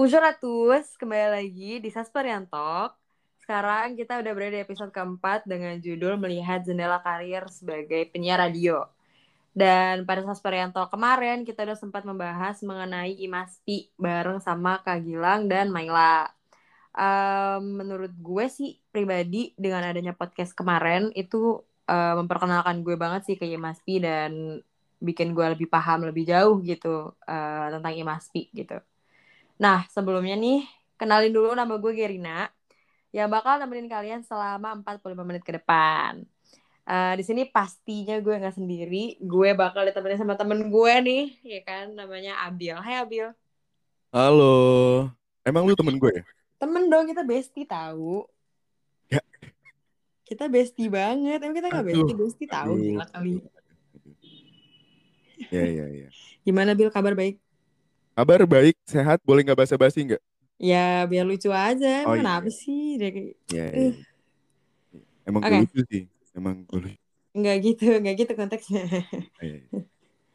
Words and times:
Pusharatus, 0.00 0.96
kembali 0.96 1.28
lagi 1.28 1.76
di 1.76 1.92
Sasperian 1.92 2.48
Talk. 2.48 2.96
Sekarang 3.36 4.00
kita 4.00 4.16
udah 4.16 4.32
berada 4.32 4.56
di 4.56 4.64
episode 4.64 4.88
keempat 4.96 5.44
dengan 5.44 5.76
judul 5.76 6.16
Melihat 6.16 6.64
Jendela 6.64 7.04
Karir 7.04 7.44
sebagai 7.52 8.08
penyiar 8.08 8.40
radio. 8.40 8.88
Dan 9.52 10.08
pada 10.08 10.24
Sasperian 10.24 10.72
Talk 10.72 10.88
kemarin 10.96 11.44
kita 11.44 11.68
udah 11.68 11.76
sempat 11.76 12.08
membahas 12.08 12.64
mengenai 12.64 13.12
Imaspi 13.12 13.92
bareng 14.00 14.40
sama 14.40 14.80
Kak 14.80 15.04
Gilang 15.04 15.52
dan 15.52 15.68
Maila. 15.68 16.32
Um, 16.96 17.84
menurut 17.84 18.16
gue 18.16 18.48
sih 18.48 18.80
pribadi 18.88 19.52
dengan 19.60 19.84
adanya 19.84 20.16
podcast 20.16 20.56
kemarin 20.56 21.12
itu 21.12 21.60
uh, 21.92 22.16
memperkenalkan 22.16 22.80
gue 22.80 22.96
banget 22.96 23.28
sih 23.28 23.36
ke 23.36 23.44
Imaspi 23.44 24.00
dan 24.00 24.64
bikin 24.96 25.36
gue 25.36 25.44
lebih 25.44 25.68
paham 25.68 26.08
lebih 26.08 26.24
jauh 26.24 26.56
gitu 26.64 27.12
uh, 27.12 27.66
tentang 27.68 27.92
Imaspi 27.92 28.48
gitu. 28.56 28.80
Nah, 29.60 29.84
sebelumnya 29.92 30.40
nih, 30.40 30.64
kenalin 30.96 31.36
dulu 31.36 31.52
nama 31.52 31.76
gue 31.76 31.92
Gerina, 31.92 32.48
yang 33.12 33.28
bakal 33.28 33.60
nemenin 33.60 33.92
kalian 33.92 34.24
selama 34.24 34.80
45 34.80 35.20
menit 35.20 35.44
ke 35.44 35.52
depan. 35.60 36.24
Uh, 36.88 37.12
di 37.12 37.20
sini 37.20 37.44
pastinya 37.44 38.16
gue 38.24 38.40
nggak 38.40 38.56
sendiri, 38.56 39.20
gue 39.20 39.50
bakal 39.52 39.84
ditemenin 39.84 40.16
sama 40.16 40.40
temen 40.40 40.72
gue 40.72 40.94
nih, 41.04 41.24
ya 41.44 41.60
kan, 41.60 41.92
namanya 41.92 42.40
Abil. 42.48 42.72
Hai 42.80 43.04
Abil. 43.04 43.28
Halo, 44.08 45.12
emang 45.44 45.68
lu 45.68 45.76
temen 45.76 46.00
gue 46.00 46.08
ya? 46.08 46.24
Temen 46.56 46.88
dong, 46.88 47.04
kita 47.04 47.20
bestie 47.20 47.68
tahu. 47.68 48.24
Ya. 49.12 49.20
Kita 50.24 50.48
bestie 50.48 50.88
banget, 50.88 51.36
emang 51.36 51.52
kita 51.60 51.68
nggak 51.68 51.84
bestie, 51.84 52.16
bestie 52.16 52.48
tahu 52.48 52.80
gila 52.80 53.04
kali. 53.12 53.44
Ya, 55.52 55.68
ya, 55.68 55.84
ya. 55.84 56.08
Gimana 56.48 56.72
Bil, 56.72 56.88
kabar 56.88 57.12
baik? 57.12 57.49
Kabar 58.20 58.44
baik, 58.44 58.76
sehat, 58.84 59.16
boleh 59.24 59.40
nggak 59.40 59.64
basa-basi 59.64 60.04
nggak? 60.04 60.20
Ya 60.60 61.08
biar 61.08 61.24
lucu 61.24 61.48
aja, 61.48 62.04
Oh, 62.04 62.12
emang 62.12 62.20
iya. 62.20 62.20
kenapa 62.20 62.48
sih? 62.52 63.00
Dia 63.00 63.08
kayak- 63.08 63.36
Ya, 63.48 63.64
Eh. 63.64 63.96
ya. 63.96 64.04
Emang 65.24 65.40
Oke. 65.40 65.56
lucu 65.64 65.80
sih, 65.88 66.04
emang 66.36 66.68
gue 66.68 66.80
lucu. 66.84 67.00
Nggak 67.32 67.56
gitu, 67.64 67.84
nggak 67.96 68.16
gitu 68.20 68.32
konteksnya. 68.36 68.84
Ya, 68.84 69.00
ya. 69.56 69.60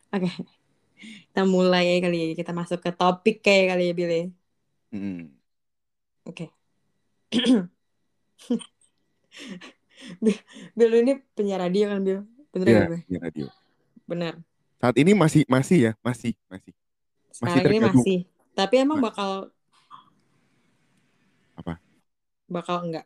Oke, 0.09 0.29
kita 1.29 1.41
mulai 1.45 1.93
ya 1.93 2.01
kali 2.01 2.17
ya, 2.17 2.33
kita 2.33 2.57
masuk 2.57 2.81
ke 2.81 2.89
topik 2.89 3.45
kayak 3.45 3.77
kali 3.77 3.83
ya 3.85 3.93
Bil 3.93 4.09
ya. 4.09 4.25
Mm. 4.89 5.29
Oke. 6.25 6.49
Bil, 10.73 10.87
lu 10.89 10.97
ini 11.05 11.13
penyiar 11.37 11.61
radio 11.61 11.93
kan 11.93 12.01
Bil? 12.01 12.25
Bener 12.49 12.65
Ya, 12.65 12.73
gak 12.73 12.89
gue? 12.89 13.01
ya, 13.13 13.19
radio. 13.21 13.45
Bener. 14.09 14.33
Saat 14.81 14.97
ini 14.97 15.13
masih, 15.13 15.45
masih 15.45 15.77
ya, 15.77 15.91
masih, 16.01 16.33
masih. 16.49 16.73
Sekarang 17.37 17.65
ini 17.69 17.77
tergabung. 17.77 17.85
masih. 17.87 18.17
Tapi 18.57 18.73
emang 18.83 18.97
Ma- 18.97 19.05
bakal 19.05 19.29
Apa? 21.55 21.79
bakal 22.53 22.77
enggak. 22.85 23.05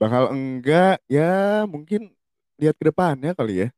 Bakal 0.00 0.24
enggak, 0.34 0.94
ya 1.08 1.22
mungkin 1.72 2.00
lihat 2.60 2.74
ke 2.78 2.84
depannya 2.90 3.30
kali 3.38 3.52
ya. 3.66 3.68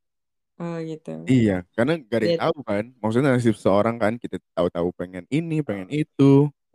Oh 0.62 0.76
gitu. 0.90 1.10
Iya, 1.30 1.52
karena 1.76 1.92
gak 2.10 2.16
ada 2.20 2.26
yang 2.28 2.38
Lihat. 2.38 2.42
tahu 2.42 2.56
kan. 2.68 2.84
Maksudnya 3.00 3.28
nasib 3.32 3.56
seorang 3.64 3.96
kan, 4.02 4.12
kita 4.22 4.36
tahu-tahu 4.56 4.88
pengen 5.00 5.24
ini, 5.36 5.54
pengen 5.68 5.88
itu. 6.00 6.22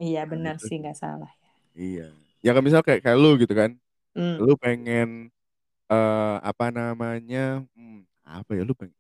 Iya 0.05 0.19
benar 0.31 0.55
Gitu. 0.61 0.65
sih 0.65 0.75
nggak 0.81 0.95
salah. 1.01 1.31
Iya. 1.79 2.01
Ya 2.45 2.49
kan 2.55 2.63
misal 2.67 2.81
kayak, 2.85 2.99
kayak 3.05 3.17
lu 3.23 3.29
gitu 3.41 3.53
kan. 3.61 3.71
Hmm. 4.15 4.39
Lu 4.43 4.51
pengen, 4.63 5.07
eh 5.91 6.35
apa 6.49 6.65
namanya, 6.77 7.39
hmm, 7.75 7.97
apa 8.37 8.51
ya, 8.57 8.61
lu 8.69 8.73
pengen 8.79 8.97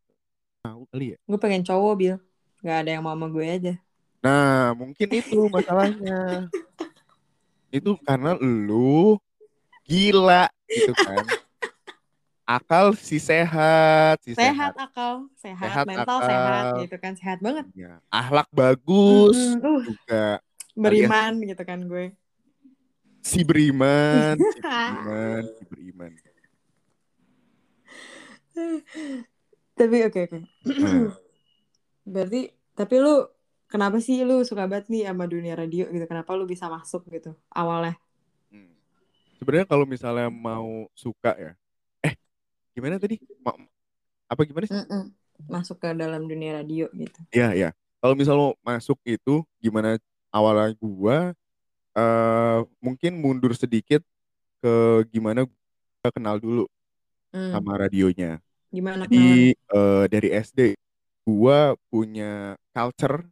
tahu 0.63 0.81
kali 0.91 1.05
ya. 1.15 1.19
Gue 1.29 1.37
pengen 1.43 1.61
cowok 1.67 1.93
Bil. 1.99 2.15
Nggak 2.59 2.77
ada 2.83 2.89
yang 2.91 3.03
mau 3.03 3.15
sama 3.15 3.27
gue 3.31 3.45
aja. 3.47 3.73
Nah, 4.19 4.75
mungkin 4.75 5.07
itu 5.07 5.39
masalahnya. 5.47 6.47
itu 7.77 7.95
karena 8.03 8.35
lu 8.35 9.15
gila 9.87 10.51
gitu 10.75 10.91
kan. 10.91 11.23
Akal 12.49 12.97
si 12.97 13.21
sehat, 13.21 14.17
si 14.25 14.33
Sehat 14.33 14.73
akal, 14.73 15.29
sehat, 15.37 15.69
Sehat 15.69 15.85
mental 15.85 16.17
akal. 16.17 16.29
sehat 16.33 16.63
gitu 16.81 16.95
kan. 16.97 17.13
Sehat 17.13 17.39
banget. 17.39 17.65
Ya, 17.77 18.01
ahlak 18.09 18.49
bagus. 18.49 19.37
Uh, 19.61 19.85
juga 19.85 20.41
beriman 20.73 21.37
gitu 21.45 21.63
kan 21.63 21.79
gue. 21.85 22.11
si 23.19 23.45
beriman, 23.45 24.39
si 24.55 24.59
beriman, 24.63 25.43
si 25.45 25.63
beriman. 25.69 26.11
Tapi 29.77 29.97
oke 30.09 30.19
oke. 30.25 30.39
Nah, 30.81 31.13
Berarti 32.13 32.37
tapi 32.77 32.95
lu 33.03 33.09
kenapa 33.71 33.97
sih 34.05 34.15
lu 34.27 34.33
suka 34.49 34.63
banget 34.71 34.85
nih 34.93 35.01
sama 35.09 35.23
dunia 35.33 35.53
radio 35.61 35.81
gitu? 35.93 36.05
Kenapa 36.11 36.31
lu 36.39 36.43
bisa 36.53 36.65
masuk 36.75 37.01
gitu 37.13 37.29
awalnya? 37.59 37.93
hmm. 38.51 38.69
Sebenarnya 39.39 39.67
kalau 39.69 39.85
misalnya 39.89 40.27
mau 40.31 40.87
suka 40.97 41.31
ya, 41.37 41.51
eh 42.05 42.15
gimana 42.75 42.97
tadi? 43.01 43.17
Ma- 43.45 43.59
apa 44.31 44.41
gimana 44.47 44.67
sih? 44.69 44.75
Mm-mm. 44.75 45.03
Masuk 45.53 45.77
ke 45.83 45.89
dalam 46.01 46.21
dunia 46.31 46.51
radio 46.59 46.85
gitu. 47.01 47.19
Iya, 47.33 47.45
iya. 47.57 47.67
Kalau 47.99 48.13
misal 48.19 48.35
mau 48.41 48.51
masuk 48.69 48.97
itu 49.05 49.31
gimana 49.63 49.99
awalnya 50.33 50.73
gua 50.81 51.15
eh 51.97 52.57
mungkin 52.85 53.11
mundur 53.23 53.53
sedikit 53.57 54.01
ke 54.61 54.69
gimana 55.13 55.41
gua 56.01 56.09
kenal 56.15 56.37
dulu 56.43 56.61
Hmm. 57.33 57.53
sama 57.53 57.77
radionya. 57.81 58.39
Gimana? 58.71 59.05
Jadi 59.05 59.53
eh, 59.55 60.03
dari 60.13 60.27
SD 60.35 60.75
gua 61.29 61.57
punya 61.91 62.57
culture 62.75 63.23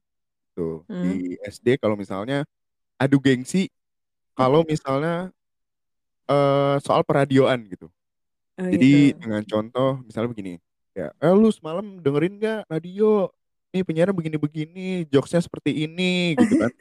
tuh 0.57 0.83
Hmm. 0.89 1.01
di 1.01 1.37
SD 1.45 1.77
kalau 1.81 1.95
misalnya 1.99 2.45
adu 3.01 3.17
gengsi 3.23 3.69
kalau 4.37 4.61
misalnya 4.67 5.31
eh 6.31 6.75
soal 6.85 7.01
peradioan 7.07 7.59
gitu. 7.71 7.87
Oh, 8.59 8.65
Jadi 8.73 9.13
gitu. 9.13 9.17
dengan 9.21 9.43
contoh 9.47 9.89
misalnya 10.07 10.29
begini, 10.33 10.51
ya, 10.97 11.11
eh 11.23 11.33
lu 11.35 11.49
semalam 11.53 11.85
dengerin 12.03 12.33
nggak 12.41 12.59
radio? 12.73 13.29
Nih 13.73 13.83
penyiarnya 13.87 14.15
begini-begini, 14.15 15.07
jokesnya 15.13 15.41
seperti 15.45 15.71
ini, 15.85 16.35
gitu 16.41 16.53
kan. 16.59 16.71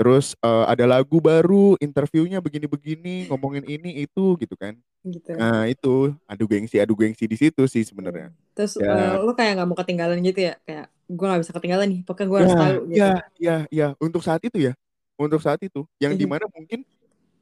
Terus 0.00 0.32
eh, 0.40 0.64
ada 0.72 0.84
lagu 0.88 1.20
baru, 1.20 1.76
interviewnya 1.76 2.40
begini-begini, 2.40 3.28
ngomongin 3.28 3.68
ini 3.68 4.08
itu, 4.08 4.40
gitu 4.40 4.56
kan. 4.56 4.72
gitu. 5.04 5.32
Nah 5.36 5.68
itu 5.68 6.16
adu 6.24 6.44
gengsi, 6.48 6.80
adu 6.80 6.96
gengsi 6.96 7.28
di 7.28 7.36
situ 7.36 7.68
sih 7.68 7.84
sebenarnya. 7.84 8.32
Terus 8.56 8.80
Ya. 8.80 8.88
eh, 8.88 9.14
lu 9.20 9.32
kayak 9.36 9.52
nggak 9.60 9.68
mau 9.68 9.76
ketinggalan 9.76 10.18
gitu 10.24 10.40
ya? 10.48 10.54
Kayak 10.64 10.88
gue 11.10 11.26
nggak 11.28 11.42
bisa 11.44 11.52
ketinggalan 11.52 11.86
nih. 11.92 12.00
Pokoknya 12.08 12.28
gue 12.32 12.38
harus 12.40 12.54
Ya, 12.56 12.60
tahu 12.64 12.76
gitu. 12.88 12.96
ya, 12.96 13.10
ya, 13.36 13.56
ya. 13.68 13.86
Untuk 14.00 14.22
saat 14.24 14.40
itu 14.40 14.56
ya, 14.56 14.72
untuk 15.20 15.40
saat 15.44 15.60
itu, 15.60 15.84
yang 16.00 16.16
Mhm. 16.16 16.20
di 16.20 16.26
mana 16.28 16.44
mungkin 16.48 16.80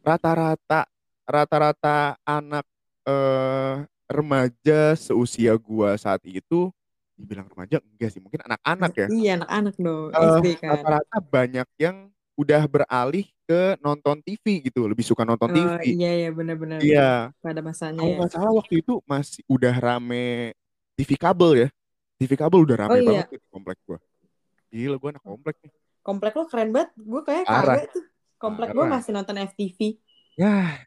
rata-rata, 0.02 0.86
rata-rata 1.28 2.18
anak 2.26 2.66
eh, 3.08 3.74
remaja 4.10 4.96
seusia 4.98 5.54
gua 5.56 5.96
saat 5.96 6.20
itu, 6.26 6.70
dibilang 7.18 7.46
remaja 7.48 7.78
enggak 7.82 8.10
sih, 8.14 8.20
mungkin 8.22 8.40
anak-anak 8.46 8.92
ya. 8.98 9.08
Iya 9.14 9.30
anak-anak 9.42 9.74
dong 9.80 10.08
SD 10.12 10.46
kan. 10.60 10.70
rata-rata 10.72 11.16
banyak 11.22 11.68
yang 11.80 11.96
udah 12.38 12.62
beralih 12.70 13.26
ke 13.42 13.74
nonton 13.82 14.22
TV 14.22 14.62
gitu, 14.70 14.86
lebih 14.86 15.02
suka 15.02 15.26
nonton 15.26 15.50
Oh, 15.50 15.54
TV. 15.58 15.98
iya 15.98 16.10
iya 16.14 16.30
benar-benar. 16.30 16.78
Iya, 16.78 17.34
Pada 17.42 17.58
masanya 17.58 17.98
kalau 17.98 18.14
ya. 18.14 18.30
salah 18.30 18.52
waktu 18.54 18.78
itu 18.78 19.02
masih 19.02 19.42
udah 19.50 19.74
rame 19.74 20.54
TV 20.94 21.18
kabel 21.18 21.66
ya. 21.66 21.68
TV 22.14 22.38
kabel 22.38 22.62
udah 22.62 22.76
rame 22.86 22.94
Oh, 22.94 22.98
iya. 23.02 23.06
banget 23.10 23.26
tuh 23.34 23.38
di 23.42 23.48
komplek 23.50 23.78
gua. 23.82 23.98
Gila 24.70 24.96
gua 25.02 25.10
anak 25.18 25.24
komplek 25.26 25.56
nih. 25.66 25.72
Komplek 26.06 26.32
lo 26.38 26.44
keren 26.46 26.70
banget. 26.70 26.90
Gue 26.94 27.20
kayak 27.26 27.44
kagak 27.44 27.86
tuh. 27.92 28.04
Komplek 28.38 28.68
gue 28.70 28.80
Parah. 28.80 28.92
masih 28.96 29.10
nonton 29.12 29.36
FTV. 29.36 29.78
Ya, 30.38 30.86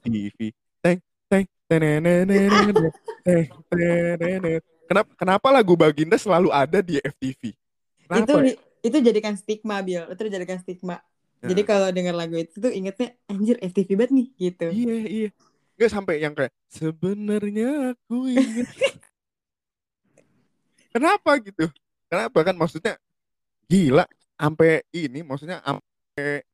TV. 0.00 0.50
Teng, 0.80 0.98
teng. 1.28 1.44
Kenapa, 4.84 5.10
kenapa 5.16 5.46
lagu 5.52 5.74
Baginda 5.76 6.16
selalu 6.16 6.48
ada 6.52 6.80
di 6.80 7.00
FTV? 7.00 7.52
itu 7.52 8.08
Kenapa? 8.08 8.32
ya? 8.36 8.52
di- 8.52 8.58
itu 8.84 8.96
jadikan 9.00 9.34
stigma 9.34 9.80
Bil. 9.80 10.04
Itu 10.12 10.22
dijadikan 10.28 10.60
stigma. 10.60 11.00
Jadi 11.44 11.60
Nah. 11.64 11.68
kalau 11.68 11.88
dengar 11.92 12.14
lagu 12.16 12.36
itu 12.36 12.56
tuh 12.56 12.72
ingetnya 12.72 13.16
anjir 13.28 13.56
FTV 13.60 13.88
banget 13.96 14.12
nih 14.12 14.26
gitu. 14.36 14.66
Iya, 14.68 14.96
iya. 15.04 15.28
Nggak 15.76 15.90
sampai 15.90 16.14
yang 16.20 16.32
kayak 16.36 16.52
sebenarnya 16.68 17.96
aku 17.96 18.28
ingat. 18.28 18.68
Kenapa 20.94 21.36
gitu? 21.42 21.66
Kenapa 22.06 22.38
kan 22.46 22.54
maksudnya 22.54 22.94
gila 23.66 24.06
sampai 24.38 24.84
ini 24.94 25.24
maksudnya 25.24 25.58
sampai 25.64 26.44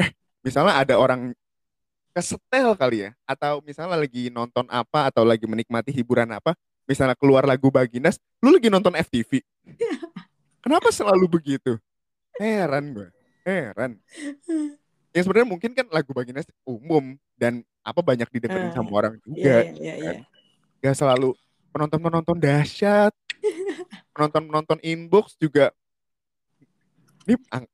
eh 0.00 0.10
misalnya 0.42 0.74
ada 0.80 0.94
orang 0.98 1.30
kesetel 2.14 2.74
kali 2.78 3.06
ya 3.06 3.10
atau 3.26 3.58
misalnya 3.62 3.98
lagi 3.98 4.30
nonton 4.30 4.66
apa 4.70 5.10
atau 5.10 5.26
lagi 5.26 5.44
menikmati 5.46 5.90
hiburan 5.90 6.30
apa 6.30 6.54
misalnya 6.86 7.18
keluar 7.18 7.42
lagu 7.42 7.68
Baginas 7.74 8.22
lu 8.38 8.54
lagi 8.54 8.70
nonton 8.70 8.94
FTV 8.94 9.42
kenapa 10.64 10.88
selalu 10.88 11.28
begitu 11.28 11.76
heran 12.34 12.90
gue 12.90 13.08
heran 13.44 14.00
ya 15.12 15.20
sebenarnya 15.20 15.46
mungkin 15.46 15.70
kan 15.70 15.86
lagu 15.92 16.10
Baginas 16.10 16.48
umum 16.64 17.14
dan 17.36 17.60
apa 17.84 18.00
banyak 18.00 18.26
didengerin 18.32 18.72
Ah, 18.72 18.74
sama 18.74 18.90
orang 18.96 19.14
Iya 19.22 19.28
juga 19.28 19.52
iya 19.76 19.94
iya. 19.94 19.94
iya. 19.94 20.12
gak 20.80 20.96
selalu 20.96 21.36
penonton 21.70 22.00
penonton 22.00 22.36
dahsyat 22.40 23.12
penonton 24.16 24.42
penonton 24.48 24.78
inbox 24.80 25.36
juga 25.36 25.68
ini 27.24 27.36
ang- 27.48 27.68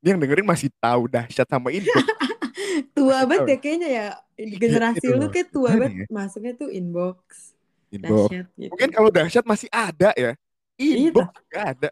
dia 0.00 0.10
yang 0.12 0.20
dengerin 0.20 0.48
masih 0.48 0.72
tahu 0.80 1.04
dahsyat 1.04 1.44
sama 1.44 1.68
inbox. 1.68 1.92
tua 2.96 3.28
banget 3.28 3.44
ya 3.52 3.56
kayaknya 3.60 3.88
ya. 3.92 4.06
Iya, 4.32 4.56
generasi 4.56 5.04
itu 5.04 5.12
lu 5.12 5.28
kayak 5.28 5.48
tua 5.52 5.76
banget. 5.76 5.92
ya? 5.92 6.06
Masuknya 6.08 6.52
tuh 6.56 6.72
inbox. 6.72 7.52
Inbox. 7.92 8.32
Dahsyat 8.32 8.46
gitu. 8.56 8.70
Mungkin 8.72 8.88
kalau 8.88 9.10
dahsyat 9.12 9.44
masih 9.44 9.68
ada 9.68 10.16
ya. 10.16 10.32
Inbox 10.80 11.28
nggak 11.52 11.66
ada. 11.76 11.88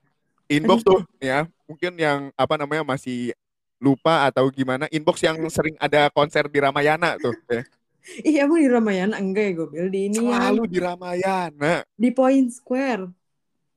Inbox 0.50 0.82
tuh 0.82 1.06
ya, 1.23 1.47
mungkin 1.70 1.94
yang 1.94 2.35
apa 2.35 2.58
namanya 2.58 2.82
masih 2.82 3.31
lupa 3.79 4.26
atau 4.26 4.50
gimana. 4.50 4.91
Inbox 4.91 5.23
yang 5.23 5.38
sering 5.47 5.79
ada 5.79 6.11
konser 6.11 6.50
di 6.50 6.58
Ramayana 6.58 7.14
tuh. 7.17 7.32
Ya. 7.47 7.62
Ih 8.26 8.43
emang 8.43 8.58
di 8.58 8.69
Ramayana 8.69 9.14
enggak 9.20 9.44
ya 9.44 9.52
gue 9.61 9.88
di 9.93 10.00
ini 10.08 10.19
ya 10.25 10.41
Selalu 10.50 10.62
di 10.67 10.79
Ramayana. 10.81 11.73
di 11.94 12.08
Point 12.11 12.49
Square. 12.50 13.12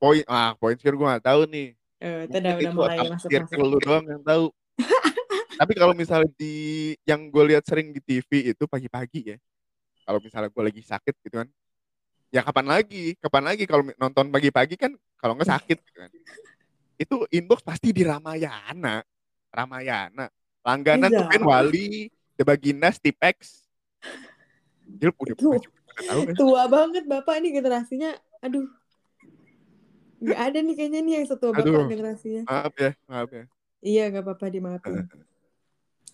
Poin, 0.00 0.24
ah 0.26 0.52
poin 0.58 0.74
sekarang 0.76 0.98
gue 1.00 1.08
nggak 1.08 1.24
tahu 1.24 1.40
nih. 1.48 1.68
Eh, 2.04 2.20
itu 2.28 2.36
udah 2.36 2.72
mulai 2.76 2.98
masuk 3.08 3.28
masuk. 3.30 3.64
lu 3.64 3.78
doang 3.80 4.04
yang 4.04 4.22
tahu. 4.24 4.44
Tapi 5.60 5.72
kalau 5.78 5.94
misalnya 5.94 6.28
di 6.34 6.54
yang 7.06 7.30
gue 7.30 7.44
lihat 7.54 7.64
sering 7.64 7.94
di 7.94 8.00
TV 8.02 8.52
itu 8.52 8.64
pagi-pagi 8.66 9.36
ya. 9.36 9.38
Kalau 10.04 10.20
misalnya 10.20 10.50
gue 10.50 10.62
lagi 10.66 10.82
sakit 10.84 11.14
gitu 11.24 11.36
kan. 11.40 11.48
Ya 12.34 12.42
kapan 12.42 12.66
lagi? 12.66 13.14
Kapan 13.22 13.54
lagi 13.54 13.64
kalau 13.64 13.86
nonton 13.96 14.28
pagi-pagi 14.28 14.74
kan 14.76 14.92
kalau 15.16 15.38
nggak 15.38 15.48
sakit 15.48 15.78
gitu 15.78 16.00
kan. 16.04 16.10
Itu 17.04 17.28
inbox 17.28 17.60
pasti 17.60 17.92
di 17.92 18.00
Ramayana. 18.00 19.04
Ramayana. 19.52 20.32
Langganan 20.64 21.12
tuh 21.12 21.28
Iya. 21.28 21.30
Ben 21.36 21.44
Wali, 21.44 21.88
The 22.34 22.42
Baginda, 22.48 22.88
Steve 22.88 23.20
X. 23.20 23.68
Dia 24.88 25.12
udah 25.12 25.36
Tuh. 25.36 25.60
tahu 26.08 26.20
kan? 26.32 26.34
Tua 26.34 26.64
banget 26.66 27.04
bapak 27.04 27.44
nih 27.44 27.60
generasinya. 27.60 28.16
Aduh. 28.40 28.64
Gak 30.24 30.40
ada 30.40 30.58
nih 30.64 30.72
kayaknya 30.72 31.00
nih 31.04 31.12
yang 31.20 31.26
setua 31.28 31.52
bapak 31.52 31.68
Aduh. 31.68 31.84
generasinya. 31.92 32.42
Maaf 32.48 32.74
ya, 32.80 32.90
maaf 33.04 33.28
ya. 33.28 33.44
Iya 33.84 34.04
gak 34.16 34.24
apa-apa 34.24 34.46
dimaafin. 34.48 35.04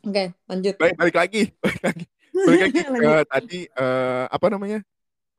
Oke 0.03 0.25
lanjut. 0.51 0.75
Baik, 0.75 0.95
balik 0.99 1.17
lagi. 1.17 1.43
Balik 1.63 1.83
lagi. 1.87 2.05
Balik 2.35 2.61
lagi 2.67 2.79
Lanjut. 2.91 3.27
tadi 3.31 3.61
eh, 3.69 4.25
apa 4.27 4.47
namanya? 4.51 4.79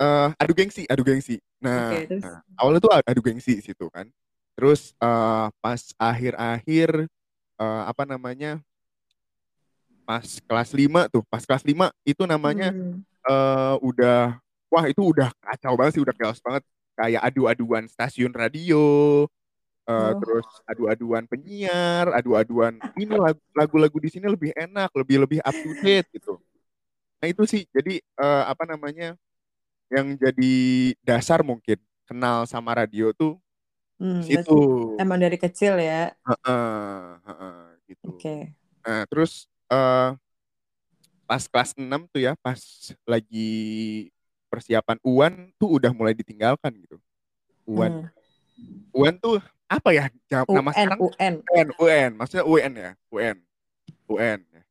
Eh, 0.01 0.27
adu 0.39 0.53
gengsi, 0.56 0.83
adu 0.88 1.03
gengsi. 1.03 1.38
Nah, 1.62 1.94
terus? 2.07 2.24
nah, 2.24 2.42
awalnya 2.57 2.80
tuh 2.81 2.92
adu 2.95 3.21
gengsi 3.21 3.59
situ 3.59 3.86
kan. 3.92 4.07
Terus 4.56 4.94
eh, 4.95 5.48
pas 5.59 5.81
akhir-akhir 5.98 6.89
eh, 7.57 7.83
apa 7.88 8.03
namanya? 8.03 8.59
Pas 10.03 10.25
kelas 10.44 10.69
5 10.75 11.07
tuh, 11.07 11.24
pas 11.30 11.44
kelas 11.45 11.63
5 11.63 11.94
itu 12.03 12.25
namanya 12.25 12.74
Hmm. 12.74 13.00
eh, 13.21 13.75
udah 13.86 14.42
wah 14.71 14.86
itu 14.89 15.01
udah 15.03 15.30
kacau 15.39 15.77
banget 15.77 16.00
sih, 16.00 16.03
udah 16.03 16.15
chaos 16.18 16.42
banget. 16.42 16.63
Kayak 16.98 17.21
adu-aduan 17.31 17.86
stasiun 17.88 18.33
radio, 18.33 18.81
eh, 19.88 19.94
Oh. 19.94 20.13
terus 20.19 20.48
adu-aduan 20.68 21.24
penyiar, 21.30 22.12
adu-aduan 22.12 22.81
ini 22.98 23.15
lagu- 23.15 23.45
lagu-lagu 23.56 23.98
di 24.01 24.09
sini 24.09 24.27
lebih 24.27 24.51
enak, 24.57 24.89
lebih 24.98 25.18
lebih 25.24 25.39
up 25.42 25.56
to 25.56 25.71
date 25.80 26.09
gitu. 26.12 26.42
Nah 27.21 27.27
itu 27.30 27.45
sih, 27.45 27.63
jadi 27.69 28.01
eh, 28.01 28.44
apa 28.50 28.65
namanya 28.65 29.13
yang 29.92 30.18
jadi 30.18 30.56
dasar 31.03 31.44
mungkin 31.45 31.77
kenal 32.07 32.44
sama 32.50 32.74
radio 32.74 33.13
tuh 33.13 33.38
Hmm, 34.01 34.25
situ. 34.25 34.57
Emang 34.98 35.21
dari 35.21 35.38
kecil 35.38 35.77
ya. 35.77 36.09
Heeh, 36.25 36.98
heeh, 37.21 37.62
gitu. 37.86 38.18
Oke. 38.18 38.36
Nah 38.81 39.06
terus 39.06 39.45
eh, 39.69 40.09
pas 41.30 41.44
kelas 41.45 41.77
6 41.77 42.09
tuh 42.09 42.18
ya, 42.18 42.33
pas 42.42 42.57
lagi 43.06 43.50
persiapan 44.50 44.98
UAN 45.06 45.53
tuh 45.56 45.77
udah 45.77 45.94
mulai 45.94 46.18
ditinggalkan 46.18 46.74
gitu. 46.81 46.98
UAN, 47.69 48.09
Hmm. 48.09 48.89
UAN 48.92 49.15
tuh 49.21 49.38
apa 49.69 49.89
ya? 49.94 50.09
Jam- 50.27 50.50
Nama 50.50 50.74
UN 50.74 50.75
sekarang 50.75 51.00
UN. 51.00 51.33
UN, 51.45 51.68
UN, 51.77 52.12
maksudnya 52.18 52.44
UN 52.44 52.71
ya, 52.74 52.92
UN, 53.13 53.38
UN. 54.09 54.39
ya. 54.50 54.62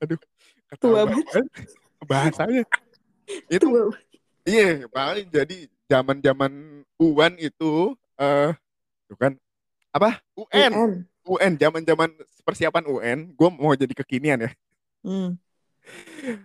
Aduh, 0.00 0.18
Tua 0.18 0.70
ketawa 0.72 1.00
banget. 1.10 1.26
banget 1.26 1.46
bahasanya. 2.06 2.62
Itu 3.50 3.66
Tua. 3.68 3.92
iya, 4.48 4.86
paling 4.88 5.26
jadi 5.28 5.68
zaman-zaman 5.92 6.52
UAN 6.96 7.36
itu 7.36 7.92
eh 8.16 8.56
tuh 9.08 9.18
kan 9.20 9.32
apa? 9.92 10.24
UN, 10.32 10.72
UN. 10.72 10.92
UN, 11.22 11.52
zaman-zaman 11.60 12.08
persiapan 12.42 12.84
UN, 12.88 13.18
gue 13.30 13.48
mau 13.52 13.76
jadi 13.76 13.92
kekinian 13.92 14.48
ya. 14.48 14.50
Hmm. 15.04 15.36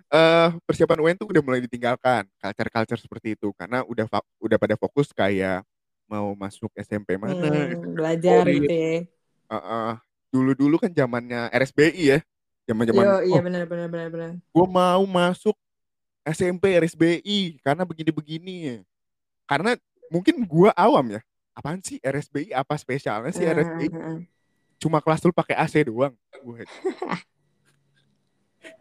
eh 0.09 0.49
persiapan 0.65 0.97
UN 1.05 1.15
tuh 1.15 1.29
udah 1.29 1.41
mulai 1.45 1.61
ditinggalkan 1.61 2.25
culture-culture 2.41 2.97
seperti 2.97 3.38
itu 3.38 3.53
karena 3.53 3.85
udah 3.85 4.09
udah 4.41 4.57
pada 4.57 4.73
fokus 4.73 5.13
kayak 5.13 5.61
mau 6.09 6.33
masuk 6.33 6.73
SMP 6.75 7.15
mana, 7.21 7.38
Hmm, 7.38 7.94
belajar 7.95 8.44
favorit. 8.44 8.65
gitu 8.65 8.73
ya. 8.73 8.97
Heeh. 9.47 9.91
dulu-dulu 10.27 10.75
kan 10.75 10.91
zamannya 10.91 11.47
RSBI 11.55 12.03
ya, 12.03 12.19
zaman-zaman 12.67 12.99
Yo, 12.99 13.15
iya 13.31 13.39
oh, 13.39 13.44
benar 13.47 13.63
benar 13.63 13.88
benar 13.88 14.07
benar. 14.11 14.31
gue 14.35 14.65
mau 14.67 15.01
masuk 15.07 15.55
SMP 16.27 16.75
RSBI 16.75 17.63
karena 17.63 17.88
begini-begini. 17.88 18.83
Karena 19.47 19.71
mungkin 20.11 20.44
gue 20.44 20.69
awam 20.75 21.15
ya, 21.15 21.21
apaan 21.55 21.79
sih 21.81 21.97
RSBI? 22.03 22.51
Apa 22.53 22.75
spesialnya 22.75 23.31
sih 23.31 23.47
RSBI? 23.47 23.88
Heeh, 23.89 23.95
heeh. 23.95 24.17
Cuma 24.77 25.01
kelas 25.01 25.23
lu 25.25 25.33
pakai 25.33 25.55
AC 25.57 25.81
doang. 25.88 26.13
Gua- 26.44 26.61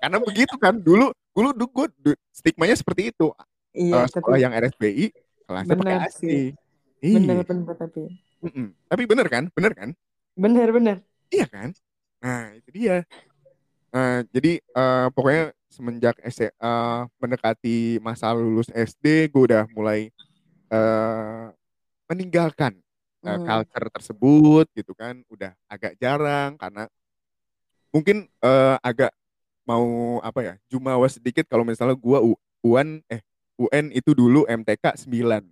Karena 0.03 0.19
begitu 0.21 0.55
kan 0.61 0.75
dulu 0.77 1.13
dulu 1.37 1.49
dulu 1.53 1.67
gue 1.73 1.87
stigmanya 2.33 2.77
seperti 2.77 3.13
itu. 3.15 3.29
Iya, 3.77 4.05
Eh, 4.05 4.09
sekolah 4.09 4.37
tapi 4.37 4.45
yang 4.45 4.53
RSBI 4.57 5.05
kelasnya 5.47 5.77
pakai 5.79 5.97
AC. 6.05 6.21
sih. 6.21 6.45
Iya. 7.05 7.17
benar 7.21 7.45
benar 7.45 7.75
tapi 7.77 8.01
Mm-mm. 8.43 8.67
Tapi 8.89 9.03
bener 9.09 9.27
kan? 9.29 9.45
Bener 9.53 9.73
kan? 9.73 9.91
benar 10.37 10.69
benar. 10.73 10.97
Iya 11.33 11.47
kan? 11.49 11.69
Nah, 12.21 12.53
itu 12.57 12.69
dia. 12.73 13.05
Nah, 13.93 14.21
jadi 14.33 14.61
eh, 14.61 15.07
pokoknya 15.13 15.45
semenjak 15.73 16.17
S 16.25 16.41
eh, 16.45 17.01
mendekati 17.21 18.01
masa 18.05 18.33
lulus 18.37 18.69
SD, 18.73 19.29
gue 19.33 19.43
udah 19.49 19.65
mulai 19.73 20.13
eh, 20.73 21.47
meninggalkan 22.11 22.75
eh, 23.29 23.39
Hmm. 23.39 23.47
culture 23.47 23.89
tersebut 23.95 24.67
gitu 24.79 24.93
kan. 24.97 25.23
Udah 25.33 25.53
agak 25.71 25.95
jarang 26.03 26.57
karena 26.61 26.89
mungkin 27.95 28.27
eh, 28.45 28.77
agak 28.85 29.11
mau 29.69 30.19
apa 30.25 30.41
ya, 30.43 30.55
jumawa 30.73 31.07
sedikit 31.13 31.47
kalau 31.49 31.65
misalnya 31.67 31.97
gua 31.99 32.21
U- 32.25 32.41
UAN 32.67 33.03
eh 33.13 33.23
UN 33.61 33.93
itu 33.95 34.13
dulu 34.17 34.45
MTK 34.49 34.97
9. 34.99 35.45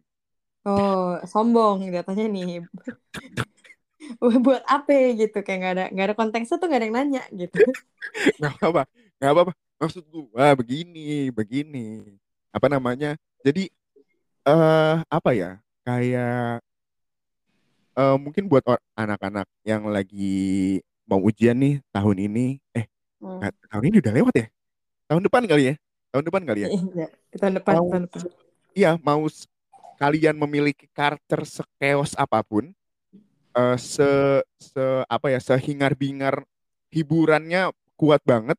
Oh, 0.67 1.05
sombong 1.33 1.79
katanya 1.97 2.25
nih. 2.35 2.47
Buat 4.45 4.63
apa 4.75 4.93
gitu 5.21 5.37
kayak 5.45 5.59
nggak 5.61 5.73
ada 5.75 5.85
nggak 5.93 6.07
ada 6.07 6.17
konteksnya 6.19 6.57
tuh 6.61 6.67
nggak 6.69 6.79
ada 6.81 6.87
yang 6.89 6.97
nanya 6.99 7.23
gitu. 7.41 7.57
nggak 8.39 8.53
apa-apa 8.59 8.83
nggak 9.19 9.31
apa-apa 9.33 9.53
maksud 9.81 10.05
gua 10.11 10.55
begini 10.59 11.31
begini 11.35 12.15
apa 12.55 12.67
namanya 12.71 13.19
jadi 13.43 13.69
eh 14.45 14.95
apa 15.09 15.31
ya 15.33 15.51
kayak 15.83 16.61
eh 17.95 18.17
mungkin 18.19 18.45
buat 18.51 18.65
or- 18.67 18.83
anak-anak 18.95 19.47
yang 19.63 19.87
lagi 19.87 20.81
mau 21.07 21.21
ujian 21.21 21.55
nih 21.57 21.75
tahun 21.91 22.19
ini 22.21 22.47
eh 22.75 22.87
Hmm. 23.25 23.41
nggak, 23.41 23.53
tahun 23.73 23.85
ini 23.89 23.97
udah 24.05 24.13
lewat 24.13 24.35
ya 24.37 24.47
tahun 25.09 25.23
depan 25.25 25.43
kali 25.49 25.63
ya 25.65 25.75
tahun 26.13 26.25
depan 26.29 26.43
kali 26.45 26.61
ya 26.61 26.69
Iya, 26.69 27.07
tahun 27.41 27.55
depan, 27.57 27.73
Mau- 27.73 27.89
tahun 27.89 28.03
depan. 28.05 28.21
iya 28.77 28.91
mau 29.01 29.23
s- 29.25 29.49
kalian 29.97 30.37
memiliki 30.37 30.85
karakter 30.93 31.41
sekeos 31.49 32.13
apa 32.19 32.45
pun 32.45 32.69
eh 33.55 33.77
se 33.79 34.11
se 34.61 34.85
apa 35.09 35.33
ya 35.33 35.41
sehingar 35.41 35.97
bingar 35.97 36.43
hiburannya 36.91 37.71
kuat 37.97 38.21
banget 38.27 38.59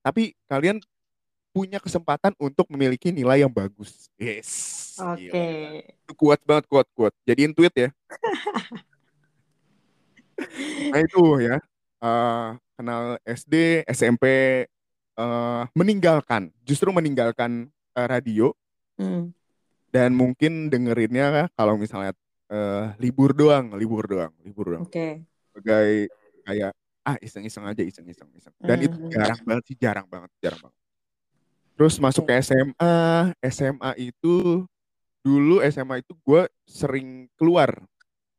tapi 0.00 0.32
kalian 0.46 0.78
punya 1.56 1.80
kesempatan 1.80 2.36
untuk 2.36 2.68
memiliki 2.68 3.08
nilai 3.08 3.40
yang 3.40 3.48
bagus 3.48 4.12
yes 4.20 5.00
Oke. 5.00 5.32
gila. 5.32 5.80
Itu 6.04 6.12
kuat 6.12 6.44
banget 6.44 6.68
kuat 6.68 6.84
kuat 6.92 7.16
jadiin 7.24 7.56
tweet 7.56 7.72
ya 7.72 7.88
nah 10.92 11.00
itu 11.00 11.22
ya 11.40 11.56
Eh, 11.96 12.48
kenal 12.76 13.16
SD 13.24 13.80
SMP 13.88 14.24
eh, 15.16 15.62
meninggalkan 15.72 16.52
justru 16.60 16.92
meninggalkan 16.92 17.72
eh, 17.96 18.06
radio 18.06 18.52
Hmm. 18.96 19.28
dan 19.92 20.16
mungkin 20.16 20.72
dengerinnya 20.72 21.52
kalau 21.52 21.76
misalnya 21.76 22.16
eh, 22.48 22.96
libur 22.96 23.36
doang, 23.36 23.76
libur 23.76 24.08
doang, 24.08 24.32
libur 24.40 24.72
doang. 24.72 24.88
Oke. 24.88 25.20
Sebagai 25.52 26.08
kayak 26.48 26.72
ah 27.04 27.16
iseng-iseng 27.20 27.68
aja, 27.68 27.84
iseng-iseng, 27.84 28.24
iseng. 28.32 28.56
Dan 28.56 28.80
itu 28.80 28.96
Hmm. 28.96 29.12
jarang 29.12 29.40
banget 29.44 29.64
sih, 29.68 29.76
jarang 29.76 30.08
banget, 30.08 30.32
jarang 30.40 30.64
banget. 30.64 30.80
Terus 31.76 32.00
masuk 32.00 32.24
ke 32.24 32.32
SMA, 32.40 32.96
SMA 33.52 33.90
itu 34.00 34.64
dulu 35.20 35.60
SMA 35.68 36.00
itu 36.00 36.16
gue 36.24 36.48
sering 36.64 37.28
keluar, 37.36 37.84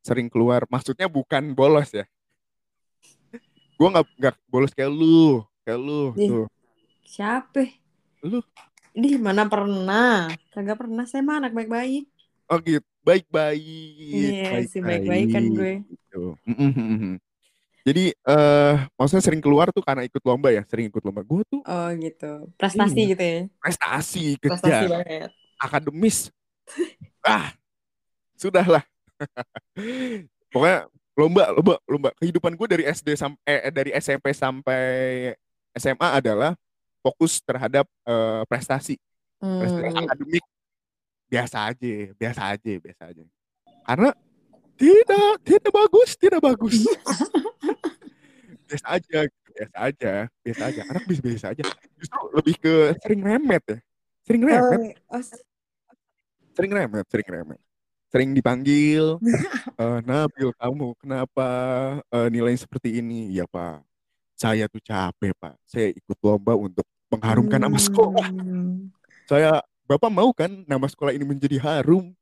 sering 0.01 0.25
keluar. 0.25 0.65
Maksudnya 0.73 1.05
bukan 1.05 1.53
bolos 1.53 1.93
ya. 1.93 2.09
Gue 3.77 3.87
nggak 3.93 4.05
nggak 4.17 4.35
bolos 4.49 4.73
kayak 4.73 4.89
lu, 4.89 5.45
kayak 5.61 5.77
lu 5.77 6.17
Ih. 6.17 6.29
tuh. 6.33 6.45
Siapa? 7.05 7.69
Lu. 8.25 8.41
Di 8.97 9.21
mana 9.21 9.45
pernah? 9.45 10.33
Kagak 10.49 10.81
pernah. 10.81 11.05
Saya 11.05 11.21
mah 11.21 11.37
anak 11.37 11.53
baik-baik. 11.53 12.09
Oh 12.47 12.57
gitu, 12.63 12.87
baik-baik, 13.03 13.59
Iya, 13.99 14.63
si 14.71 14.79
baik-baik 14.79 15.27
kan 15.35 15.43
gue. 15.51 15.73
Gitu. 15.83 16.23
Jadi 17.87 18.11
eh 18.11 18.75
maksudnya 18.99 19.23
sering 19.23 19.39
keluar 19.39 19.71
tuh 19.71 19.79
karena 19.79 20.03
ikut 20.03 20.19
lomba 20.27 20.51
ya, 20.51 20.59
sering 20.67 20.91
ikut 20.91 20.99
lomba. 21.07 21.23
Gue 21.23 21.47
tuh 21.47 21.63
Oh 21.63 21.87
gitu. 21.95 22.51
Prestasi 22.59 22.99
iya, 22.99 23.11
gitu 23.15 23.23
ya. 23.23 23.39
prestasi 23.63 24.23
Prestasi 24.43 24.85
banget. 24.91 25.31
akademis. 25.55 26.17
Ah, 27.23 27.55
sudahlah. 28.35 28.83
Pokoknya 30.51 30.91
lomba, 31.15 31.43
lomba, 31.55 31.73
lomba. 31.87 32.09
Kehidupan 32.19 32.59
gue 32.59 32.67
dari 32.67 32.83
SD 32.83 33.15
sampai 33.15 33.39
eh, 33.47 33.71
dari 33.71 33.91
SMP 33.95 34.35
sampai 34.35 34.83
SMA 35.71 36.09
adalah 36.11 36.59
fokus 36.99 37.39
terhadap 37.39 37.87
eh, 38.03 38.43
prestasi, 38.51 38.99
prestasi 39.39 39.95
Hmm. 39.95 40.03
akademik 40.03 40.43
biasa 41.31 41.57
aja, 41.71 41.93
biasa 42.19 42.41
aja, 42.51 42.73
biasa 42.83 43.03
aja. 43.15 43.23
Karena 43.87 44.09
tidak, 44.77 45.33
tidak 45.41 45.71
bagus, 45.71 46.09
tidak 46.19 46.41
bagus. 46.43 46.75
biasa 48.67 48.85
aja, 48.99 49.19
gitu, 49.25 49.49
biasa 49.55 49.77
aja, 49.79 50.13
biasa 50.43 50.61
aja. 50.67 50.81
Anak 50.91 51.03
bisa 51.07 51.21
biasa 51.23 51.45
aja. 51.55 51.63
Justru 51.95 52.19
lebih 52.35 52.55
ke 52.59 52.73
sering 53.01 53.21
remet 53.23 53.63
ya, 53.63 53.77
sering 54.27 54.43
remet, 54.43 54.79
Oh, 55.07 55.15
oh, 55.15 55.23
sering 56.53 56.71
remet, 56.75 57.05
sering 57.07 57.29
remet. 57.31 57.61
Sering 58.07 58.31
dipanggil, 58.31 59.19
eh 59.83 59.99
Nabil 60.07 60.49
kamu 60.55 60.95
kenapa 60.95 61.47
eh, 62.07 62.27
nilai 62.31 62.55
seperti 62.55 63.03
ini? 63.03 63.35
Ya 63.35 63.43
Pak, 63.43 63.83
saya 64.37 64.71
tuh 64.71 64.79
capek 64.79 65.35
Pak. 65.35 65.59
Saya 65.67 65.91
ikut 65.91 66.17
lomba 66.23 66.55
untuk 66.55 66.87
mengharumkan 67.11 67.59
nama 67.59 67.75
sekolah. 67.75 68.31
Hmm. 68.31 68.93
Saya, 69.27 69.59
Bapak 69.87 70.11
mau 70.11 70.31
kan 70.31 70.63
nama 70.67 70.87
sekolah 70.87 71.15
ini 71.15 71.23
menjadi 71.23 71.59
harum? 71.59 72.15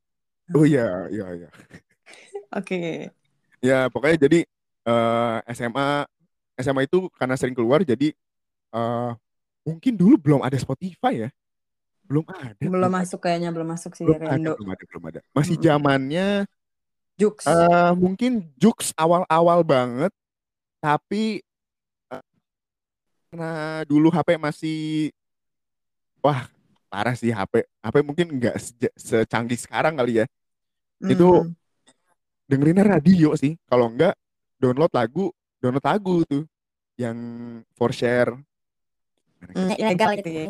Oh 0.53 0.65
ya, 0.65 1.09
ya, 1.09 1.27
ya. 1.33 1.49
Oke. 2.61 3.09
Ya 3.61 3.89
pokoknya 3.89 4.29
jadi 4.29 4.39
eh, 4.85 5.37
SMA, 5.53 6.05
SMA 6.55 6.87
itu 6.87 7.07
karena 7.15 7.35
sering 7.35 7.55
keluar 7.55 7.83
jadi 7.83 8.11
eh, 8.75 9.11
mungkin 9.65 9.93
dulu 9.97 10.15
belum 10.19 10.41
ada 10.45 10.55
Spotify 10.59 11.27
ya, 11.27 11.29
belum 12.05 12.25
ada, 12.29 12.53
Belum 12.59 12.91
ada, 12.91 12.97
masuk 13.01 13.19
kayaknya, 13.23 13.49
belum 13.49 13.67
masuk 13.73 13.91
sih 13.97 14.05
belum 14.05 14.21
ada, 14.23 14.37
Indo. 14.37 14.53
belum 14.55 14.69
ada, 14.71 14.83
belum 14.85 15.03
ada. 15.09 15.19
Masih 15.33 15.55
zamannya 15.57 16.27
Jux. 17.17 17.41
eh 17.47 17.91
mungkin 17.97 18.45
Jux 18.59 18.93
awal-awal 18.93 19.63
banget, 19.65 20.11
tapi 20.83 21.41
eh, 22.13 22.23
karena 23.31 23.81
dulu 23.89 24.07
HP 24.13 24.37
masih 24.37 25.09
wah 26.21 26.47
parah 26.89 27.15
sih 27.17 27.33
HP 27.33 27.65
HP 27.83 27.95
mungkin 28.05 28.27
nggak 28.39 28.55
seja- 28.61 28.95
secanggih 28.95 29.59
sekarang 29.59 29.97
kali 29.99 30.23
ya 30.23 30.25
itu 31.05 31.27
Hmm. 31.43 31.51
dengerinnya 32.47 32.85
radio 32.85 33.33
sih 33.35 33.57
kalau 33.67 33.91
nggak 33.91 34.15
download 34.61 34.93
lagu 34.95 35.29
download 35.59 35.85
lagu 35.85 36.21
tuh 36.27 36.43
yang 36.95 37.17
for 37.75 37.91
share 37.91 38.35
Hmm, 39.45 39.71
ilegal 39.77 40.11
gitu 40.17 40.29
ya. 40.31 40.45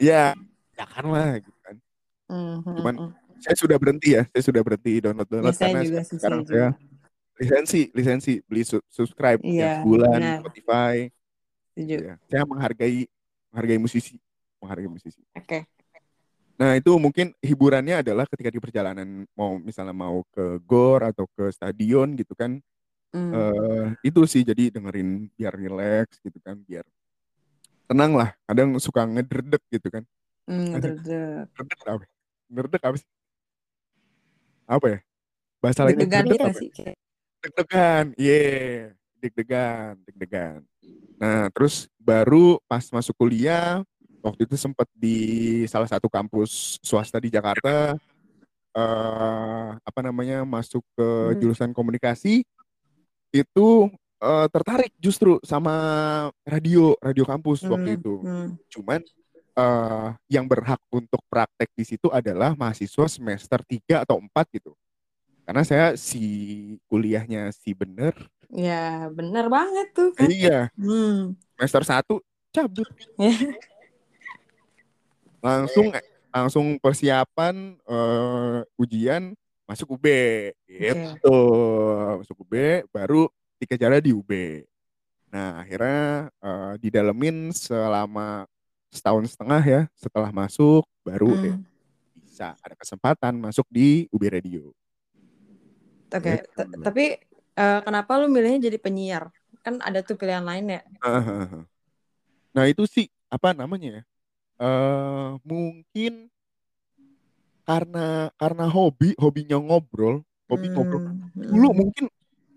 ya 0.00 0.22
ya 0.74 0.84
kan 0.88 1.04
lah 1.06 1.36
gitu 1.38 1.58
kan 1.60 1.76
Hmm, 2.30 2.62
hmm, 2.62 2.76
cuman 2.78 2.94
hmm. 2.94 3.10
saya 3.42 3.56
sudah 3.58 3.76
berhenti 3.76 4.14
ya 4.14 4.22
saya 4.30 4.42
sudah 4.46 4.62
berhenti 4.62 5.02
download 5.02 5.26
Ya, 5.26 5.34
download 5.34 5.56
karena 5.58 5.80
juga 5.82 6.00
sekarang 6.06 6.40
saya 6.46 6.68
lisensi 7.36 7.80
lisensi 7.92 8.32
beli 8.46 8.62
su- 8.62 8.86
subscribe 8.88 9.42
Iya, 9.42 9.58
yang 9.60 9.72
sebulan 9.82 10.20
benar. 10.20 10.38
Spotify 10.40 10.94
Setuju. 11.74 11.96
ya 12.06 12.14
saya 12.30 12.42
menghargai 12.46 12.98
menghargai 13.50 13.80
musisi 13.82 14.14
menghargai 14.62 14.88
musisi 14.88 15.20
Oke. 15.36 15.66
Nah, 16.60 16.76
itu 16.76 16.92
mungkin 17.00 17.32
hiburannya 17.40 18.04
adalah 18.04 18.28
ketika 18.28 18.52
di 18.52 18.60
perjalanan 18.60 19.24
mau 19.32 19.56
misalnya 19.56 19.96
mau 19.96 20.20
ke 20.28 20.60
gor 20.68 21.00
atau 21.08 21.24
ke 21.32 21.48
stadion 21.56 22.12
gitu 22.20 22.36
kan. 22.36 22.60
Hmm. 23.10 23.34
eh 23.34 23.86
itu 24.06 24.22
sih 24.22 24.46
jadi 24.46 24.70
dengerin 24.70 25.26
biar 25.34 25.50
relax 25.50 26.22
gitu 26.22 26.38
kan, 26.38 26.54
biar 26.62 26.86
tenang 27.84 28.14
lah. 28.14 28.30
Kadang 28.46 28.78
suka 28.78 29.02
ngedredek 29.02 29.62
gitu 29.68 29.90
kan. 29.90 30.06
Deg-deg. 30.46 31.50
ngedredek 31.50 31.80
apa? 31.86 32.04
Ngedredek 32.46 32.82
apa 32.86 32.96
sih? 32.98 33.08
Apa 34.64 34.86
ya? 34.86 34.98
Bahasa 35.58 35.80
lainnya 35.84 36.06
Deg-degan 36.06 36.24
gitu 36.30 36.44
apa? 36.46 36.54
sih? 36.54 36.70
Deg-degan. 37.42 38.04
Iya, 38.14 38.94
deg-degan, 39.18 39.92
deg-degan. 40.06 40.60
Nah, 41.18 41.50
terus 41.52 41.90
baru 41.98 42.56
pas 42.64 42.86
masuk 42.88 43.12
kuliah 43.18 43.82
waktu 44.22 44.46
itu 44.46 44.54
sempat 44.54 44.86
di 44.94 45.16
salah 45.66 45.88
satu 45.88 46.06
kampus 46.06 46.78
swasta 46.80 47.18
di 47.18 47.28
Jakarta 47.28 47.96
eh 48.70 49.68
apa 49.82 50.00
namanya 50.00 50.46
masuk 50.46 50.86
ke 50.94 51.02
Hmm. 51.02 51.36
jurusan 51.42 51.70
komunikasi 51.74 52.46
itu 53.32 53.68
eh, 54.18 54.46
tertarik 54.50 54.92
justru 54.98 55.38
sama 55.42 55.74
radio 56.42 56.94
radio 57.00 57.24
kampus 57.24 57.62
waktu 57.64 57.94
Hmm, 57.94 57.98
itu 58.02 58.14
hmm. 58.20 58.48
cuman 58.68 59.00
eh 59.50 60.08
yang 60.30 60.46
berhak 60.46 60.78
untuk 60.88 61.18
praktek 61.26 61.70
di 61.74 61.82
situ 61.82 62.06
adalah 62.08 62.54
mahasiswa 62.54 63.06
semester 63.10 63.58
3 63.66 64.06
atau 64.06 64.22
4 64.22 64.46
gitu 64.54 64.72
karena 65.42 65.66
saya 65.66 65.86
si 65.98 66.22
kuliahnya 66.86 67.50
si 67.50 67.74
bener 67.74 68.14
Ya, 68.50 69.06
benar 69.14 69.46
banget 69.46 69.94
tuh 69.94 70.10
kan. 70.10 70.26
iya 70.26 70.70
Hmm. 70.74 71.34
semester 71.54 71.82
1 71.82 72.14
cabut 72.50 72.86
Ya. 73.14 73.30
langsung 75.40 75.86
langsung 76.30 76.66
persiapan 76.78 77.74
eh, 77.80 78.58
ujian 78.78 79.34
masuk 79.70 79.94
UB 79.94 80.06
gitu 80.66 81.38
masuk 82.18 82.42
UB 82.42 82.54
baru 82.90 83.30
dikejar 83.62 84.02
di 84.02 84.10
UB 84.10 84.30
nah 85.30 85.62
akhirnya 85.62 86.26
eh, 86.42 86.72
didalemin 86.82 87.54
selama 87.54 88.50
setahun 88.90 89.30
setengah 89.30 89.62
ya 89.62 89.82
setelah 89.94 90.34
masuk 90.34 90.82
baru 91.06 91.30
Hmm. 91.38 91.62
bisa 92.18 92.58
ada 92.58 92.74
kesempatan 92.74 93.38
masuk 93.38 93.70
di 93.70 94.10
UB 94.10 94.26
Radio 94.26 94.74
Oke, 96.10 96.42
Gitu. 96.42 96.50
t- 96.58 96.68
tapi 96.82 97.04
eh, 97.54 97.80
kenapa 97.86 98.18
lu 98.18 98.26
milihnya 98.26 98.66
jadi 98.66 98.82
penyiar? 98.82 99.30
Kan 99.62 99.78
ada 99.78 100.02
tuh 100.02 100.18
pilihan 100.18 100.42
lain 100.42 100.66
ya. 100.74 100.82
nah 102.50 102.66
itu 102.66 102.82
sih 102.90 103.06
apa 103.30 103.54
namanya 103.54 104.00
ya 104.00 104.02
eh 104.60 105.28
mungkin 105.46 106.26
karena 107.70 108.34
karena 108.34 108.66
hobi 108.66 109.14
hobinya 109.14 109.54
ngobrol 109.62 110.26
hobi 110.50 110.66
ngobrol 110.74 111.06
Hmm, 111.06 111.30
dulu 111.38 111.68
hmm. 111.70 111.78
mungkin 111.78 112.04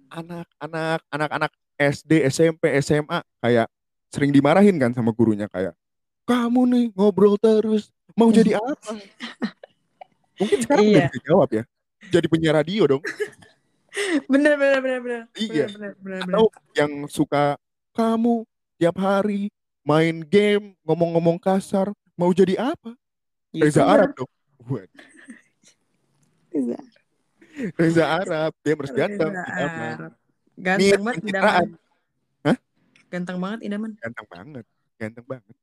anak-anak 0.09 0.99
anak-anak 1.13 1.51
SD, 1.77 2.25
SMP, 2.33 2.73
SMA 2.81 3.21
kayak 3.37 3.69
sering 4.09 4.33
dimarahin 4.33 4.77
kan 4.81 4.89
sama 4.93 5.13
gurunya 5.13 5.45
kayak 5.45 5.77
kamu 6.25 6.61
nih 6.65 6.85
ngobrol 6.97 7.37
terus 7.37 7.93
mau 8.17 8.33
jadi 8.33 8.57
apa? 8.61 8.97
Mungkin 10.41 10.57
sekarang 10.65 10.85
udah 10.89 10.97
Iya. 10.97 11.05
bisa 11.13 11.19
jawab 11.29 11.49
ya. 11.53 11.63
Jadi 12.09 12.25
penyiar 12.29 12.57
radio 12.57 12.83
dong. 12.97 13.03
Bener, 14.31 14.57
bener, 14.57 14.79
bener, 14.81 14.99
bener. 15.05 15.21
Iya. 15.37 15.69
Bener, 15.69 15.93
bener, 16.01 16.21
bener, 16.25 16.33
Atau 16.33 16.45
yang 16.73 17.05
suka 17.05 17.61
kamu 17.93 18.41
tiap 18.81 18.97
hari 18.97 19.53
main 19.85 20.25
game 20.25 20.73
ngomong-ngomong 20.81 21.37
kasar 21.37 21.93
mau 22.17 22.33
jadi 22.33 22.57
apa? 22.73 22.97
Reza 23.53 23.85
YouTuber. 23.85 23.93
Arab 23.93 24.09
dong. 24.17 24.31
Buat 24.63 24.89
Reza. 26.53 26.79
Reza 27.77 28.05
Arab, 28.05 28.51
dia 28.61 28.73
harus 28.77 28.93
ganteng. 28.93 29.33
Arab. 29.33 30.13
Ganteng 30.53 31.01
banget 31.01 31.23
idaman. 31.25 31.67
Hah? 32.45 32.57
Ganteng 33.09 33.37
banget 33.41 33.59
idaman. 33.65 33.91
Ganteng 33.97 34.27
banget, 34.29 34.65
ganteng 35.01 35.25
banget. 35.25 35.55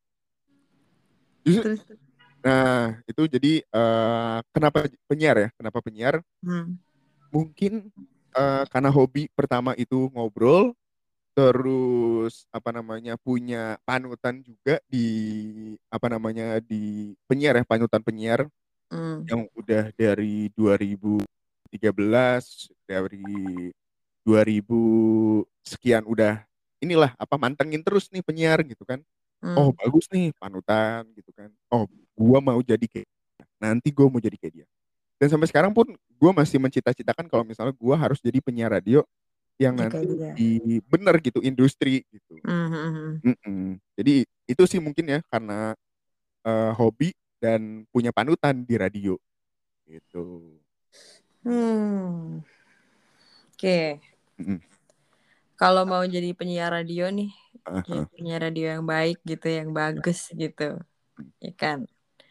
Justru 1.46 1.62
Terus, 1.78 1.82
Nah, 2.40 2.96
itu 3.04 3.22
jadi 3.28 3.60
eh, 3.60 4.38
kenapa 4.48 4.88
penyiar 5.04 5.36
ya? 5.36 5.48
Kenapa 5.60 5.78
penyiar? 5.84 6.24
hmm. 6.40 6.72
Mungkin 7.30 7.92
eh, 8.32 8.64
karena 8.72 8.90
hobi 8.90 9.28
pertama 9.36 9.76
itu 9.76 10.08
ngobrol, 10.16 10.72
terus 11.36 12.48
apa 12.50 12.72
namanya 12.72 13.20
punya 13.20 13.76
panutan 13.84 14.40
juga 14.40 14.80
di 14.88 15.06
apa 15.92 16.06
namanya 16.08 16.58
di 16.64 17.12
penyiar 17.28 17.60
ya, 17.60 17.64
panutan 17.68 18.00
penyiar 18.00 18.48
Hmm. 18.90 19.22
yang 19.30 19.46
udah 19.54 19.94
dari 19.94 20.50
2013 20.58 21.22
dari 22.90 23.22
2000 24.26 25.46
sekian 25.62 26.02
udah 26.10 26.42
inilah 26.82 27.14
apa 27.14 27.38
mantengin 27.38 27.80
terus 27.86 28.10
nih 28.10 28.24
penyiar 28.24 28.60
gitu 28.66 28.82
kan. 28.82 28.98
Hmm. 29.40 29.56
Oh 29.56 29.70
bagus 29.72 30.10
nih 30.10 30.34
panutan 30.36 31.06
gitu 31.14 31.30
kan. 31.32 31.48
Oh 31.70 31.86
gua 32.18 32.42
mau 32.42 32.58
jadi 32.60 32.82
kayak 32.84 33.06
dia. 33.06 33.44
nanti 33.62 33.88
gua 33.94 34.10
mau 34.10 34.18
jadi 34.20 34.36
kayak 34.36 34.54
dia. 34.62 34.66
Dan 35.20 35.28
sampai 35.30 35.46
sekarang 35.48 35.70
pun 35.70 35.86
gua 36.18 36.32
masih 36.34 36.58
mencita-citakan 36.58 37.28
kalau 37.28 37.44
misalnya 37.46 37.72
gua 37.76 37.94
harus 37.96 38.18
jadi 38.18 38.42
penyiar 38.42 38.72
radio 38.74 39.04
yang 39.60 39.76
Ya, 39.76 39.86
nanti 39.86 40.04
dia. 40.16 40.32
di 40.34 40.80
bener 40.88 41.20
gitu 41.20 41.38
industri 41.44 42.02
gitu. 42.08 42.40
Hmm, 42.42 42.68
hmm, 42.72 42.90
hmm. 42.90 43.10
Mm-mm. 43.22 43.62
Jadi 43.94 44.24
itu 44.48 44.62
sih 44.64 44.80
mungkin 44.80 45.04
ya 45.04 45.20
karena 45.28 45.76
eh, 46.48 46.72
hobi 46.80 47.12
dan 47.42 47.84
punya 47.92 48.10
panutan 48.14 48.64
di 48.68 48.74
radio 48.80 49.16
gitu. 49.88 50.54
Hmm. 51.44 52.40
Oke. 53.54 54.00
Mm-mm. 54.40 54.60
kalau 55.60 55.82
mau 55.90 56.02
jadi 56.14 56.28
penyiar 56.38 56.70
radio 56.76 57.02
nih, 57.16 57.28
jadi 57.84 57.98
ah, 57.98 58.08
penyiar 58.12 58.40
radio 58.46 58.64
yang 58.74 58.84
baik 58.92 59.16
gitu, 59.30 59.46
yang 59.58 59.70
bagus 59.78 60.18
gitu, 60.42 60.62
ya 61.44 61.50
kan? 61.62 61.78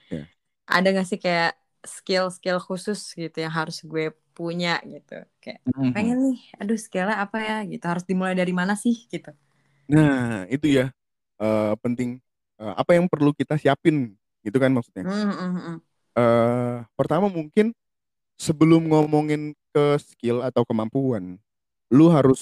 ya. 0.09 0.29
Ada 0.73 0.87
gak 0.97 1.07
sih 1.09 1.19
kayak 1.25 1.49
skill-skill 1.95 2.57
khusus 2.67 2.99
gitu 3.21 3.37
yang 3.45 3.53
harus 3.59 3.77
gue 3.91 4.03
punya 4.37 4.69
gitu? 4.93 5.13
Kayak 5.41 5.59
Mhm. 5.65 5.93
pengen 5.93 6.17
nih, 6.25 6.37
aduh 6.61 6.77
skillnya 6.85 7.15
apa 7.25 7.37
ya 7.47 7.53
gitu, 7.71 7.83
harus 7.91 8.05
dimulai 8.09 8.35
dari 8.41 8.53
mana 8.59 8.73
sih 8.83 8.95
gitu? 9.13 9.29
Nah, 9.89 10.45
itu 10.53 10.67
ya 10.69 10.85
eh, 11.41 11.73
penting. 11.83 12.19
Eh, 12.59 12.73
apa 12.77 12.91
yang 12.97 13.07
perlu 13.09 13.31
kita 13.33 13.55
siapin 13.57 14.13
gitu 14.45 14.57
kan 14.61 14.71
maksudnya. 14.73 15.03
Hmm, 15.03 15.31
hmm, 15.31 15.79
eh 16.17 16.77
pertama 16.97 17.27
mungkin 17.31 17.73
sebelum 18.39 18.87
ngomongin 18.91 19.53
ke 19.75 19.85
skill 20.01 20.41
atau 20.45 20.63
kemampuan, 20.67 21.37
lu 21.93 22.07
harus 22.11 22.41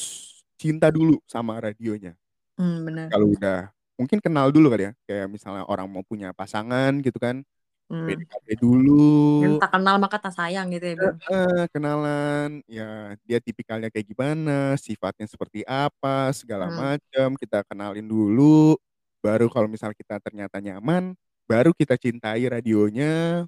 cinta 0.59 0.89
dulu 0.93 1.19
sama 1.29 1.59
radionya. 1.61 2.15
Hmm, 2.57 2.85
benar. 2.85 3.13
Kalau 3.13 3.27
udah 3.35 3.71
mungkin 3.99 4.19
kenal 4.23 4.49
dulu 4.55 4.73
kali 4.73 4.89
ya, 4.89 4.93
kayak 5.09 5.27
misalnya 5.31 5.63
orang 5.69 5.87
mau 5.91 6.03
punya 6.05 6.31
pasangan 6.35 6.93
gitu 7.05 7.17
kan, 7.21 7.43
Hmm. 7.89 8.09
PDKT 8.09 8.47
dulu, 8.59 8.99
Yang 9.43 9.53
tak 9.63 9.69
kenal 9.73 9.95
maka 10.03 10.17
tak 10.19 10.33
sayang 10.35 10.67
gitu 10.75 10.85
ya, 10.91 10.95
Bang. 10.99 11.17
eh, 11.31 11.65
kenalan, 11.73 12.61
ya 12.69 13.15
dia 13.27 13.39
tipikalnya 13.43 13.89
kayak 13.93 14.07
gimana, 14.11 14.75
sifatnya 14.81 15.27
seperti 15.29 15.61
apa, 15.67 16.31
segala 16.35 16.67
Hmm. 16.67 16.75
macam, 16.75 17.29
kita 17.39 17.63
kenalin 17.69 18.05
dulu, 18.07 18.75
baru 19.23 19.47
kalau 19.51 19.67
misal 19.71 19.91
kita 19.97 20.19
ternyata 20.23 20.57
nyaman, 20.63 21.13
baru 21.47 21.71
kita 21.73 21.95
cintai 21.95 22.43
radionya, 22.51 23.47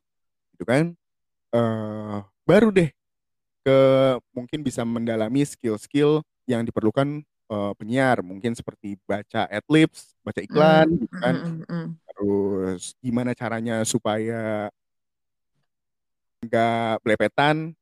gitu 0.56 0.64
kan, 0.66 0.96
eh 1.54 2.20
baru 2.48 2.72
deh 2.74 2.90
ke 3.68 3.80
mungkin 4.34 4.64
bisa 4.64 4.82
mendalami 4.88 5.44
skill-skill 5.46 6.24
yang 6.50 6.64
diperlukan 6.66 7.22
eh, 7.52 7.74
penyiar, 7.78 8.24
mungkin 8.24 8.56
seperti 8.56 8.96
baca 9.06 9.46
adlibs, 9.52 10.16
baca 10.24 10.40
iklan, 10.40 10.88
Hmm, 10.88 11.00
gitu 11.04 11.16
kan, 11.20 11.36
hmm, 11.36 11.46
hmm, 11.46 11.66
hmm. 11.68 11.88
terus 12.08 12.84
gimana 13.04 13.32
caranya 13.36 13.84
supaya 13.86 14.72
nggak 16.40 17.04
belepetan, 17.04 17.76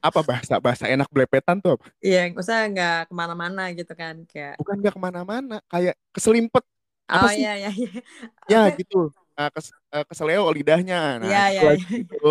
apa 0.00 0.20
bahasa 0.24 0.56
bahasa 0.56 0.88
enak 0.88 1.04
belepetan 1.12 1.60
tuh 1.60 1.76
apa? 1.76 1.86
Iya, 2.00 2.32
usah 2.32 2.64
nggak 2.72 3.12
ke 3.12 3.14
mana-mana 3.14 3.68
gitu 3.76 3.92
kan, 3.92 4.24
kayak 4.24 4.56
Bukan 4.56 4.80
nggak 4.80 4.94
ke 4.96 5.00
mana-mana, 5.00 5.56
kayak 5.68 5.92
keselimpet 6.16 6.64
apa 7.10 7.26
oh 7.26 7.32
sih? 7.34 7.42
iya 7.42 7.52
iya 7.60 7.70
iya. 7.74 7.90
Ya 8.50 8.60
Apa? 8.66 8.78
gitu, 8.78 8.96
Nah, 9.36 9.48
kes, 9.54 9.66
eh, 9.94 10.04
keseleo 10.04 10.44
lidahnya, 10.52 11.00
nah 11.22 11.28
Iya 11.32 11.40
itu 11.48 11.64
lagi 11.64 11.84
iya. 11.86 11.98
gitu. 12.04 12.30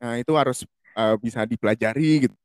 Nah 0.00 0.12
itu 0.20 0.32
harus 0.40 0.58
eh, 0.96 1.14
bisa 1.20 1.40
dipelajari 1.44 2.28
gitu. 2.28 2.36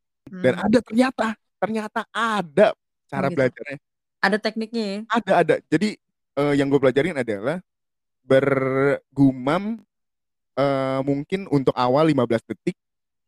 Dan 0.43 0.53
Hmm. 0.57 0.65
ada 0.67 0.79
ternyata, 0.83 1.25
ternyata 1.61 2.01
ada 2.11 2.67
cara 3.11 3.27
gitu. 3.29 3.35
belajarnya. 3.37 3.77
Ada 4.21 4.37
tekniknya 4.37 4.83
ya? 4.85 4.99
Ada 5.09 5.31
ada. 5.43 5.55
Jadi 5.71 5.89
eh, 6.39 6.53
yang 6.59 6.67
gue 6.71 6.79
pelajarin 6.81 7.17
adalah 7.17 7.57
bergumam 8.23 9.81
eh, 10.59 10.99
mungkin 11.05 11.47
untuk 11.51 11.75
awal 11.75 12.07
15 12.11 12.43
detik, 12.47 12.75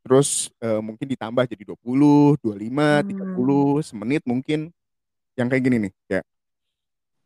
terus 0.05 0.51
eh, 0.63 0.81
mungkin 0.83 1.07
ditambah 1.09 1.45
jadi 1.49 1.63
20, 1.67 2.37
25, 2.43 3.03
Hmm. 3.03 3.07
30, 3.09 3.81
semenit 3.85 4.23
mungkin. 4.27 4.71
Yang 5.39 5.47
kayak 5.51 5.63
gini 5.65 5.77
nih, 5.89 5.93
kayak 6.09 6.25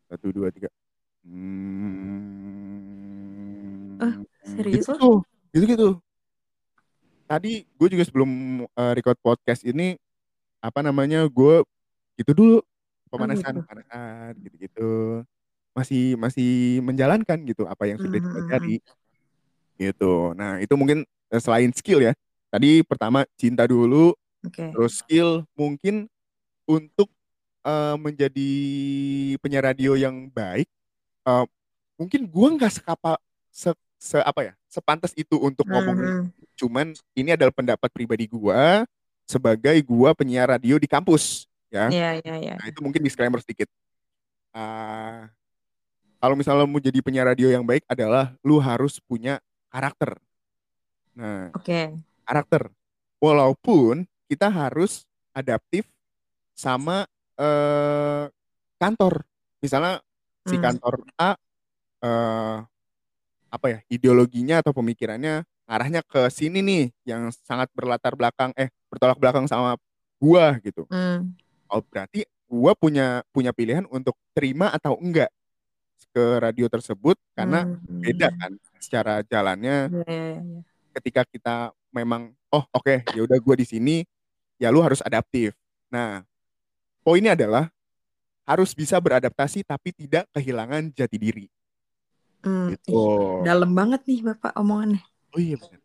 satu 0.08 0.26
dua 0.32 0.48
tiga. 0.48 0.68
Hmm, 1.24 2.28
Ah, 4.00 4.14
serius 4.46 4.86
gitu 4.86 4.92
lo? 4.94 4.98
tuh, 4.98 5.16
gitu 5.54 5.64
gitu. 5.66 5.88
Tadi 7.28 7.68
gue 7.68 7.88
juga 7.92 8.04
sebelum 8.08 8.30
eh, 8.64 8.92
record 8.96 9.18
podcast 9.20 9.60
ini 9.66 9.98
apa 10.64 10.80
namanya 10.80 11.28
gue 11.28 11.60
gitu 12.18 12.32
dulu 12.34 12.56
Oh 12.58 12.64
pemanasan 13.14 13.60
gitu. 13.60 13.64
pemanasan 13.64 14.32
gitu-gitu 14.44 14.90
masih 15.76 16.16
masih 16.18 16.50
menjalankan 16.82 17.38
gitu 17.46 17.62
apa 17.68 17.86
yang 17.86 17.98
sudah 18.02 18.18
Hmm, 18.18 18.18
hmm, 18.18 18.24
hmm. 18.24 18.42
dipelajari 18.42 18.76
gitu. 19.78 20.14
Nah 20.34 20.58
itu 20.62 20.74
mungkin 20.74 21.04
eh, 21.32 21.40
selain 21.42 21.70
skill 21.76 22.00
ya. 22.02 22.12
Tadi 22.48 22.80
pertama 22.84 23.28
cinta 23.36 23.68
dulu, 23.68 24.16
Oke. 24.44 24.72
terus 24.72 25.04
skill 25.04 25.44
mungkin 25.52 26.08
untuk 26.68 27.08
eh, 27.68 27.96
menjadi 28.00 28.50
penyiar 29.44 29.64
radio 29.74 29.92
yang 30.00 30.32
baik. 30.32 30.68
Eh, 31.28 31.44
mungkin 32.00 32.24
gua 32.24 32.48
nggak 32.56 32.80
sekapa 32.80 33.20
se, 33.52 33.70
se- 34.00 34.24
apa 34.24 34.40
ya 34.48 34.52
sepantas 34.68 35.12
itu 35.12 35.36
untuk 35.36 35.68
Hmm, 35.68 35.74
ngomongin. 35.76 36.08
hmm. 36.08 36.24
Cuman 36.58 36.86
ini 37.14 37.36
adalah 37.36 37.52
pendapat 37.52 37.92
pribadi 37.92 38.24
gua 38.26 38.88
sebagai 39.28 39.76
gua 39.84 40.16
penyiar 40.16 40.48
radio 40.48 40.80
di 40.80 40.88
kampus 40.88 41.44
ya. 41.68 41.92
Iya 41.92 42.10
iya 42.24 42.34
iya. 42.40 42.54
Nah 42.56 42.66
itu 42.72 42.80
mungkin 42.80 43.04
disclaimer 43.04 43.38
sedikit. 43.44 43.68
Ah, 44.56 45.28
kalau 46.18 46.34
misalnya 46.34 46.66
mau 46.66 46.80
jadi 46.82 46.98
penyiar 47.04 47.28
radio 47.30 47.46
yang 47.52 47.62
baik 47.62 47.84
adalah 47.86 48.34
lu 48.42 48.58
harus 48.58 48.98
punya 49.04 49.38
karakter. 49.70 50.16
Nah, 51.14 51.52
Oke. 51.54 51.94
karakter. 52.26 52.72
Walaupun 53.18 54.06
kita 54.30 54.48
harus 54.50 55.04
adaptif 55.34 55.86
sama 56.58 57.06
eh, 57.38 58.26
kantor. 58.82 59.22
Misalnya 59.62 60.02
si 60.46 60.56
Hmm. 60.58 60.64
kantor 60.64 60.94
A 61.18 61.30
eh, 61.98 62.56
apa 63.48 63.66
ya 63.72 63.78
ideologinya 63.88 64.60
atau 64.60 64.76
pemikirannya 64.76 65.42
arahnya 65.68 66.00
ke 66.04 66.28
sini 66.28 66.60
nih 66.64 66.84
yang 67.04 67.32
sangat 67.32 67.68
berlatar 67.72 68.12
belakang 68.16 68.52
eh 68.56 68.68
bertolak 68.92 69.16
belakang 69.20 69.48
sama 69.48 69.76
gua 70.20 70.56
gitu. 70.60 70.84
Hmm. 70.88 71.32
Oh 71.68 71.80
berarti 71.84 72.24
gua 72.48 72.72
punya 72.76 73.20
punya 73.32 73.52
pilihan 73.52 73.84
untuk 73.88 74.16
terima 74.32 74.72
atau 74.72 74.96
enggak 75.00 75.28
ke 76.14 76.24
radio 76.40 76.66
tersebut 76.72 77.16
karena 77.36 77.68
Hmm. 77.68 78.00
beda 78.00 78.28
kan 78.32 78.52
secara 78.80 79.20
jalannya 79.26 79.92
iya. 80.08 80.40
ketika 80.96 81.22
kita 81.28 81.56
memang 81.92 82.32
oh 82.48 82.64
oke 82.72 83.04
ya 83.12 83.20
udah 83.24 83.36
gua 83.42 83.56
di 83.58 83.66
sini 83.68 83.96
ya 84.56 84.72
lu 84.72 84.80
harus 84.80 85.04
adaptif. 85.04 85.52
Nah, 85.88 86.20
poinnya 87.00 87.32
adalah 87.38 87.68
harus 88.48 88.72
bisa 88.72 88.96
beradaptasi 88.96 89.60
tapi 89.60 89.92
tidak 89.92 90.24
kehilangan 90.32 90.88
jati 90.96 91.20
diri. 91.20 91.46
Hmm. 92.40 92.72
Gitu. 92.72 92.96
Dalam 93.44 93.76
banget 93.76 94.00
nih 94.08 94.24
Bapak 94.24 94.56
omongannya. 94.56 95.04
Oh 95.36 95.40
iya 95.40 95.60
benar. 95.60 95.80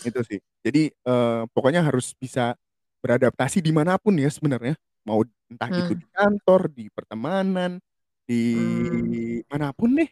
Itu 0.00 0.20
sih. 0.24 0.40
Jadi 0.64 0.88
eh, 0.88 1.42
pokoknya 1.52 1.84
harus 1.84 2.16
bisa 2.16 2.56
beradaptasi 3.04 3.60
di 3.60 3.70
mana 3.76 4.00
pun 4.00 4.16
ya 4.16 4.32
sebenarnya. 4.32 4.72
Mau 5.04 5.20
entah 5.52 5.68
itu 5.68 5.92
Hmm. 5.92 6.00
di 6.00 6.06
kantor, 6.10 6.60
di 6.72 6.84
pertemanan, 6.90 7.78
di 8.24 8.42
Hmm. 8.56 9.44
mana 9.52 9.68
pun 9.76 9.92
deh. 9.92 10.08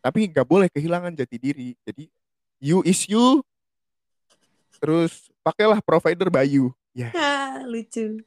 Tapi 0.00 0.32
nggak 0.32 0.46
boleh 0.48 0.72
kehilangan 0.72 1.12
jati 1.12 1.36
diri. 1.36 1.76
Jadi 1.84 2.08
you 2.58 2.80
is 2.88 3.04
you. 3.06 3.44
Terus 4.80 5.28
pakailah 5.44 5.84
provider 5.84 6.32
Bayu. 6.32 6.72
Ya, 6.96 7.12
Ah, 7.14 7.62
lucu. 7.68 8.24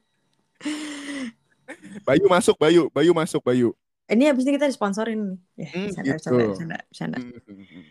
Bayu 2.02 2.26
masuk, 2.26 2.56
Bayu, 2.58 2.82
Bayu 2.90 3.12
masuk, 3.12 3.42
Bayu. 3.42 3.72
Ini 4.06 4.34
abis 4.34 4.44
ini 4.44 4.58
kita 4.58 4.68
disponsorin 4.68 5.20
nih. 5.24 5.38
Ya, 5.56 5.68
Hmm, 5.72 5.88
gitu. 6.04 6.34
Hmm, 6.34 7.38
hmm, 7.48 7.64
hmm. 7.64 7.84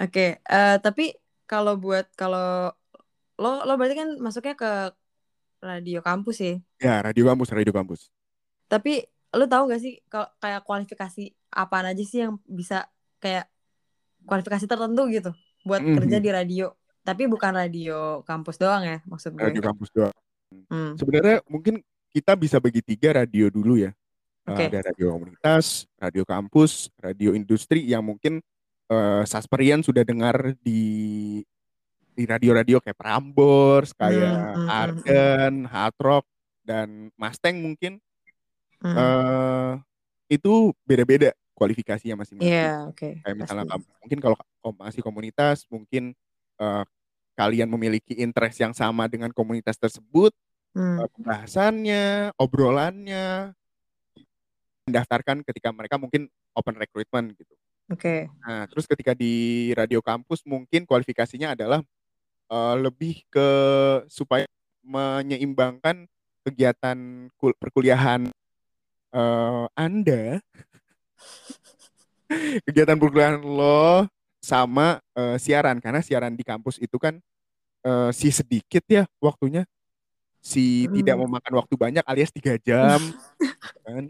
Oke, 0.00 0.40
eh, 0.40 0.76
tapi 0.80 1.12
kalau 1.44 1.76
buat 1.76 2.08
kalau 2.16 2.72
lo 3.36 3.50
lo 3.64 3.72
berarti 3.76 3.96
kan 3.96 4.08
masuknya 4.18 4.56
ke 4.56 4.70
radio 5.60 6.00
kampus 6.00 6.36
ya. 6.40 6.54
Ya, 6.80 6.94
radio 7.04 7.28
kampus, 7.28 7.52
radio 7.52 7.72
kampus. 7.72 8.08
Tapi 8.66 9.04
lo 9.30 9.44
tahu 9.46 9.70
gak 9.70 9.82
sih 9.84 10.00
kalau 10.08 10.26
kayak 10.40 10.64
kualifikasi 10.64 11.24
apa 11.52 11.76
aja 11.84 12.04
sih 12.06 12.24
yang 12.24 12.40
bisa 12.48 12.88
kayak 13.20 13.46
kualifikasi 14.24 14.64
tertentu 14.64 15.06
gitu 15.12 15.30
buat 15.62 15.84
Mhm. 15.84 15.96
kerja 16.00 16.18
di 16.18 16.30
radio. 16.32 16.66
Tapi 17.04 17.28
bukan 17.28 17.52
radio 17.52 18.24
kampus 18.24 18.56
doang 18.56 18.84
ya 18.84 18.98
maksud 19.04 19.36
gue. 19.36 19.44
Radio 19.44 19.62
kampus 19.62 19.88
doang. 19.92 20.16
Hmm, 20.66 20.96
Sebenarnya 20.98 21.44
mungkin 21.46 21.78
kita 22.10 22.34
bisa 22.34 22.58
bagi 22.58 22.82
tiga 22.82 23.22
radio 23.22 23.48
dulu 23.48 23.78
ya. 23.78 23.90
Eh, 24.46 24.50
Oke. 24.50 24.64
Ada 24.66 24.90
radio 24.90 25.14
komunitas, 25.14 25.86
radio 25.98 26.24
kampus, 26.26 26.90
radio 26.98 27.30
industri 27.34 27.86
yang 27.86 28.02
mungkin 28.02 28.42
eh, 28.90 29.22
Sasperian 29.26 29.82
sudah 29.82 30.02
dengar 30.02 30.54
di 30.62 31.42
di 32.10 32.28
radio-radio 32.28 32.82
kayak 32.82 32.98
Prambors, 32.98 33.94
kayak 33.94 34.20
Hmm, 34.20 34.44
hmm, 34.44 34.60
hmm, 34.60 34.68
Arden, 34.68 35.54
Hard 35.70 35.96
Rock, 36.02 36.26
dan 36.66 37.08
Mustang 37.16 37.56
mungkin. 37.62 38.02
hmm. 38.80 38.96
eh 38.96 39.72
itu 40.30 40.72
beda-beda 40.86 41.34
kualifikasinya 41.58 42.22
masing-masing. 42.24 42.48
Iya, 42.48 42.88
oke. 42.88 43.20
Kayak 43.20 43.36
misalnya 43.36 43.64
Pasti. 43.66 43.90
mungkin 44.00 44.18
kalau 44.22 44.36
masih 44.78 45.02
komunitas, 45.04 45.56
mungkin 45.68 46.16
eh, 46.56 46.84
kalian 47.36 47.68
memiliki 47.68 48.16
interest 48.16 48.56
yang 48.62 48.72
sama 48.72 49.10
dengan 49.10 49.32
komunitas 49.34 49.76
tersebut, 49.76 50.32
Hmm, 50.70 51.02
eh, 51.02 51.08
pembahasannya, 51.10 52.04
obrolannya, 52.38 53.54
mendaftarkan 54.86 55.46
ketika 55.46 55.70
mereka 55.70 55.98
mungkin 55.98 56.26
open 56.54 56.76
recruitment 56.78 57.34
gitu. 57.38 57.54
Oke. 57.90 58.30
Nah, 58.42 58.66
terus 58.70 58.86
ketika 58.86 59.14
di 59.14 59.70
radio 59.74 59.98
kampus 60.02 60.46
mungkin 60.46 60.86
kualifikasinya 60.86 61.58
adalah 61.58 61.82
eh, 62.50 62.76
lebih 62.78 63.26
ke 63.30 63.48
supaya 64.06 64.46
menyeimbangkan 64.82 66.06
kegiatan 66.46 67.28
kul- 67.36 67.58
perkuliahan 67.58 68.30
eh, 69.12 69.64
Anda 69.74 70.40
kegiatan 72.66 72.96
perkuliahan 72.96 73.42
lo 73.42 74.06
sama 74.40 75.02
eh, 75.18 75.36
siaran 75.36 75.82
karena 75.82 76.00
siaran 76.00 76.32
di 76.32 76.46
kampus 76.46 76.80
itu 76.80 76.96
kan 76.96 77.18
eh, 77.84 78.10
si 78.14 78.32
sedikit 78.32 78.82
ya 78.88 79.04
waktunya 79.20 79.66
si 80.40 80.88
tidak 80.92 81.16
Hmm. 81.16 81.20
memakan 81.20 81.54
waktu 81.60 81.74
banyak 81.76 82.04
alias 82.08 82.32
tiga 82.32 82.56
jam 82.60 83.12
kan 83.86 84.04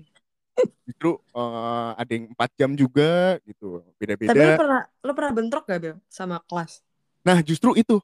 justru 0.88 1.11
eh, 1.37 1.90
ada 2.01 2.11
yang 2.12 2.27
empat 2.35 2.51
jam 2.59 2.71
juga 2.79 3.38
gitu 3.47 3.83
Tapi 4.29 4.43
lu 4.47 4.53
beda-beda 4.53 4.59
pernah 4.59 4.81
lu 5.07 5.12
pernah 5.16 5.33
bentrok 5.37 5.64
gak 5.71 5.81
Bel 5.83 5.97
sama 6.19 6.37
kelas? 6.49 6.73
nah 7.21 7.38
justru 7.45 7.77
itu 7.77 8.01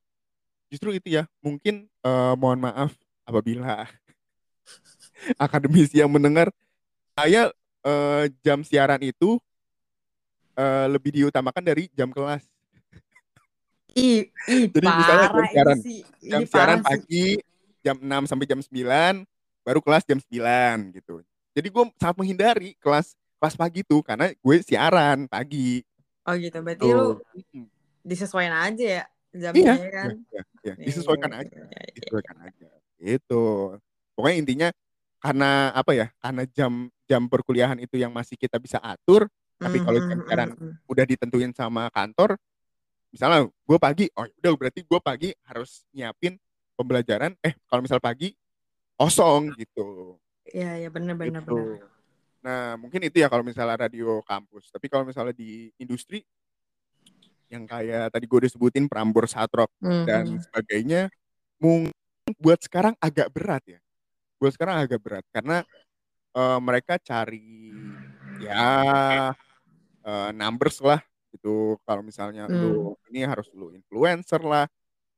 justru 0.73 0.91
itu 0.97 1.09
ya 1.21 1.25
mungkin 1.45 1.89
eh, 2.05 2.35
mohon 2.41 2.61
maaf 2.61 2.93
apabila 3.25 3.87
akademisi 5.45 6.01
yang 6.03 6.11
mendengar 6.13 6.51
saya 7.17 7.51
eh, 7.87 8.25
jam 8.45 8.63
siaran 8.65 9.03
itu 9.03 9.39
eh, 10.57 10.87
lebih 10.91 11.11
diutamakan 11.23 11.65
dari 11.65 11.89
jam 11.97 12.11
kelas 12.13 12.45
Ih, 13.97 14.29
ih 14.55 14.65
Jadi 14.75 14.87
misalnya 14.93 15.27
jam 15.33 15.45
siaran. 15.53 15.79
sih. 15.83 15.99
jam 16.31 16.43
siaran 16.45 16.79
parah 16.85 16.97
sih. 17.09 17.41
Jam 17.87 17.97
6 18.03 18.27
sampai 18.27 18.47
jam 18.51 18.59
9 18.59 19.23
baru 19.63 19.79
kelas 19.79 20.03
jam 20.03 20.19
9 20.19 20.99
gitu 20.99 21.23
jadi 21.55 21.69
gue 21.71 21.85
sangat 22.03 22.17
menghindari 22.19 22.75
kelas 22.83 23.15
kelas 23.39 23.55
pagi 23.55 23.87
tuh 23.87 24.03
karena 24.03 24.35
gue 24.35 24.57
siaran 24.67 25.31
pagi 25.31 25.87
Oh 26.27 26.35
gitu. 26.35 26.59
Berarti 26.59 26.83
tuh 26.83 26.91
lu 26.91 27.07
disesuaikan 28.07 28.55
aja 28.71 28.87
ya 28.87 29.05
iya 29.35 29.43
jamnya 29.51 29.75
ya 29.75 29.91
kan? 29.91 30.11
iya, 30.15 30.15
iya. 30.33 30.43
Iya, 30.63 30.73
disesuaikan 30.87 31.31
iya, 31.35 31.41
aja 31.43 31.57
iya, 31.59 31.67
iya. 31.67 31.93
disesuaikan 31.93 32.37
aja 32.39 32.69
gitu 32.97 33.45
pokoknya 34.15 34.37
intinya 34.39 34.69
karena 35.19 35.51
apa 35.75 35.93
ya 35.93 36.07
karena 36.23 36.43
jam 36.55 36.73
jam 37.11 37.23
perkuliahan 37.27 37.79
itu 37.83 37.99
yang 37.99 38.15
masih 38.15 38.39
kita 38.39 38.63
bisa 38.63 38.79
atur 38.79 39.27
tapi 39.59 39.83
kalau 39.83 39.99
jam 40.01 40.23
siaran 40.23 40.51
mm, 40.55 40.63
mm. 40.63 40.75
udah 40.89 41.05
ditentuin 41.05 41.53
sama 41.53 41.91
kantor 41.91 42.39
misalnya 43.11 43.51
gue 43.51 43.79
pagi 43.83 44.07
oh 44.15 44.25
udah 44.25 44.53
berarti 44.55 44.81
gue 44.87 45.01
pagi 45.03 45.31
harus 45.45 45.83
nyiapin 45.91 46.39
pembelajaran 46.77 47.33
eh 47.41 47.57
kalau 47.67 47.81
misal 47.83 47.99
pagi 47.99 48.37
kosong 48.95 49.51
gitu 49.57 50.17
Iya, 50.47 50.79
iya 50.87 50.89
benar 50.93 51.19
benar 51.19 51.43
gitu 51.43 51.57
benar. 51.59 51.91
nah 52.45 52.63
mungkin 52.79 53.03
itu 53.03 53.19
ya 53.19 53.27
kalau 53.27 53.43
misalnya 53.43 53.89
radio 53.89 54.23
kampus 54.23 54.71
tapi 54.71 54.87
kalau 54.87 55.03
misalnya 55.03 55.35
di 55.35 55.73
industri 55.81 56.23
yang 57.49 57.67
kayak 57.67 58.11
tadi 58.11 58.27
gue 58.27 58.39
udah 58.47 58.53
sebutin 58.53 58.87
Prambors 58.87 59.35
Hard 59.35 59.51
Rock 59.55 59.73
dan 60.07 60.37
Mhm. 60.37 60.43
sebagainya 60.47 61.03
mungkin 61.59 61.95
buat 62.39 62.59
sekarang 62.63 62.95
agak 62.99 63.31
berat 63.35 63.63
ya 63.67 63.81
buat 64.39 64.53
sekarang 64.55 64.83
agak 64.85 65.01
berat 65.03 65.25
karena 65.33 65.63
eh, 66.37 66.59
mereka 66.61 67.01
cari 67.01 67.97
ya 68.37 69.33
eh, 70.07 70.31
numbers 70.37 70.79
lah 70.85 71.01
gitu 71.35 71.81
kalau 71.83 72.03
misalnya 72.05 72.47
Hmm. 72.47 72.59
lu 72.61 72.95
ini 73.11 73.25
harus 73.27 73.49
lu 73.55 73.73
influencer 73.75 74.39
lah 74.43 74.67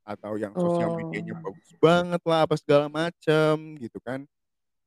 atau 0.09 0.33
yang 0.41 0.57
sosial 0.57 0.89
medianya 0.97 1.37
Oh. 1.37 1.53
bagus 1.53 1.69
banget 1.77 2.21
lah 2.25 2.39
apa 2.49 2.55
segala 2.57 2.89
macem 2.89 3.77
gitu 3.77 4.01
kan 4.01 4.25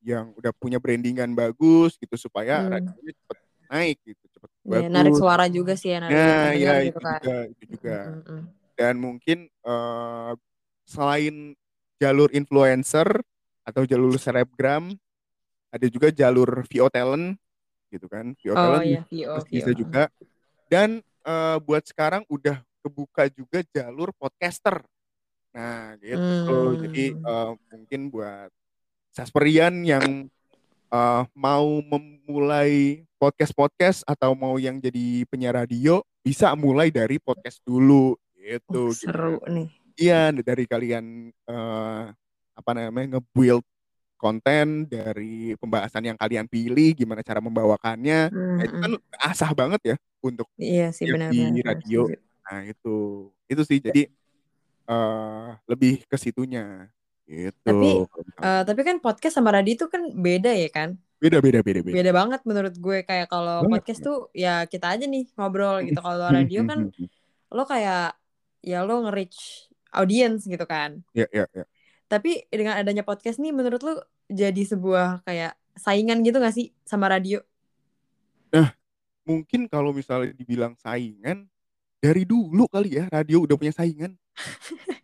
yang 0.03 0.35
udah 0.35 0.51
punya 0.51 0.83
brandingan 0.83 1.31
bagus 1.31 1.95
gitu 1.95 2.19
supaya 2.19 2.67
Hmm. 2.67 2.91
cepet 2.91 3.37
naik 3.71 3.97
gitu 4.03 4.23
cepet 4.35 4.49
narik 4.91 5.15
bagus 5.15 5.19
suara 5.23 5.45
juga 5.47 5.73
sih 5.79 5.95
ya, 5.95 6.03
narik 6.03 6.11
nah 6.19 6.51
ya 6.51 6.73
gitu 6.83 6.89
itu 6.91 6.99
kan. 6.99 7.19
juga 7.23 7.35
itu 7.47 7.63
juga 7.71 7.97
Mm, 8.03 8.11
mm, 8.19 8.27
mm. 8.27 8.43
dan 8.75 8.93
mungkin 8.99 9.37
eh, 9.47 10.31
selain 10.83 11.35
jalur 12.03 12.29
influencer 12.35 13.07
atau 13.63 13.87
jalur 13.87 14.19
selebgram 14.19 14.91
ada 15.71 15.87
juga 15.87 16.11
jalur 16.11 16.67
VO 16.67 16.91
talent 16.91 17.39
gitu 17.87 18.11
kan 18.11 18.35
VO 18.43 18.53
Oh 18.53 18.59
talent 18.59 18.83
iya, 18.83 19.01
VO, 19.07 19.39
bisa 19.47 19.71
VO. 19.71 19.79
juga 19.79 20.03
dan 20.67 20.99
eh, 21.23 21.57
buat 21.63 21.87
sekarang 21.87 22.27
udah 22.27 22.59
kebuka 22.83 23.31
juga 23.31 23.63
jalur 23.71 24.11
podcaster 24.19 24.83
nah 25.53 25.93
gitu 26.01 26.57
jadi 26.81 27.03
Hmm. 27.13 27.29
eh, 27.29 27.51
mungkin 27.71 28.01
buat 28.09 28.49
sasperian 29.09 29.85
yang 29.85 30.25
eh, 30.89 31.23
mau 31.33 31.67
memulai 31.81 33.05
podcast 33.15 33.53
podcast 33.53 33.99
atau 34.03 34.33
mau 34.33 34.57
yang 34.57 34.77
jadi 34.77 35.23
penyiar 35.29 35.55
radio 35.63 36.01
bisa 36.19 36.51
mulai 36.53 36.89
dari 36.89 37.17
podcast 37.17 37.61
dulu 37.61 38.17
gitu 38.35 38.89
Oh, 38.89 38.95
seru 38.95 39.39
nih. 39.47 39.69
Iya, 39.93 40.33
dari 40.33 40.65
kalian 40.65 41.29
eh, 41.31 42.03
apa 42.53 42.71
namanya 42.73 43.17
nge-build 43.17 43.61
konten 44.17 44.87
dari 44.87 45.51
pembahasan 45.59 46.07
yang 46.07 46.17
kalian 46.17 46.47
pilih, 46.47 46.95
gimana 46.95 47.19
cara 47.19 47.43
membawakannya. 47.43 48.31
Hmm, 48.31 48.55
Nah, 48.55 48.63
itu 48.63 48.75
kan 48.79 48.91
mm. 48.95 49.27
asah 49.29 49.51
banget 49.51 49.81
ya 49.83 49.95
untuk 50.23 50.47
Iya 50.55 50.95
sih 50.95 51.11
benar 51.11 51.27
di 51.29 51.43
benar. 51.43 51.75
radio. 51.75 52.07
Nah, 52.47 52.59
itu. 52.63 52.95
Itu 53.51 53.61
sih 53.67 53.83
jadi 53.83 54.07
eh 54.87 55.49
lebih 55.69 56.03
ke 56.07 56.17
situnya. 56.19 56.89
Gitu. 57.23 57.55
Tapi 57.63 57.89
eh, 58.43 58.61
tapi 58.67 58.81
kan 58.83 58.99
podcast 58.99 59.39
sama 59.39 59.55
radio 59.55 59.73
itu 59.73 59.87
kan 59.87 60.11
beda 60.11 60.51
ya 60.51 60.69
kan? 60.71 60.99
beda 61.23 61.39
beda 61.39 61.59
beda 61.63 61.79
beda. 61.87 61.95
Beda 61.95 62.11
banget 62.11 62.41
menurut 62.43 62.75
gue 62.75 62.97
kayak 63.07 63.31
kalau 63.31 63.63
podcast 63.63 64.03
tuh 64.03 64.27
ya 64.35 64.67
kita 64.67 64.91
aja 64.91 65.07
nih 65.07 65.31
ngobrol 65.39 65.79
gitu. 65.87 65.95
Kalau 66.03 66.27
radio 66.27 66.67
kan 66.67 66.91
lo 67.47 67.63
kayak 67.63 68.19
ya 68.59 68.83
lo 68.83 69.07
nge-reach 69.07 69.71
audience 69.95 70.43
gitu 70.43 70.67
kan. 70.67 70.99
Ya 71.15 71.23
ya 71.31 71.47
ya. 71.55 71.63
Tapi 72.11 72.43
dengan 72.51 72.75
adanya 72.75 73.07
podcast 73.07 73.39
nih 73.39 73.55
menurut 73.55 73.79
lo 73.87 74.03
jadi 74.27 74.67
sebuah 74.67 75.23
kayak 75.23 75.55
saingan 75.79 76.27
gitu 76.27 76.43
gak 76.43 76.51
sih 76.51 76.75
sama 76.83 77.07
radio? 77.07 77.39
Mungkin 79.23 79.71
kalau 79.71 79.95
misalnya 79.95 80.35
dibilang 80.35 80.75
saingan 80.75 81.47
dari 82.03 82.27
dulu 82.27 82.67
kali 82.67 82.99
ya 82.99 83.07
radio 83.07 83.47
udah 83.47 83.55
punya 83.55 83.71
saingan. 83.71 84.19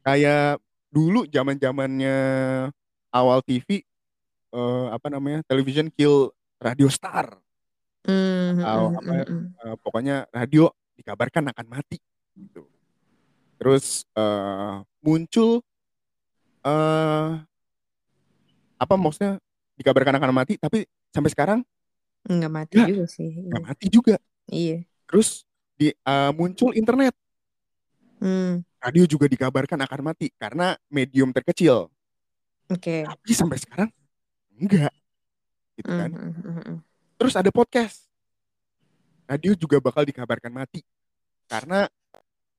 Kayak 0.01 0.57
dulu 0.89 1.25
zaman 1.29 1.55
zamannya 1.61 2.17
awal 3.13 3.39
TV 3.45 3.81
eh, 4.53 4.87
apa 4.89 5.07
namanya 5.13 5.45
television 5.45 5.89
kill 5.93 6.33
radio 6.59 6.89
star 6.89 7.37
Hmm, 8.07 8.55
atau 8.63 8.89
hmm, 8.89 8.97
apa 8.97 9.11
eh, 9.69 9.75
pokoknya 9.83 10.15
radio 10.33 10.71
dikabarkan 10.97 11.51
akan 11.51 11.65
mati 11.67 11.99
gitu. 12.33 12.65
Terus 13.59 14.07
eh, 14.17 14.75
muncul 15.03 15.61
eh 16.63 17.29
apa 18.79 18.93
maksudnya 18.95 19.37
dikabarkan 19.75 20.15
akan 20.19 20.31
mati 20.31 20.55
tapi 20.55 20.87
sampai 21.11 21.31
sekarang 21.31 21.59
Nggak 22.27 22.51
mati 22.51 22.75
Nggak. 22.75 22.89
juga 22.91 23.05
sih. 23.07 23.29
nggak 23.47 23.61
Iya. 23.61 23.67
mati 23.67 23.85
juga. 23.87 24.15
Iya. 24.51 24.77
Terus 25.07 25.29
di 25.79 25.87
eh, 25.91 26.31
muncul 26.35 26.71
internet 26.75 27.13
Hmm, 28.19 28.67
radio 28.79 29.03
juga 29.05 29.27
dikabarkan 29.27 29.79
akan 29.83 29.99
mati 30.01 30.31
karena 30.39 30.75
medium 30.87 31.29
terkecil. 31.35 31.91
Oke. 32.71 33.03
Tapi 33.03 33.31
sampai 33.35 33.57
sekarang 33.59 33.89
enggak 34.55 34.93
gitu 35.75 35.91
kan. 35.91 36.09
hmm, 36.11 36.33
hmm. 36.35 36.77
Terus 37.19 37.35
ada 37.35 37.51
podcast. 37.51 38.07
Radio 39.29 39.53
juga 39.53 39.77
bakal 39.79 40.07
dikabarkan 40.07 40.51
mati. 40.51 40.81
Karena 41.45 41.85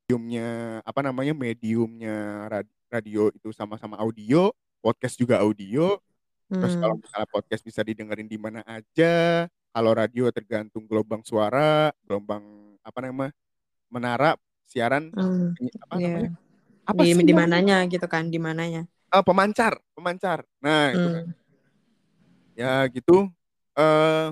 mediumnya 0.05 0.81
apa 0.83 1.01
namanya 1.07 1.33
mediumnya 1.35 2.47
rad- 2.51 2.77
radio 2.91 3.31
itu 3.31 3.55
sama-sama 3.55 3.95
audio, 4.03 4.51
podcast 4.83 5.15
juga 5.15 5.39
audio. 5.41 5.99
Terus 6.51 6.75
kalau 6.75 6.99
Hmm. 6.99 7.03
misalnya 7.07 7.29
podcast 7.31 7.63
bisa 7.63 7.81
didengerin 7.87 8.27
di 8.27 8.35
mana 8.35 8.67
aja, 8.67 9.47
kalau 9.71 9.93
radio 9.95 10.27
tergantung 10.35 10.83
gelombang 10.91 11.23
suara, 11.23 11.95
gelombang 12.03 12.43
apa 12.83 12.99
namanya 13.07 13.33
menara 13.87 14.35
siaran 14.71 15.11
Hmm, 15.11 15.59
apa 15.83 15.95
iya. 15.99 16.07
namanya? 16.15 16.31
Apa 16.87 17.01
Di 17.03 17.11
sih 17.13 17.27
di 17.27 17.35
mananya 17.35 17.77
gitu 17.91 18.07
kan, 18.07 18.31
di 18.31 18.39
mananya. 18.39 18.87
Ah, 19.11 19.27
pemancar, 19.27 19.75
pemancar. 19.91 20.47
Nah, 20.63 20.95
itu 20.95 21.09
kan. 21.11 21.25
Hmm. 21.27 21.35
Ya 22.55 22.73
gitu. 22.89 23.27
Eh 23.75 24.29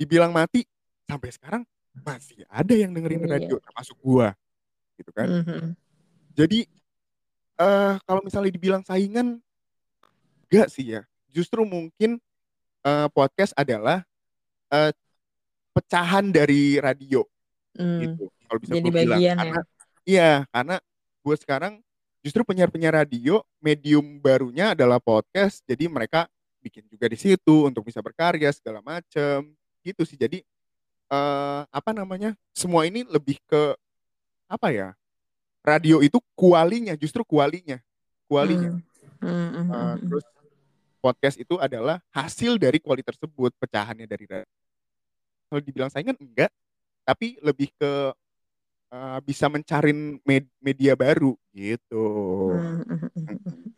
dibilang 0.00 0.32
mati 0.32 0.64
sampai 1.04 1.30
sekarang 1.30 1.62
masih 1.92 2.42
ada 2.48 2.72
yang 2.72 2.90
dengerin 2.96 3.28
Iya. 3.28 3.30
radio 3.36 3.56
termasuk 3.60 3.96
gua 4.00 4.32
gitu 4.96 5.12
kan. 5.12 5.28
Hmm, 5.28 5.44
hmm. 5.44 5.68
Jadi 6.32 6.64
eh 7.60 7.94
kalau 8.08 8.20
misalnya 8.24 8.48
dibilang 8.50 8.80
saingan 8.82 9.36
enggak 10.48 10.68
sih 10.72 10.96
ya. 10.96 11.04
Justru 11.28 11.64
mungkin 11.68 12.16
eh, 12.82 13.08
podcast 13.12 13.52
adalah 13.56 14.04
eh, 14.72 14.92
pecahan 15.72 16.28
dari 16.28 16.76
radio 16.80 17.24
Hmm. 17.72 18.04
gitu. 18.04 18.28
Kalau 18.52 18.60
bisa 18.60 18.76
Jadi 18.76 18.84
gue 18.84 18.92
bilang 19.00 19.16
bagian 19.16 19.36
karena 19.40 19.56
ya. 19.56 19.64
iya, 20.04 20.32
karena 20.52 20.76
gue 21.24 21.36
sekarang 21.40 21.72
justru 22.20 22.44
penyiar-penyiar 22.44 22.92
radio 23.00 23.40
medium 23.64 24.20
barunya 24.20 24.76
adalah 24.76 25.00
podcast. 25.00 25.64
Jadi 25.64 25.88
mereka 25.88 26.28
bikin 26.60 26.84
juga 26.92 27.08
di 27.08 27.16
situ 27.16 27.64
untuk 27.64 27.88
bisa 27.88 28.04
berkarya 28.04 28.52
segala 28.52 28.84
macem 28.84 29.56
gitu 29.80 30.04
sih. 30.04 30.20
Jadi 30.20 30.44
eh 31.08 31.62
apa 31.64 31.96
namanya? 31.96 32.36
Semua 32.52 32.84
ini 32.84 33.08
lebih 33.08 33.40
ke 33.48 33.72
apa 34.52 34.68
ya? 34.68 34.92
Radio 35.64 36.04
itu 36.04 36.20
kualinya, 36.36 36.92
justru 36.92 37.24
kualinya, 37.24 37.80
kualinya. 38.28 38.76
Hmm. 38.76 38.84
Hmm, 39.24 39.48
hmm, 39.48 39.66
Eh, 39.72 39.78
hmm. 39.80 39.96
terus 40.12 40.24
podcast 41.00 41.36
itu 41.40 41.56
adalah 41.56 42.04
hasil 42.12 42.60
dari 42.60 42.76
kualitas 42.84 43.16
tersebut, 43.16 43.56
pecahannya 43.56 44.04
dari 44.04 44.28
radio. 44.28 44.50
Kalau 45.48 45.60
dibilang 45.64 45.88
saingan 45.88 46.20
enggak, 46.20 46.52
tapi 47.08 47.40
lebih 47.40 47.72
ke 47.80 48.12
uh, 48.92 49.18
bisa 49.24 49.48
mencarin 49.48 50.20
med 50.22 50.44
media 50.60 50.92
baru 50.92 51.34
gitu. 51.56 52.04
Hmm, 52.52 52.84
hmm, 52.84 53.10
hmm, 53.16 53.68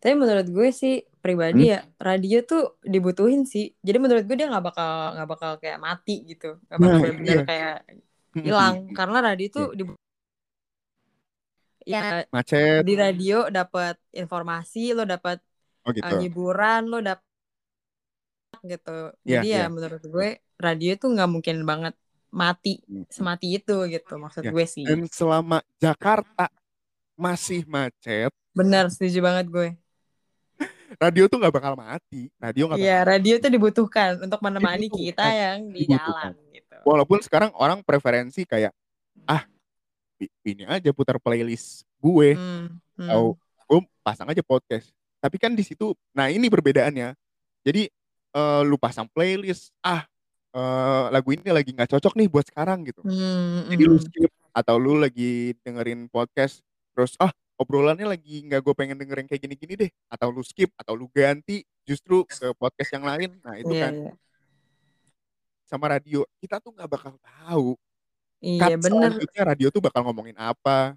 Tapi 0.00 0.14
menurut 0.16 0.48
gue 0.48 0.68
sih 0.72 1.04
pribadi 1.20 1.68
hmm? 1.68 1.72
ya 1.76 1.80
radio 2.00 2.38
tuh 2.44 2.80
dibutuhin 2.80 3.44
sih. 3.44 3.72
Jadi 3.80 3.96
menurut 4.00 4.24
gue 4.24 4.36
dia 4.36 4.48
nggak 4.48 4.64
bakal 4.64 4.92
nggak 5.16 5.28
bakal 5.28 5.50
kayak 5.60 5.80
mati 5.80 6.24
gitu, 6.24 6.60
nggak 6.68 6.78
bakal 6.80 6.92
nah, 6.92 7.00
benar-benar 7.00 7.36
iya. 7.36 7.44
kayak 7.44 7.76
hilang 8.34 8.74
karena 8.90 9.18
radio 9.22 9.46
tuh 9.46 9.66
iya. 9.70 9.76
dibutuhin 9.78 10.02
ya 11.84 12.24
macet 12.32 12.80
di 12.82 12.94
radio 12.96 13.46
dapat 13.52 14.00
informasi 14.16 14.96
lo 14.96 15.04
dapat 15.04 15.36
oh, 15.84 15.92
gitu. 15.92 16.00
uh, 16.08 16.18
hiburan 16.18 16.88
lo 16.88 16.98
dapat 17.04 17.28
gitu 18.64 19.12
yeah, 19.22 19.44
jadi 19.44 19.48
yeah. 19.52 19.64
ya 19.68 19.72
menurut 19.72 20.00
gue 20.00 20.28
radio 20.56 20.92
tuh 20.96 21.12
nggak 21.12 21.30
mungkin 21.30 21.56
banget 21.68 21.94
mati 22.34 22.82
semati 23.06 23.62
itu 23.62 23.86
gitu 23.86 24.18
maksud 24.18 24.42
yeah. 24.42 24.52
gue 24.52 24.64
sih 24.66 24.82
dan 24.82 25.06
selama 25.06 25.62
Jakarta 25.78 26.50
masih 27.14 27.62
macet 27.70 28.34
benar 28.50 28.90
setuju 28.90 29.22
banget 29.22 29.46
gue 29.46 29.68
radio 31.02 31.30
tuh 31.30 31.38
nggak 31.38 31.54
bakal 31.54 31.78
mati 31.78 32.26
radio 32.42 32.66
nggak 32.66 32.78
Iya, 32.82 32.98
radio 33.06 33.34
tuh 33.38 33.50
dibutuhkan 33.50 34.18
untuk 34.18 34.42
menemani 34.42 34.90
kita 34.90 35.26
yang 35.30 35.70
di 35.70 35.86
dibutuhkan. 35.86 36.34
jalan 36.34 36.54
gitu. 36.54 36.76
Walaupun 36.82 37.18
sekarang 37.22 37.50
orang 37.54 37.82
preferensi 37.86 38.42
kayak 38.42 38.74
ah 39.30 39.46
ini 40.42 40.66
aja 40.66 40.90
putar 40.90 41.18
playlist 41.18 41.82
gue 41.98 42.36
hmm, 42.36 42.66
hmm. 43.00 43.08
atau 43.08 43.34
gue 43.66 43.80
pasang 44.04 44.28
aja 44.28 44.42
podcast 44.44 44.92
tapi 45.18 45.40
kan 45.40 45.56
di 45.56 45.64
situ 45.64 45.96
nah 46.12 46.28
ini 46.28 46.46
perbedaannya 46.52 47.16
jadi 47.64 47.88
uh, 48.36 48.62
lu 48.62 48.76
pasang 48.76 49.08
playlist 49.08 49.72
ah 49.80 50.04
uh, 50.54 51.10
lagu 51.10 51.34
ini 51.34 51.50
lagi 51.50 51.74
nggak 51.74 51.90
cocok 51.98 52.14
nih 52.16 52.28
buat 52.30 52.46
sekarang 52.46 52.86
gitu 52.86 53.02
hmm, 53.02 53.68
jadi 53.74 53.82
lu 53.84 53.98
hmm. 53.98 54.06
skip 54.06 54.32
atau 54.54 54.74
lu 54.78 54.96
lagi 54.96 55.52
dengerin 55.66 56.06
podcast 56.08 56.62
terus 56.94 57.18
ah 57.18 57.34
obrolannya 57.58 58.06
lagi 58.06 58.46
nggak 58.46 58.62
gue 58.62 58.74
pengen 58.74 58.98
dengerin 58.98 59.26
kayak 59.26 59.42
gini-gini 59.42 59.74
deh 59.86 59.90
atau 60.10 60.30
lu 60.30 60.42
skip 60.46 60.70
atau 60.78 60.94
lu 60.94 61.10
ganti 61.10 61.66
justru 61.82 62.22
ke 62.26 62.54
podcast 62.54 62.90
yang 62.94 63.04
lain 63.04 63.34
nah 63.42 63.54
itu 63.58 63.74
yeah, 63.74 63.82
kan 63.82 63.92
yeah. 64.10 64.14
sama 65.66 65.86
radio 65.90 66.22
kita 66.38 66.62
tuh 66.62 66.70
nggak 66.74 66.90
bakal 66.90 67.14
tahu 67.18 67.74
Iya 68.44 68.76
bener. 68.76 69.16
Selanjutnya 69.16 69.42
radio 69.48 69.68
tuh 69.72 69.80
bakal 69.80 70.04
ngomongin 70.04 70.36
apa 70.36 70.92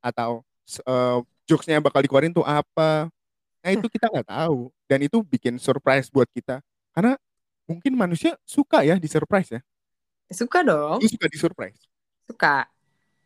atau 0.00 0.40
uh, 0.88 1.20
jokesnya 1.44 1.84
bakal 1.84 2.00
dikeluarin 2.00 2.32
tuh 2.32 2.48
apa. 2.48 3.12
Nah 3.60 3.70
itu 3.70 3.84
kita 3.92 4.08
nggak 4.08 4.28
tahu 4.32 4.72
dan 4.88 5.04
itu 5.04 5.20
bikin 5.20 5.60
surprise 5.60 6.08
buat 6.08 6.26
kita 6.32 6.64
karena 6.96 7.20
mungkin 7.68 7.92
manusia 7.92 8.34
suka 8.48 8.80
ya 8.80 8.96
di 8.96 9.06
surprise 9.06 9.60
ya. 9.60 9.60
Suka 10.32 10.64
dong. 10.64 11.04
Lu 11.04 11.08
suka 11.08 11.28
di 11.28 11.36
surprise. 11.36 11.78
Suka. 12.24 12.64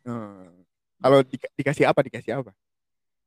Hmm. 0.03 0.51
Kalau 0.99 1.19
di, 1.23 1.35
dikasih 1.55 1.87
apa 1.87 2.03
dikasih 2.03 2.43
apa? 2.43 2.51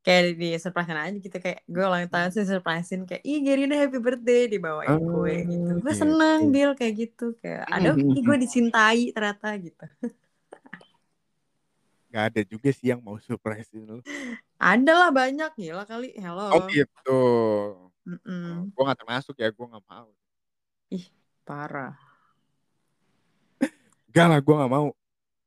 Kayak 0.04 0.38
di 0.38 0.48
surprise 0.60 0.92
aja 0.92 1.18
gitu 1.18 1.36
kayak 1.42 1.66
gue 1.66 1.82
ulang 1.82 2.06
tahun 2.06 2.30
sih 2.30 2.46
surprisein 2.46 3.02
kayak 3.08 3.26
ih 3.26 3.42
Gerina 3.42 3.74
happy 3.74 3.98
birthday 3.98 4.46
dibawain 4.46 4.96
oh, 4.96 5.02
kue 5.02 5.42
gitu. 5.44 5.72
Gue 5.82 5.92
okay, 5.92 5.98
seneng 5.98 6.40
okay. 6.46 6.52
deal 6.54 6.72
kayak 6.78 6.94
gitu 6.94 7.26
kayak 7.42 7.66
ada 7.66 7.90
mm 7.90 8.00
-hmm. 8.06 8.22
gue 8.22 8.36
dicintai 8.38 9.02
ternyata 9.10 9.48
gitu. 9.58 9.84
Gak 12.16 12.32
ada 12.32 12.40
juga 12.48 12.72
sih 12.72 12.88
yang 12.88 13.04
mau 13.04 13.20
surprise 13.20 13.68
lu. 13.76 14.00
Ada 14.56 14.92
lah 14.96 15.10
banyak 15.12 15.52
gila 15.52 15.84
kali. 15.84 16.16
Hello. 16.16 16.48
Oh 16.48 16.64
gitu. 16.64 17.20
Mm 18.08 18.18
-mm. 18.24 18.48
Oh, 18.48 18.72
gue 18.72 18.82
gak 18.88 18.98
termasuk 19.04 19.36
ya, 19.36 19.52
gue 19.52 19.66
gak 19.68 19.84
mau. 19.84 20.08
Ih, 20.92 21.06
parah. 21.42 21.98
Gak 24.14 24.26
lah, 24.30 24.40
gue 24.40 24.54
gak 24.54 24.72
mau. 24.72 24.94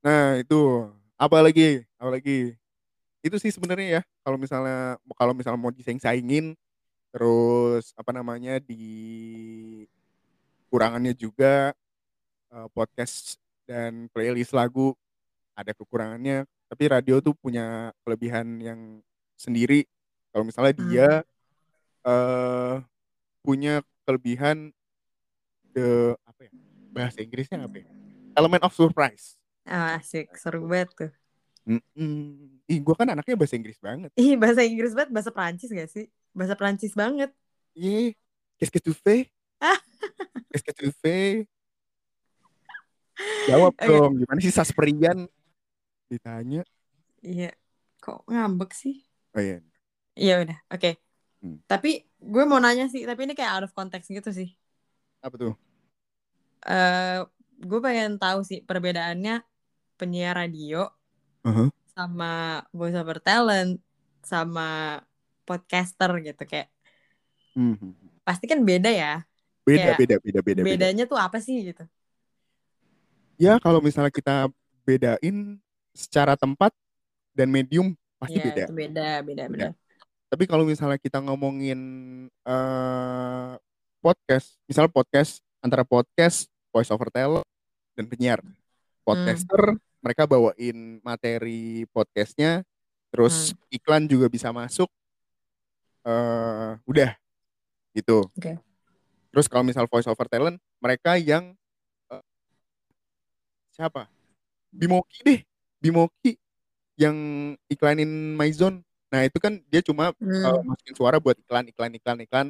Nah 0.06 0.38
itu, 0.38 0.90
apa 1.18 1.38
lagi? 1.42 1.84
Apa 1.98 2.16
lagi? 2.20 2.54
Itu 3.26 3.36
sih 3.42 3.52
sebenarnya 3.52 4.00
ya, 4.00 4.02
kalau 4.24 4.38
misalnya 4.40 4.96
kalau 5.18 5.34
misalnya 5.36 5.60
mau 5.60 5.74
disaing-saingin, 5.74 6.56
terus 7.10 7.92
apa 7.98 8.14
namanya 8.14 8.62
di 8.62 8.86
kurangannya 10.70 11.18
juga 11.18 11.74
uh, 12.54 12.70
podcast 12.70 13.42
dan 13.66 14.06
playlist 14.14 14.54
lagu 14.54 14.94
ada 15.58 15.74
kekurangannya 15.74 16.46
tapi 16.70 16.84
radio 16.86 17.18
tuh 17.18 17.34
punya 17.34 17.90
kelebihan 18.06 18.62
yang 18.62 19.02
sendiri 19.34 19.90
kalau 20.30 20.46
misalnya 20.46 20.74
hmm. 20.78 20.82
dia 20.86 21.10
uh, 22.06 22.78
punya 23.42 23.82
kelebihan 24.06 24.70
the 25.80 25.92
apa 26.28 26.42
ya 26.48 26.52
bahasa 26.92 27.24
Inggrisnya 27.24 27.64
apa 27.64 27.80
ya 27.80 27.88
element 28.36 28.64
of 28.68 28.76
surprise 28.76 29.40
oh, 29.64 29.88
asik 29.96 30.36
seru 30.36 30.68
banget 30.68 30.92
tuh 30.96 31.12
Mm-mm. 31.70 32.50
Ih, 32.66 32.82
gue 32.82 32.96
kan 32.98 33.06
anaknya 33.14 33.38
bahasa 33.38 33.54
Inggris 33.54 33.78
banget. 33.78 34.10
Ih, 34.18 34.34
bahasa 34.34 34.66
Inggris 34.66 34.90
banget, 34.98 35.14
bahasa 35.14 35.30
Prancis 35.30 35.70
gak 35.70 35.86
sih? 35.94 36.10
Bahasa 36.34 36.58
Prancis 36.58 36.98
banget. 36.98 37.30
Iya, 37.78 38.18
qu'est-ce 38.58 38.74
que 38.74 38.82
tu 38.82 38.90
fais? 38.90 39.30
qu'est-ce 40.50 40.66
que 40.66 40.74
tu 40.74 40.90
fais? 40.98 41.46
Jawab 43.46 43.78
okay. 43.78 43.86
dong, 43.86 44.18
gimana 44.18 44.40
sih 44.42 44.50
Sasperian 44.50 45.30
ditanya 46.10 46.66
iya 47.22 47.54
kok 48.02 48.26
ngambek 48.26 48.74
sih 48.74 49.06
oh 49.38 49.42
iya 49.42 49.62
iya 50.18 50.42
udah 50.42 50.58
oke 50.74 50.82
okay. 50.82 50.94
hmm. 51.46 51.62
tapi 51.70 52.10
gue 52.18 52.44
mau 52.50 52.58
nanya 52.58 52.90
sih 52.90 53.06
tapi 53.06 53.30
ini 53.30 53.38
kayak 53.38 53.54
out 53.62 53.66
of 53.70 53.76
context 53.78 54.10
gitu 54.10 54.34
sih 54.34 54.50
apa 55.22 55.38
tuh 55.38 55.54
uh, 56.66 57.28
gue 57.60 57.80
pengen 57.84 58.18
tahu 58.18 58.44
sih 58.44 58.64
perbedaannya 58.64 59.44
penyiar 60.00 60.40
radio 60.40 60.88
uh-huh. 61.44 61.70
sama 61.92 62.64
voice 62.72 62.96
over 62.96 63.20
talent 63.20 63.80
sama 64.24 65.00
podcaster 65.44 66.10
gitu 66.24 66.44
kayak 66.48 66.72
uh-huh. 67.56 67.92
pasti 68.24 68.48
kan 68.48 68.64
beda 68.64 68.92
ya 68.92 69.14
beda 69.68 69.96
kayak 69.96 70.00
beda 70.00 70.16
beda 70.20 70.40
beda 70.42 70.62
bedanya 70.64 71.06
beda. 71.06 71.12
tuh 71.12 71.20
apa 71.20 71.38
sih 71.44 71.72
gitu 71.72 71.84
ya 73.40 73.60
kalau 73.60 73.84
misalnya 73.84 74.12
kita 74.12 74.48
bedain 74.88 75.60
secara 75.94 76.40
tempat 76.40 76.72
dan 77.36 77.52
medium 77.52 77.94
pasti 78.20 78.38
ya, 78.40 78.46
beda. 78.52 78.64
Itu 78.68 78.74
beda, 78.76 79.10
beda, 79.24 79.44
beda. 79.48 79.68
Ya. 79.70 79.72
Tapi 80.30 80.44
kalau 80.46 80.64
misalnya 80.68 81.00
kita 81.02 81.24
ngomongin 81.24 81.80
uh, 82.46 83.58
podcast, 84.04 84.60
misal 84.70 84.92
podcast 84.92 85.42
antara 85.60 85.84
podcast, 85.84 86.48
voice 86.72 86.92
over 86.92 87.12
talent 87.12 87.46
dan 87.96 88.06
penyiar. 88.08 88.40
Podcaster 89.04 89.76
hmm. 89.76 89.82
mereka 90.00 90.24
bawain 90.30 91.04
materi 91.04 91.84
podcastnya, 91.92 92.64
terus 93.12 93.52
hmm. 93.52 93.76
iklan 93.80 94.04
juga 94.08 94.28
bisa 94.32 94.52
masuk. 94.52 94.88
Uh, 96.04 96.80
udah 96.88 97.14
gitu. 97.92 98.24
Okay. 98.40 98.56
Terus 99.30 99.46
kalau 99.46 99.68
misal 99.68 99.86
voice 99.86 100.08
over 100.10 100.26
talent, 100.26 100.58
mereka 100.82 101.20
yang 101.20 101.54
uh, 102.10 102.24
siapa? 103.76 104.10
Bimoki 104.70 105.20
deh 105.26 105.42
Bimoki 105.82 106.36
yang 107.00 107.16
iklanin 107.72 108.36
MyZone. 108.36 108.84
Nah, 109.10 109.26
itu 109.26 109.40
kan 109.42 109.58
dia 109.72 109.82
cuma 109.82 110.12
hmm. 110.20 110.44
uh, 110.46 110.62
masukin 110.62 110.96
suara 110.96 111.18
buat 111.18 111.40
iklan 111.40 111.66
iklan 111.72 111.92
iklan 111.98 112.20
iklan 112.28 112.48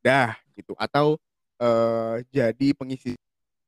dah 0.00 0.32
gitu 0.56 0.72
atau 0.80 1.20
uh, 1.60 2.18
jadi 2.32 2.72
pengisi 2.74 3.14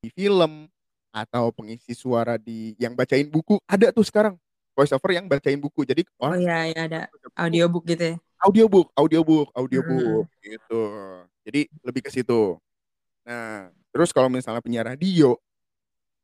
di 0.02 0.08
film 0.10 0.66
atau 1.12 1.52
pengisi 1.52 1.92
suara 1.92 2.40
di 2.40 2.72
yang 2.80 2.96
bacain 2.96 3.28
buku. 3.28 3.60
Ada 3.68 3.92
tuh 3.92 4.02
sekarang 4.02 4.34
voice 4.72 4.90
over 4.96 5.12
yang 5.12 5.28
bacain 5.28 5.60
buku. 5.60 5.84
Jadi 5.84 6.02
oh 6.18 6.34
iya 6.34 6.72
ya 6.72 6.80
ada 6.88 7.00
audiobook 7.36 7.84
gitu 7.86 8.16
ya? 8.16 8.16
Audiobook 8.42 8.88
audiobook 8.96 9.48
audiobook 9.54 10.26
hmm. 10.26 10.40
gitu. 10.42 10.82
Jadi 11.44 11.60
lebih 11.84 12.02
ke 12.02 12.10
situ. 12.10 12.56
Nah 13.28 13.70
terus 13.92 14.10
kalau 14.10 14.32
misalnya 14.32 14.64
penyiar 14.64 14.88
radio 14.88 15.36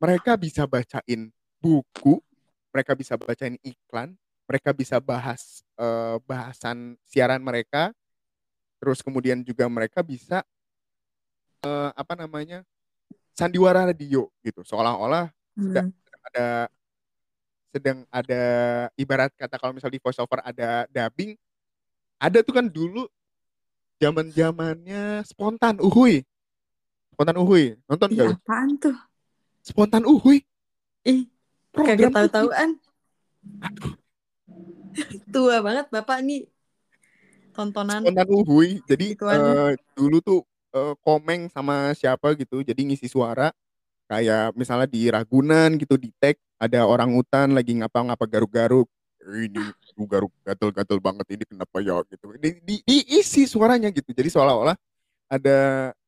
mereka 0.00 0.34
bisa 0.40 0.64
bacain 0.64 1.28
buku 1.60 2.18
mereka 2.72 2.92
bisa 2.94 3.16
bacain 3.16 3.56
iklan, 3.64 4.14
mereka 4.46 4.70
bisa 4.70 5.00
bahas 5.00 5.64
uh, 5.80 6.20
bahasan 6.24 6.96
siaran 7.02 7.40
mereka, 7.40 7.92
terus 8.78 9.00
kemudian 9.02 9.40
juga 9.42 9.66
mereka 9.66 10.04
bisa 10.04 10.44
uh, 11.64 11.90
apa 11.94 12.12
namanya 12.18 12.62
sandiwara 13.34 13.86
radio 13.86 14.26
gitu, 14.42 14.66
seolah-olah 14.66 15.30
hmm. 15.54 15.64
sedang 15.70 15.88
ada 16.28 16.46
sedang 17.68 17.98
ada 18.08 18.42
ibarat 18.96 19.30
kata 19.36 19.56
kalau 19.60 19.76
misal 19.76 19.92
di 19.92 20.00
voiceover 20.02 20.42
ada 20.42 20.88
dubbing, 20.90 21.36
ada 22.18 22.42
tuh 22.42 22.54
kan 22.56 22.66
dulu 22.66 23.06
zaman 24.02 24.30
zamannya 24.34 25.22
spontan 25.22 25.78
uhui, 25.78 26.26
spontan 27.14 27.36
uhui, 27.38 27.78
nonton 27.86 28.10
iya, 28.14 28.34
gak? 28.34 28.38
Apaan 28.42 28.70
tuh? 28.78 28.96
Spontan 29.62 30.04
uhui. 30.08 30.42
Ih, 31.04 31.28
Kagak 31.76 32.10
tahu-tahuan. 32.10 32.70
Tua 35.34 35.62
banget 35.62 35.86
Bapak 35.92 36.18
nih. 36.24 36.48
tontonan 37.54 38.06
spontan 38.06 38.28
uhuy. 38.30 38.78
Jadi 38.86 39.18
eh, 39.18 39.72
dulu 39.98 40.22
tuh 40.22 40.40
eh, 40.74 40.94
komeng 41.04 41.48
sama 41.52 41.92
siapa 41.96 42.34
gitu, 42.38 42.60
jadi 42.64 42.80
ngisi 42.84 43.08
suara 43.10 43.52
kayak 44.08 44.56
misalnya 44.56 44.88
di 44.88 45.08
Ragunan 45.12 45.76
gitu 45.80 45.96
di 46.00 46.10
tag 46.20 46.36
ada 46.60 46.84
orang 46.88 47.12
hutan 47.16 47.52
lagi 47.56 47.76
ngapa-ngapa 47.78 48.24
garuk-garuk. 48.28 48.88
"Eh, 49.24 49.48
Ini 49.50 49.62
lu 49.98 50.04
garuk 50.08 50.32
gatel-gatel 50.46 50.98
banget 51.02 51.26
ini 51.34 51.44
kenapa 51.48 51.78
ya 51.82 52.00
gitu. 52.08 52.32
Di, 52.38 52.58
di- 52.62 52.82
diisi 52.86 53.44
suaranya 53.50 53.90
gitu. 53.92 54.10
Jadi 54.14 54.28
seolah-olah 54.32 54.76
ada 55.28 55.58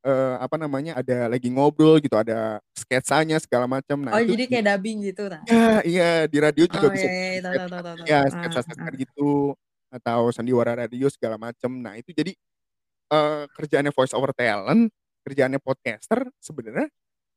eh, 0.06 0.34
apa 0.40 0.56
namanya 0.56 0.96
ada 1.00 1.28
lagi 1.28 1.48
ngobrol 1.52 2.00
gitu, 2.00 2.16
ada 2.16 2.60
sketsanya 2.72 3.36
segala 3.42 3.68
macam. 3.68 4.00
Nah 4.00 4.16
Oh, 4.16 4.20
itu 4.24 4.32
jadi 4.32 4.44
di- 4.48 4.52
kayak 4.56 4.66
dubbing 4.76 4.98
gitu 5.04 5.22
ta? 5.28 5.38
Ya, 5.44 5.64
iya 5.84 6.08
di 6.30 6.38
radio 6.40 6.64
juga 6.68 6.88
Oh, 6.88 6.94
bisa 6.94 7.06
iya, 7.08 7.12
iya, 7.12 7.40
bikin 7.40 7.42
tahu, 7.44 7.52
sketsa, 7.52 7.68
tahu, 7.68 7.82
tahu, 7.84 7.96
tahu, 8.00 8.06
ya 8.08 8.18
tahu. 8.20 8.32
sketsa 8.32 8.58
Ah, 8.58 8.62
sketsa 8.64 8.84
ah. 8.88 8.94
gitu 8.96 9.28
atau 9.90 10.20
sandiwara 10.32 10.72
radio 10.86 11.06
segala 11.12 11.36
macam. 11.36 11.70
Nah 11.82 11.94
itu 12.00 12.10
jadi 12.16 12.32
eh, 13.10 13.44
kerjaannya 13.52 13.92
voice 13.92 14.14
over 14.14 14.30
talent, 14.32 14.88
kerjaannya 15.26 15.60
podcaster 15.60 16.24
sebenarnya 16.38 16.88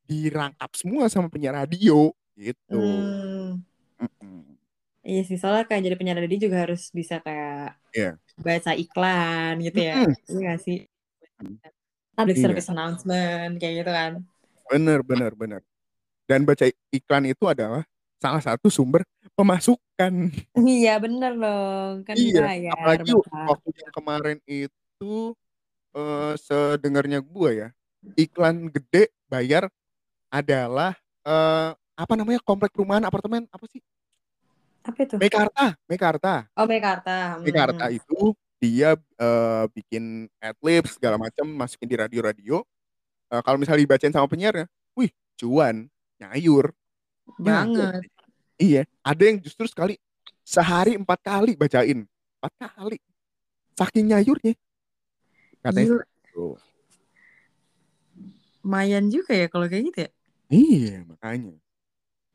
dirangkap 0.04 0.70
semua 0.76 1.08
sama 1.08 1.28
penyiar 1.28 1.56
radio 1.56 2.12
gitu. 2.36 2.80
Hmm. 2.80 3.60
Mm-mm. 4.00 4.58
Iya 5.04 5.22
sih, 5.28 5.36
soalnya 5.36 5.68
kayak 5.68 5.84
jadi 5.84 5.96
penyiar 6.00 6.18
radio 6.18 6.38
juga 6.48 6.64
harus 6.64 6.88
bisa 6.90 7.20
kayak 7.20 7.76
Iya. 7.92 8.16
baca 8.40 8.72
iklan 8.72 9.54
gitu 9.60 9.78
ya. 9.80 10.00
Mm-mm. 10.08 10.16
Iya 10.28 10.40
gak 10.48 10.60
sih? 10.64 10.78
Public 12.14 12.36
Iya. 12.38 12.44
service 12.48 12.68
announcement 12.72 13.52
kayak 13.60 13.74
gitu 13.84 13.90
kan. 13.92 14.12
Bener 14.70 15.00
bener 15.04 15.32
bener. 15.36 15.60
Dan 16.24 16.48
baca 16.48 16.64
iklan 16.88 17.28
itu 17.28 17.44
adalah 17.44 17.84
salah 18.16 18.40
satu 18.40 18.72
sumber 18.72 19.04
pemasukan. 19.36 20.32
Iya 20.56 20.96
bener 20.96 21.36
dong, 21.36 21.94
kan 22.08 22.16
Iya, 22.16 22.72
apalagi 22.72 23.12
waktu 23.12 23.68
yang 23.76 23.92
kemarin 23.92 24.38
itu 24.48 25.36
eh 25.94 26.34
sedengarnya 26.36 27.22
gua 27.22 27.50
ya, 27.54 27.68
iklan 28.18 28.68
gede 28.68 29.14
bayar 29.30 29.70
adalah 30.28 30.98
eh 31.22 31.70
apa 31.94 32.12
namanya 32.18 32.42
komplek 32.42 32.74
perumahan 32.74 33.06
apartemen 33.06 33.46
apa 33.48 33.64
sih? 33.70 33.78
Apa 34.84 35.00
itu? 35.06 35.16
Mekarta, 35.16 35.78
Mekarta. 35.88 36.32
Oh, 36.58 36.66
Mekarta. 36.68 37.40
Mekarta 37.40 37.84
Hmm. 37.88 37.96
itu 37.96 38.20
dia 38.60 38.98
eh, 38.98 39.64
bikin 39.72 40.28
adlib 40.42 40.84
segala 40.90 41.16
macam 41.16 41.46
masukin 41.48 41.88
di 41.88 41.96
radio-radio. 41.96 42.60
Eh, 43.32 43.40
kalau 43.40 43.56
misalnya 43.56 43.80
dibacain 43.86 44.12
sama 44.12 44.28
penyiarnya, 44.28 44.68
wih, 44.92 45.08
cuan, 45.40 45.88
nyayur. 46.20 46.74
Nyayur. 47.40 47.40
Banget. 47.40 48.02
Iya, 48.60 48.82
ada 49.02 49.22
yang 49.24 49.40
justru 49.40 49.64
sekali 49.66 49.96
sehari 50.44 50.94
empat 50.94 51.18
kali 51.24 51.56
bacain, 51.56 52.04
empat 52.38 52.52
kali. 52.76 53.00
Saking 53.74 54.12
nyayurnya. 54.12 54.52
Katanya 55.64 56.04
gitu. 56.04 56.60
lumayan 58.64 59.08
juga 59.08 59.32
ya 59.32 59.46
kalau 59.48 59.64
kayak 59.68 59.84
gitu 59.92 59.98
ya. 60.04 60.10
Iya, 60.52 60.96
makanya. 61.08 61.54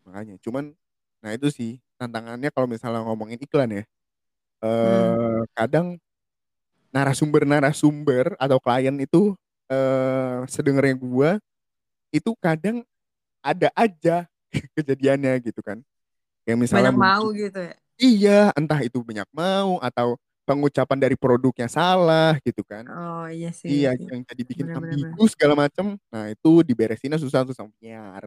Makanya. 0.06 0.36
Cuman, 0.42 0.74
nah 1.22 1.32
itu 1.34 1.48
sih 1.54 1.72
tantangannya 2.02 2.50
kalau 2.50 2.66
misalnya 2.66 3.06
ngomongin 3.06 3.42
iklan 3.42 3.70
ya. 3.70 3.84
Hmm. 4.62 4.70
Eh 4.70 5.42
kadang 5.54 5.88
narasumber-narasumber 6.90 8.34
atau 8.42 8.58
klien 8.58 8.96
itu 8.98 9.38
eh 9.70 10.42
sedengarnya 10.50 10.98
gua 10.98 11.30
itu 12.10 12.34
kadang 12.42 12.82
ada 13.46 13.70
aja 13.78 14.26
kejadiannya 14.78 15.38
gitu 15.46 15.62
kan. 15.62 15.82
Kayak 16.46 16.60
misalnya 16.66 16.92
Banyak 16.94 17.06
mau 17.06 17.26
gitu 17.34 17.60
ya. 17.62 17.74
iya, 18.00 18.40
entah 18.58 18.82
itu 18.82 19.02
banyak 19.06 19.28
mau 19.30 19.78
atau 19.86 20.18
pengucapan 20.50 20.98
dari 20.98 21.14
produknya 21.14 21.70
salah 21.70 22.34
gitu 22.42 22.66
kan. 22.66 22.82
Oh 22.90 23.30
iya 23.30 23.54
sih. 23.54 23.86
Iya, 23.86 23.94
sih. 23.94 24.10
yang 24.10 24.26
tadi 24.26 24.42
bikin 24.42 24.66
Bener, 24.66 24.82
bener, 24.82 24.98
bener. 24.98 25.14
ambigu 25.14 25.24
segala 25.30 25.54
macem. 25.54 25.94
Nah, 26.10 26.26
itu 26.34 26.66
diberesinnya 26.66 27.22
susah 27.22 27.46
tuh 27.46 27.54
sama 27.54 27.70
penyiar. 27.78 28.26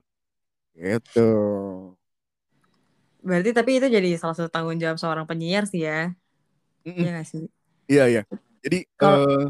Gitu. 0.79 1.31
Berarti 3.27 3.51
tapi 3.51 3.83
itu 3.83 3.87
jadi 3.91 4.15
salah 4.15 4.39
satu 4.39 4.47
tanggung 4.47 4.79
jawab 4.79 5.03
seorang 5.03 5.27
penyiar 5.27 5.67
sih 5.67 5.83
ya. 5.83 6.15
Mm-mm. 6.87 7.03
Iya 7.03 7.11
gak 7.19 7.27
sih? 7.27 7.45
Iya, 7.91 8.05
iya. 8.07 8.23
Jadi 8.63 8.87
Kalau 8.95 9.27
eh, 9.27 9.47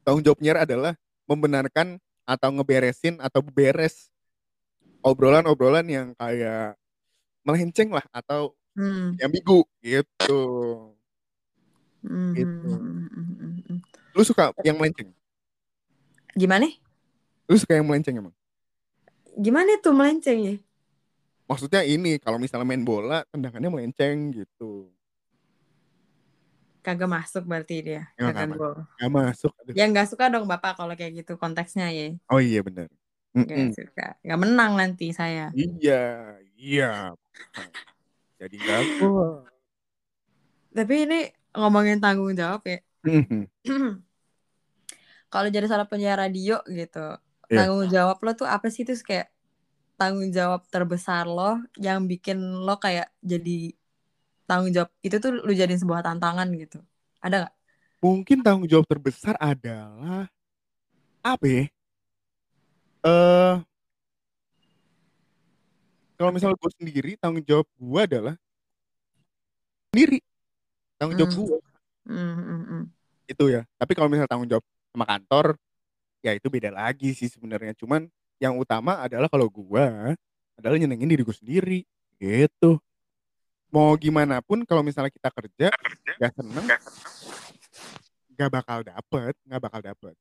tanggung 0.00 0.24
jawab 0.24 0.40
penyiar 0.40 0.64
adalah 0.64 0.96
membenarkan 1.28 2.00
atau 2.24 2.48
ngeberesin 2.56 3.20
atau 3.20 3.44
beres 3.44 4.08
obrolan-obrolan 5.04 5.84
yang 5.84 6.08
kayak 6.16 6.80
melenceng 7.44 7.92
lah 7.92 8.04
atau 8.08 8.56
hmm. 8.76 9.20
ambigu 9.20 9.68
gitu. 9.84 10.40
Gitu. 12.00 12.48
hmm, 12.48 13.06
hmm, 13.12 13.54
hmm. 13.68 13.78
Lu 14.16 14.22
suka 14.24 14.50
yang 14.64 14.80
melenceng? 14.80 15.12
Gimana? 16.32 16.66
Lu 17.50 17.56
suka 17.58 17.76
yang 17.76 17.86
melenceng 17.86 18.16
emang? 18.16 18.34
Gimana 19.36 19.76
tuh 19.82 19.94
melenceng 19.94 20.38
ya? 20.40 20.56
Maksudnya 21.50 21.82
ini 21.82 22.22
kalau 22.22 22.38
misalnya 22.38 22.62
main 22.62 22.86
bola 22.86 23.26
tendangannya 23.28 23.70
melenceng 23.70 24.30
gitu. 24.30 24.86
Kagak 26.80 27.10
masuk 27.10 27.44
berarti 27.44 27.76
dia. 27.82 28.08
Ya, 28.16 28.30
Kagak. 28.30 28.56
Gak 28.96 29.10
masuk. 29.10 29.52
Aduh. 29.60 29.74
Ya 29.76 29.84
nggak 29.90 30.08
suka 30.08 30.32
dong 30.32 30.46
bapak 30.48 30.78
kalau 30.78 30.94
kayak 30.94 31.26
gitu 31.26 31.36
konteksnya 31.36 31.92
ya. 31.92 32.14
Oh 32.30 32.40
iya 32.40 32.64
benar. 32.64 32.88
Nggak 33.34 33.58
Mm-mm. 33.58 33.76
suka. 33.76 34.06
Nggak 34.24 34.40
menang 34.40 34.72
nanti 34.78 35.06
saya. 35.12 35.50
Iya, 35.52 36.38
iya. 36.56 37.12
Jadi 38.40 38.56
gol. 38.56 39.44
Tapi 40.70 40.94
ini 41.02 41.20
ngomongin 41.54 41.98
tanggung 41.98 42.32
jawab 42.34 42.62
ya. 42.66 42.78
Mhm. 43.06 43.46
kalau 45.32 45.48
jadi 45.48 45.66
salah 45.70 45.86
penyiar 45.86 46.18
radio 46.18 46.58
gitu, 46.66 47.16
Iya. 47.50 47.56
tanggung 47.66 47.86
jawab 47.90 48.18
lo 48.22 48.32
tuh 48.34 48.46
apa 48.50 48.66
sih? 48.70 48.82
Terus 48.86 49.02
kayak 49.02 49.30
tanggung 49.94 50.32
jawab 50.32 50.64
terbesar 50.72 51.28
lo 51.28 51.60
yang 51.76 52.08
bikin 52.08 52.40
lo 52.40 52.80
kayak 52.80 53.12
jadi 53.20 53.74
tanggung 54.48 54.72
jawab 54.74 54.90
itu 55.04 55.16
tuh 55.22 55.30
lu 55.30 55.52
jadiin 55.54 55.78
sebuah 55.78 56.02
tantangan 56.02 56.48
gitu. 56.56 56.82
Ada 57.22 57.46
nggak? 57.46 57.54
Mungkin 58.00 58.38
tanggung 58.40 58.66
jawab 58.66 58.88
terbesar 58.88 59.36
adalah 59.36 60.26
apa 61.20 61.46
ya? 61.46 61.64
Eh, 63.00 63.54
kalau 66.20 66.30
misalnya 66.36 66.56
gue 66.60 66.70
sendiri, 66.76 67.12
tanggung 67.16 67.44
jawab 67.44 67.64
gue 67.80 68.00
adalah 68.04 68.34
sendiri. 69.92 70.20
Tanggung 71.00 71.16
jawab 71.16 71.32
gue 71.32 71.58
Hmm, 72.10 72.32
hmm, 72.36 72.62
hmm. 72.64 72.82
itu 73.28 73.44
ya. 73.52 73.62
Tapi 73.76 73.92
kalau 73.92 74.08
misalnya 74.12 74.28
tanggung 74.28 74.48
jawab 74.48 74.64
sama 74.90 75.04
kantor, 75.06 75.54
ya 76.24 76.32
itu 76.36 76.48
beda 76.48 76.72
lagi 76.72 77.12
sih 77.16 77.28
sebenarnya. 77.28 77.76
Cuman 77.76 78.08
yang 78.40 78.56
utama 78.56 79.00
adalah 79.00 79.28
kalau 79.28 79.46
gue 79.46 79.84
adalah 80.58 80.76
nyenengin 80.76 81.08
diri 81.08 81.22
gue 81.22 81.36
sendiri. 81.36 81.80
Gitu. 82.20 82.80
Mau 83.70 83.94
gimana 83.96 84.42
pun 84.44 84.64
kalau 84.66 84.82
misalnya 84.82 85.12
kita 85.14 85.30
kerja, 85.30 85.68
gak 86.18 86.32
seneng, 86.34 86.66
gak 88.34 88.50
bakal 88.50 88.82
dapet, 88.82 89.34
gak 89.46 89.60
bakal 89.62 89.80
dapet, 89.80 90.14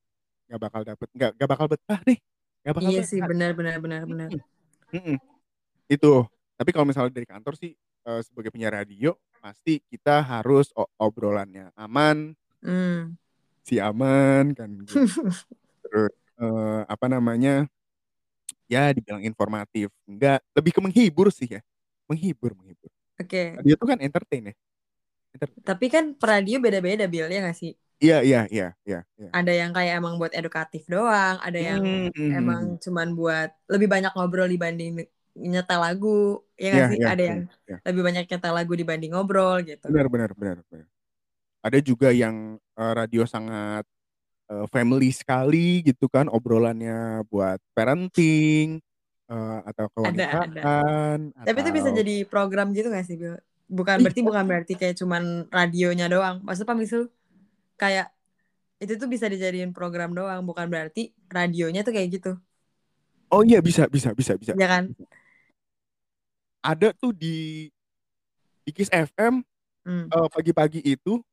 gak 0.45 0.59
bakal 0.61 0.81
dapet, 0.85 1.07
gak, 1.17 1.31
gak 1.33 1.49
bakal 1.49 1.65
betah 1.65 1.99
deh, 2.05 2.19
gak 2.61 2.73
bakal 2.77 2.91
Iya 2.93 3.01
betah. 3.01 3.09
sih, 3.09 3.19
benar 3.19 3.51
benar 3.57 3.81
benar 3.81 4.01
benar. 4.05 4.29
Mm-mm. 4.93 5.17
Itu. 5.89 6.29
Tapi 6.59 6.69
kalau 6.75 6.85
misalnya 6.85 7.09
dari 7.09 7.25
kantor 7.25 7.57
sih 7.57 7.73
eh, 8.05 8.21
sebagai 8.21 8.53
penyiar 8.53 8.77
radio 8.77 9.17
pasti 9.39 9.79
kita 9.91 10.21
harus 10.21 10.69
obrolannya 10.99 11.71
aman, 11.79 12.35
Hmm. 12.59 13.15
si 13.63 13.79
aman 13.79 14.51
kan 14.51 14.67
gitu. 14.83 14.93
Terus 15.87 16.13
eh, 16.39 16.81
apa 16.87 17.05
namanya? 17.07 17.65
Ya 18.69 18.93
dibilang 18.93 19.23
informatif. 19.25 19.89
Enggak, 20.05 20.45
lebih 20.53 20.71
ke 20.75 20.79
menghibur 20.83 21.27
sih 21.33 21.49
ya. 21.57 21.61
Menghibur, 22.05 22.53
menghibur. 22.53 22.91
Oke. 23.17 23.57
Radio 23.57 23.73
itu 23.75 23.85
kan 23.89 23.97
entertain 23.99 24.43
ya. 24.53 24.55
Entertain. 25.33 25.61
Tapi 25.65 25.85
kan 25.89 26.05
radio 26.19 26.57
beda-beda 26.61 27.05
Bill 27.09 27.27
ya 27.29 27.39
nggak 27.41 27.57
sih? 27.57 27.73
Iya, 27.99 28.23
iya, 28.23 28.41
iya, 28.47 28.67
iya, 28.87 28.99
iya. 29.19 29.29
Ada 29.35 29.51
yang 29.51 29.71
kayak 29.75 29.93
emang 29.99 30.15
buat 30.15 30.31
edukatif 30.31 30.87
doang, 30.87 31.35
ada 31.43 31.59
yang 31.59 31.83
Hmm, 32.15 32.31
emang 32.31 32.63
cuman 32.79 33.11
buat 33.11 33.49
lebih 33.67 33.91
banyak 33.91 34.11
ngobrol 34.15 34.47
dibanding 34.47 35.03
nyetel 35.51 35.79
lagu, 35.85 36.07
ya 36.59 36.65
nggak 36.71 36.83
Iya, 36.83 36.85
sih? 36.91 36.99
iya, 36.99 37.07
Ada 37.11 37.21
iya, 37.23 37.29
yang 37.29 37.39
iya. 37.69 37.77
lebih 37.87 38.01
banyak 38.07 38.23
nyetel 38.29 38.53
lagu 38.57 38.73
dibanding 38.81 39.11
ngobrol 39.13 39.55
gitu. 39.69 39.85
Benar, 39.87 40.07
benar, 40.13 40.31
benar, 40.35 40.57
benar. 40.69 40.87
Ada 41.65 41.79
juga 41.83 42.09
yang 42.13 42.57
eh, 42.59 42.93
radio 42.95 43.23
sangat 43.27 43.83
eh, 44.51 44.65
family 44.73 45.09
sekali 45.15 45.83
gitu 45.87 46.05
kan 46.11 46.27
obrolannya 46.31 47.23
buat 47.31 47.59
parenting 47.75 48.79
eh, 49.31 49.59
atau 49.69 49.85
Ada, 49.99 50.23
ada. 50.47 50.61
kewanitaan 50.63 51.19
Tapi 51.45 51.57
itu 51.63 51.71
bisa 51.77 51.89
jadi 51.99 52.15
program 52.31 52.67
gitu 52.77 52.87
gak 52.95 53.05
sih, 53.07 53.15
Bill? 53.21 53.35
Bukan 53.69 53.95
Iya. 53.99 54.03
berarti 54.05 54.21
bukan 54.25 54.43
berarti 54.49 54.73
kayak 54.79 54.95
cuman 55.01 55.23
radionya 55.53 56.05
doang. 56.13 56.35
Sih 56.89 56.97
lu? 56.99 57.05
Kayak 57.81 58.05
itu 58.83 58.93
tuh 59.01 59.07
bisa 59.13 59.27
dijadiin 59.33 59.71
program 59.77 60.11
doang, 60.17 60.41
bukan 60.49 60.67
berarti 60.73 61.01
radionya 61.31 61.81
tuh 61.87 61.93
kayak 61.95 62.09
gitu. 62.15 62.29
oh 63.29 63.41
iya 63.45 63.59
bisa 63.61 63.85
bisa 63.89 64.09
bisa 64.17 64.33
bisa 64.37 64.53
Ya 64.57 64.67
kan? 64.67 64.83
Ada 66.59 66.91
tuh 66.93 67.11
di 67.11 67.67
di 68.63 68.71
Kiss 68.71 68.91
FM 68.91 69.41
Hmm. 69.87 70.05
eh, 70.05 70.27
pagi-pagi 70.29 70.83
itu 70.83 71.23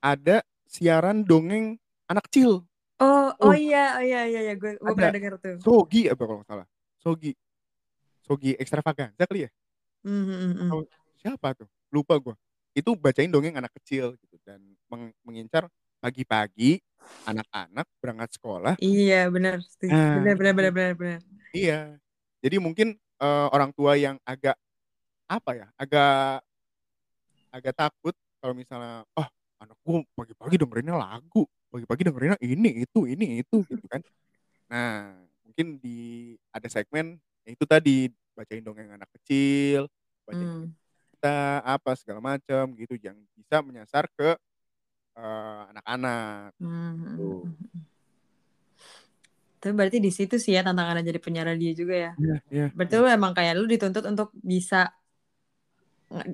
ada 0.00 0.40
siaran 0.64 1.22
dongeng 1.22 1.76
anak 2.08 2.24
kecil. 2.26 2.64
Oh, 2.96 3.28
oh 3.36 3.52
Oh, 3.52 3.54
iya, 3.54 4.00
oh 4.00 4.02
iya, 4.02 4.24
iya, 4.24 4.40
iya. 4.48 4.54
Gue, 4.56 4.80
gue 4.80 4.94
pernah 4.96 5.12
ada 5.12 5.14
denger 5.14 5.32
tuh. 5.38 5.56
Sogi 5.60 6.08
apa 6.08 6.22
kalau 6.24 6.40
nggak 6.40 6.48
salah. 6.48 6.66
Sogi. 6.96 7.36
Sogi 8.24 8.56
Extravaganza 8.56 9.22
kali 9.28 9.46
ya? 9.46 9.50
Hmm, 10.02 10.24
hmm, 10.24 10.38
hmm, 10.40 10.52
hmm. 10.56 10.68
Atau 10.72 10.78
siapa 11.20 11.48
tuh? 11.54 11.68
Lupa 11.92 12.16
gua. 12.16 12.34
Itu 12.72 12.96
bacain 12.96 13.30
dongeng 13.30 13.54
anak 13.54 13.70
kecil 13.76 14.16
gitu 14.18 14.36
dan 14.42 14.58
meng- 14.88 15.14
mengincar 15.22 15.68
pagi-pagi 16.00 16.80
anak-anak 17.22 17.86
berangkat 18.00 18.30
sekolah. 18.34 18.74
Iya, 18.80 19.28
benar. 19.30 19.60
Nah, 19.84 20.16
Benar, 20.24 20.34
benar, 20.34 20.54
benar, 20.56 20.72
benar, 20.72 20.92
benar. 20.96 21.18
Iya. 21.52 22.00
Jadi 22.40 22.56
mungkin 22.58 22.96
eh, 23.22 23.46
orang 23.54 23.70
tua 23.76 23.96
yang 23.98 24.16
agak 24.24 24.56
apa 25.28 25.50
ya? 25.56 25.66
Agak 25.78 26.44
agak 27.50 27.74
takut 27.76 28.14
kalau 28.40 28.54
misalnya 28.54 29.02
oh 29.16 29.28
anakku 29.62 30.04
pagi-pagi 30.12 30.56
dengerinnya 30.60 30.96
lagu, 30.98 31.48
pagi-pagi 31.72 32.02
dengerinnya 32.06 32.38
ini 32.44 32.84
itu 32.84 33.08
ini 33.08 33.40
itu 33.42 33.64
gitu 33.66 33.86
kan. 33.88 34.00
Nah, 34.70 35.16
mungkin 35.46 35.78
di 35.80 36.34
ada 36.52 36.68
segmen 36.68 37.16
itu 37.46 37.64
tadi 37.64 38.10
bacain 38.36 38.62
dongeng 38.64 38.92
anak 38.92 39.08
kecil, 39.20 39.88
bacain 40.28 40.48
Hmm. 40.50 40.74
cerita 41.08 41.64
apa 41.64 41.96
segala 41.96 42.20
macam 42.20 42.76
gitu 42.76 42.94
yang 43.00 43.16
bisa 43.38 43.62
menyasar 43.64 44.04
ke 44.18 44.36
eh, 45.16 45.62
anak-anak 45.72 46.52
Hmm, 46.60 46.68
hmm, 46.68 47.16
hmm, 47.16 47.16
gitu. 47.16 47.48
Hmm. 49.66 49.74
Tapi 49.74 49.74
berarti 49.74 49.98
di 49.98 50.10
situ 50.14 50.38
sih 50.38 50.54
ya 50.54 50.62
tantangannya 50.62 51.02
jadi 51.02 51.18
penyiar 51.18 51.50
radio 51.50 51.74
juga 51.74 51.94
ya. 51.98 52.12
Iya, 52.14 52.36
iya. 52.54 52.66
Berarti 52.70 52.94
lu 52.94 53.06
emang 53.10 53.32
kayak 53.34 53.52
lu 53.58 53.66
dituntut 53.66 54.06
untuk 54.06 54.30
bisa 54.38 54.94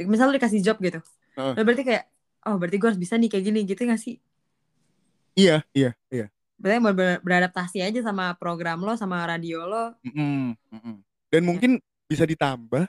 misal 0.05 0.28
lu 0.28 0.37
dikasih 0.37 0.61
job 0.61 0.76
gitu. 0.85 1.01
Heeh. 1.41 1.57
Lu 1.57 1.62
berarti 1.64 1.83
kayak 1.89 2.05
oh 2.45 2.61
berarti 2.61 2.76
gue 2.76 2.89
harus 2.93 3.01
bisa 3.01 3.16
nih 3.16 3.33
kayak 3.33 3.45
gini 3.49 3.61
gitu 3.64 3.80
gak 3.89 3.97
sih? 3.97 4.20
Iya, 5.33 5.64
iya, 5.72 5.97
iya. 6.12 6.28
Berarti 6.61 6.78
mau 6.85 6.93
ber- 6.93 7.24
beradaptasi 7.24 7.80
aja 7.80 8.05
sama 8.05 8.37
program 8.37 8.85
lo 8.85 8.93
sama 9.01 9.24
radio 9.24 9.64
lo. 9.64 9.97
Mm-mm, 10.05 10.53
mm-mm. 10.53 10.97
Dan 11.33 11.43
mungkin 11.49 11.80
bisa 12.05 12.28
ditambah 12.28 12.85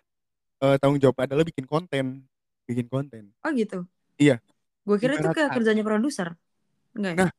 eh, 0.59 0.75
tanggung 0.83 0.99
jawab 0.99 1.23
adalah 1.23 1.47
bikin 1.47 1.63
konten, 1.63 2.27
bikin 2.67 2.91
konten. 2.91 3.31
Oh 3.39 3.49
gitu. 3.55 3.87
Iya. 4.19 4.43
Gue 4.83 4.99
kira 4.99 5.15
itu 5.15 5.31
ke 5.31 5.47
kerjanya 5.47 5.87
produser. 5.87 6.35
Enggak 6.91 7.11
ya? 7.15 7.19
Nah, 7.23 7.31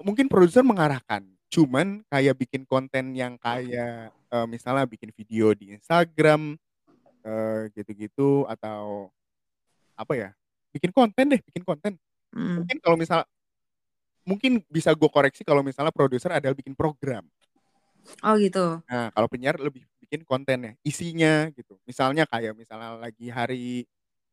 mungkin 0.00 0.30
produser 0.30 0.62
mengarahkan, 0.62 1.26
cuman 1.50 2.06
kayak 2.06 2.38
bikin 2.38 2.62
konten 2.62 3.12
yang 3.12 3.34
kayak 3.36 4.14
eh, 4.14 4.46
misalnya 4.46 4.86
bikin 4.86 5.10
video 5.10 5.50
di 5.52 5.74
Instagram 5.74 6.54
eh, 7.26 7.60
gitu-gitu 7.74 8.46
atau 8.46 9.10
apa 9.98 10.14
ya? 10.14 10.30
Bikin 10.70 10.94
konten 10.94 11.34
deh, 11.34 11.40
bikin 11.42 11.66
konten. 11.66 11.98
Hmm. 12.30 12.62
Mungkin 12.62 12.78
kalau 12.78 12.96
misal 12.96 13.26
mungkin 14.22 14.62
bisa 14.70 14.94
gue 14.94 15.10
koreksi 15.10 15.42
kalau 15.42 15.66
misalnya 15.66 15.90
produser 15.90 16.30
adalah 16.30 16.54
bikin 16.54 16.78
program. 16.78 17.26
Oh 18.22 18.38
gitu. 18.38 18.80
Nah, 18.86 19.10
kalau 19.12 19.28
penyiar 19.28 19.58
lebih 19.58 19.84
bikin 20.00 20.22
kontennya, 20.22 20.78
isinya 20.86 21.50
gitu. 21.52 21.76
Misalnya 21.84 22.24
kayak 22.30 22.54
misalnya 22.54 22.96
lagi 22.96 23.26
hari 23.28 23.84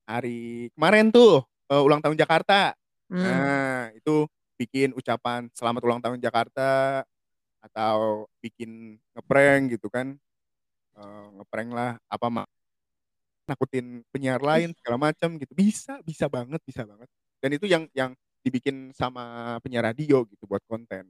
hari 0.07 0.70
kemarin 0.78 1.09
tuh 1.09 1.43
eh, 1.74 1.82
ulang 1.82 1.99
tahun 1.99 2.15
Jakarta. 2.15 2.78
Hmm. 3.09 3.24
Nah, 3.24 3.89
itu 3.97 4.30
bikin 4.60 4.91
ucapan 4.97 5.49
selamat 5.53 5.82
ulang 5.88 6.01
tahun 6.03 6.20
Jakarta 6.22 7.03
atau 7.64 8.28
bikin 8.43 8.97
ngeprank 9.18 9.78
gitu 9.78 9.88
kan. 9.91 10.18
Eh, 10.97 11.26
ngeprank 11.39 11.70
lah 11.76 11.91
apa 12.12 12.28
mak 12.32 12.47
nakutin 13.47 14.03
penyiar 14.12 14.41
lain 14.43 14.76
segala 14.76 14.97
macam 15.12 15.39
gitu. 15.39 15.53
Bisa, 15.55 16.03
bisa 16.03 16.28
banget, 16.28 16.60
bisa 16.68 16.84
banget. 16.84 17.08
Dan 17.39 17.49
itu 17.55 17.66
yang 17.70 17.84
yang 17.95 18.12
dibikin 18.43 18.91
sama 18.95 19.55
penyiar 19.64 19.88
radio 19.91 20.24
gitu 20.28 20.43
buat 20.47 20.64
konten. 20.68 21.08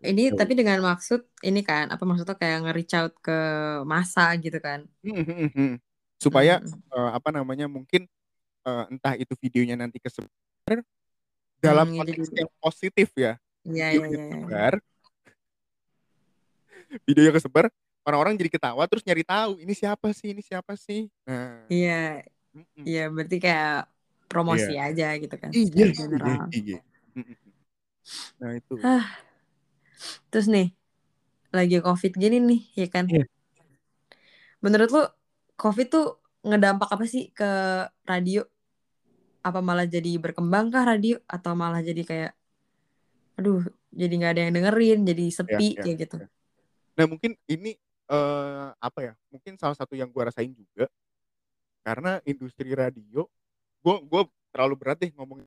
Ini 0.00 0.22
Gitu. 0.32 0.36
tapi 0.40 0.52
dengan 0.58 0.78
maksud 0.82 1.20
ini 1.46 1.60
kan 1.62 1.84
apa 1.94 2.02
maksudnya 2.08 2.36
kayak 2.40 2.58
nge-reach 2.66 2.94
out 2.98 3.12
ke 3.20 3.32
masa 3.92 4.32
gitu 4.40 4.58
kan. 4.66 4.80
Hmm, 5.04 5.24
hmm, 5.24 5.48
hmm. 5.56 5.70
Supaya 6.20 6.60
Hmm. 6.60 6.80
eh, 6.92 7.10
apa 7.16 7.28
namanya 7.32 7.64
mungkin 7.70 8.04
eh, 8.68 8.84
entah 8.92 9.14
itu 9.16 9.34
videonya 9.40 9.76
nanti 9.80 9.98
kesebar 10.02 10.84
dalam 11.60 11.86
Hmm, 11.92 11.96
konteks 12.00 12.28
jadi- 12.28 12.38
yang 12.42 12.50
positif 12.58 13.08
ya. 13.14 13.32
Iya 13.60 13.86
iya 13.92 14.06
iya. 14.08 14.08
iya. 14.08 14.24
kesebar, 14.32 14.74
videonya 17.06 17.32
kesebar, 17.36 17.64
orang-orang 18.02 18.34
jadi 18.34 18.50
ketawa 18.50 18.82
terus 18.88 19.04
nyari 19.04 19.22
tahu 19.22 19.60
ini 19.60 19.74
siapa 19.76 20.08
sih, 20.10 20.32
ini 20.32 20.42
siapa 20.42 20.72
sih. 20.74 21.06
Nah, 21.28 21.68
Iya, 21.68 22.24
iya 22.82 23.04
berarti 23.06 23.36
kayak 23.38 23.86
promosi 24.26 24.74
aja 24.78 25.10
gitu 25.18 25.34
kan 25.36 25.50
iya, 25.50 25.90
iya, 25.90 26.36
iya. 26.54 26.78
Mm-mm. 27.18 27.36
Nah 28.38 28.50
itu. 28.54 28.74
Ah, 28.80 29.04
terus 30.30 30.46
nih 30.46 30.70
lagi 31.50 31.82
covid 31.82 32.14
gini 32.14 32.38
nih 32.38 32.60
ya 32.74 32.88
kan. 32.88 33.04
Iya. 33.10 33.26
Menurut 34.62 34.88
lu 34.90 35.02
covid 35.58 35.86
tuh 35.90 36.06
ngedampak 36.46 36.88
apa 36.88 37.04
sih 37.04 37.28
ke 37.34 37.50
radio? 38.06 38.46
Apa 39.40 39.64
malah 39.64 39.88
jadi 39.88 40.20
berkembang 40.20 40.68
kah 40.68 40.84
radio 40.84 41.16
atau 41.24 41.56
malah 41.56 41.80
jadi 41.80 42.02
kayak 42.04 42.32
aduh 43.40 43.64
jadi 43.88 44.12
nggak 44.20 44.32
ada 44.36 44.40
yang 44.44 44.52
dengerin 44.52 45.00
jadi 45.08 45.24
sepi 45.32 45.66
ya, 45.74 45.82
kayak 45.82 45.96
gitu. 46.04 46.16
ya. 46.20 46.28
Nah 47.00 47.04
mungkin 47.08 47.32
ini 47.48 47.72
eh, 48.12 48.68
apa 48.76 49.00
ya? 49.00 49.12
Mungkin 49.32 49.56
salah 49.56 49.72
satu 49.72 49.96
yang 49.96 50.12
gua 50.12 50.28
rasain 50.28 50.52
juga 50.52 50.86
karena 51.80 52.20
industri 52.28 52.68
radio, 52.76 53.24
gua 53.80 53.96
gua 54.04 54.22
terlalu 54.52 54.74
berat 54.76 54.98
deh 55.00 55.10
ngomong. 55.16 55.40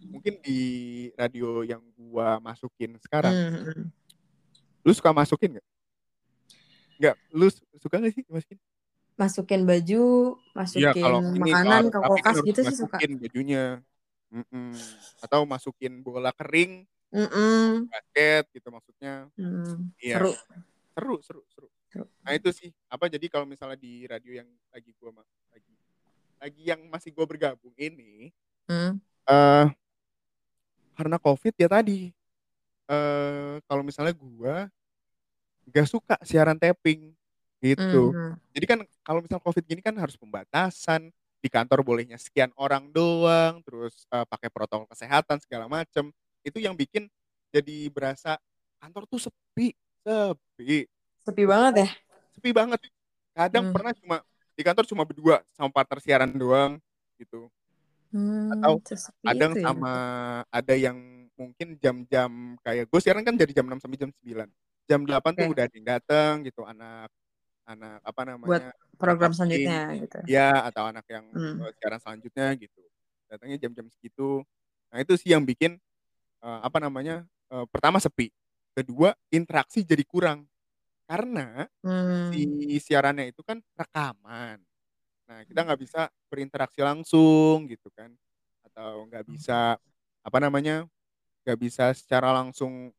Mungkin 0.00 0.42
di 0.42 0.58
radio 1.14 1.62
yang 1.62 1.84
gua 1.94 2.42
masukin 2.42 2.98
sekarang, 2.98 3.30
Hmm, 3.30 3.62
hmm. 3.68 3.86
lu 4.82 4.92
suka 4.96 5.14
masukin 5.14 5.54
nggak? 5.60 5.66
Nggak, 7.00 7.16
lu 7.32 7.46
su- 7.52 7.68
suka 7.78 7.96
nggak 8.00 8.12
sih 8.16 8.24
masukin? 8.26 8.58
Masukin 9.20 9.68
baju, 9.68 10.04
Iya, 10.40 10.56
masukin 10.56 11.04
kalau 11.04 11.20
ini 11.20 11.40
makanan 11.52 11.82
kalau 11.92 11.92
ke 11.92 12.08
kulkas 12.08 12.36
gitu 12.40 12.60
sih 12.64 12.76
suka. 12.80 12.96
masukin 12.96 13.12
bajunya. 13.20 13.64
Mm-mm. 14.32 14.72
Atau 15.20 15.44
masukin 15.44 16.00
bola 16.00 16.32
kering, 16.32 16.88
Mm-mm. 17.12 17.90
basket 17.92 18.48
gitu 18.56 18.68
maksudnya. 18.72 19.28
Hmm, 19.36 19.92
Iya. 20.00 20.16
Seru. 20.16 20.32
Seru, 20.96 21.14
seru, 21.20 21.42
seru. 21.52 21.68
Seru. 21.92 22.06
Nah 22.24 22.32
itu 22.32 22.48
sih 22.54 22.70
apa 22.88 23.10
jadi 23.10 23.26
kalau 23.28 23.44
misalnya 23.44 23.76
di 23.76 24.06
radio 24.08 24.40
yang 24.40 24.48
lagi 24.70 24.94
gua 24.96 25.20
lagi 25.50 25.74
lagi 26.40 26.62
yang 26.64 26.80
masih 26.88 27.10
gua 27.12 27.26
bergabung 27.26 27.74
ini 27.76 28.30
Hmm. 28.70 29.02
eh 29.26 29.66
karena 30.94 31.18
covid 31.18 31.50
ya 31.58 31.66
tadi 31.66 32.14
eh 32.86 33.54
kalau 33.66 33.82
misalnya 33.82 34.14
gua 34.14 34.70
gak 35.66 35.90
suka 35.90 36.14
siaran 36.22 36.54
tapping 36.54 37.10
gitu. 37.60 38.12
Hmm. 38.12 38.34
Jadi 38.56 38.64
kan 38.66 38.78
kalau 39.04 39.20
misal 39.20 39.38
covid 39.38 39.62
gini 39.62 39.84
kan 39.84 39.94
harus 39.94 40.16
pembatasan 40.16 41.12
di 41.40 41.48
kantor 41.48 41.80
bolehnya 41.80 42.20
sekian 42.20 42.52
orang 42.56 42.88
doang, 42.92 43.60
terus 43.64 44.04
eh, 44.08 44.26
pakai 44.28 44.48
protokol 44.52 44.88
kesehatan 44.88 45.40
segala 45.40 45.68
macem. 45.68 46.12
Itu 46.40 46.60
yang 46.60 46.76
bikin 46.76 47.08
jadi 47.52 47.88
berasa 47.92 48.36
kantor 48.80 49.04
tuh 49.08 49.20
sepi, 49.28 49.76
sepi, 50.04 50.88
Sepi 51.20 51.44
banget 51.44 51.84
ya. 51.84 51.88
sepi 52.32 52.50
banget. 52.50 52.80
Kadang 53.36 53.68
Hmm. 53.70 53.74
pernah 53.76 53.92
cuma 53.92 54.16
di 54.56 54.62
kantor 54.64 54.84
cuma 54.88 55.04
berdua 55.04 55.36
sama 55.52 55.68
partner 55.68 56.00
siaran 56.00 56.32
doang 56.32 56.80
gitu. 57.16 57.48
Hmm, 58.10 58.50
Atau 58.56 58.80
sesepi 58.82 59.22
Kadang 59.24 59.52
itu 59.54 59.60
ya. 59.60 59.64
sama 59.68 59.92
ada 60.48 60.74
yang 60.74 60.98
mungkin 61.36 61.76
jam-jam 61.80 62.56
kayak 62.60 62.84
gue 62.88 63.00
siaran 63.00 63.24
kan 63.24 63.36
dari 63.36 63.52
jam 63.56 63.64
6 63.64 63.80
sampai 63.80 63.96
jam 63.96 64.10
9. 64.12 64.48
Jam 64.84 65.00
8 65.06 65.32
tuh 65.32 65.44
Oke. 65.46 65.52
udah 65.56 65.64
ada 65.68 65.74
yang 65.76 65.88
datang 65.88 66.32
gitu 66.44 66.60
anak 66.66 67.08
anak 67.70 67.98
apa 68.02 68.22
namanya 68.26 68.70
Program 68.98 69.30
anak 69.30 69.36
selanjutnya 69.38 69.80
gitu. 70.02 70.18
ya 70.26 70.48
atau 70.66 70.82
anak 70.90 71.06
yang 71.06 71.24
Hmm. 71.30 71.70
siaran 71.78 72.00
selanjutnya 72.02 72.46
gitu 72.58 72.82
datangnya 73.30 73.56
jam-jam 73.62 73.86
segitu 73.88 74.42
nah 74.90 74.98
itu 74.98 75.14
sih 75.14 75.30
yang 75.30 75.46
bikin 75.46 75.78
eh, 76.42 76.60
apa 76.60 76.78
namanya 76.82 77.22
eh, 77.48 77.66
pertama 77.70 78.02
sepi 78.02 78.28
kedua 78.74 79.14
interaksi 79.30 79.86
jadi 79.86 80.02
kurang 80.04 80.46
karena 81.06 81.66
Hmm. 81.82 82.30
si 82.30 82.46
siarannya 82.78 83.30
itu 83.32 83.42
kan 83.42 83.58
rekaman 83.74 84.58
nah 85.26 85.46
kita 85.46 85.62
nggak 85.62 85.80
bisa 85.80 86.00
berinteraksi 86.26 86.82
langsung 86.82 87.70
gitu 87.70 87.86
kan 87.94 88.10
atau 88.66 89.06
nggak 89.06 89.24
bisa 89.30 89.78
apa 90.20 90.38
namanya 90.42 90.84
nggak 91.46 91.58
bisa 91.58 91.94
secara 91.94 92.34
langsung 92.34 92.90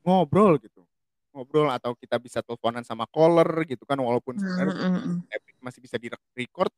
ngobrol 0.00 0.56
gitu 0.58 0.86
ngobrol 1.30 1.70
atau 1.70 1.94
kita 1.94 2.18
bisa 2.18 2.42
teleponan 2.42 2.82
sama 2.82 3.06
caller 3.10 3.46
gitu 3.66 3.86
kan 3.86 3.98
walaupun 3.98 4.34
Hmm, 4.36 4.42
sebenarnya 4.42 4.74
hmm, 4.76 5.00
hmm. 5.00 5.16
epic 5.30 5.54
masih 5.62 5.80
bisa 5.82 5.96
di 5.96 6.08
record 6.34 6.72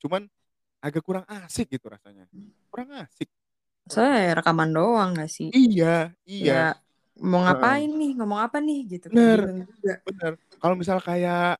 cuman 0.00 0.28
agak 0.84 1.00
kurang 1.02 1.24
asik 1.26 1.72
gitu 1.72 1.88
rasanya 1.88 2.28
kurang 2.68 2.92
asik 3.00 3.28
Soalnya 3.86 4.18
ya 4.18 4.32
rekaman 4.42 4.70
doang 4.74 5.14
gak 5.14 5.30
sih? 5.30 5.48
iya 5.54 6.10
iya 6.26 6.74
Ya 6.74 6.82
mau 7.22 7.38
ngapain 7.46 7.86
nih, 7.86 8.12
ngomong 8.18 8.40
apa 8.42 8.58
nih 8.58 8.98
gitu. 8.98 9.06
Kayak 9.08 9.14
Bener. 9.14 9.40
bener 10.04 10.32
kalau 10.58 10.74
misal 10.74 10.98
kayak 10.98 11.56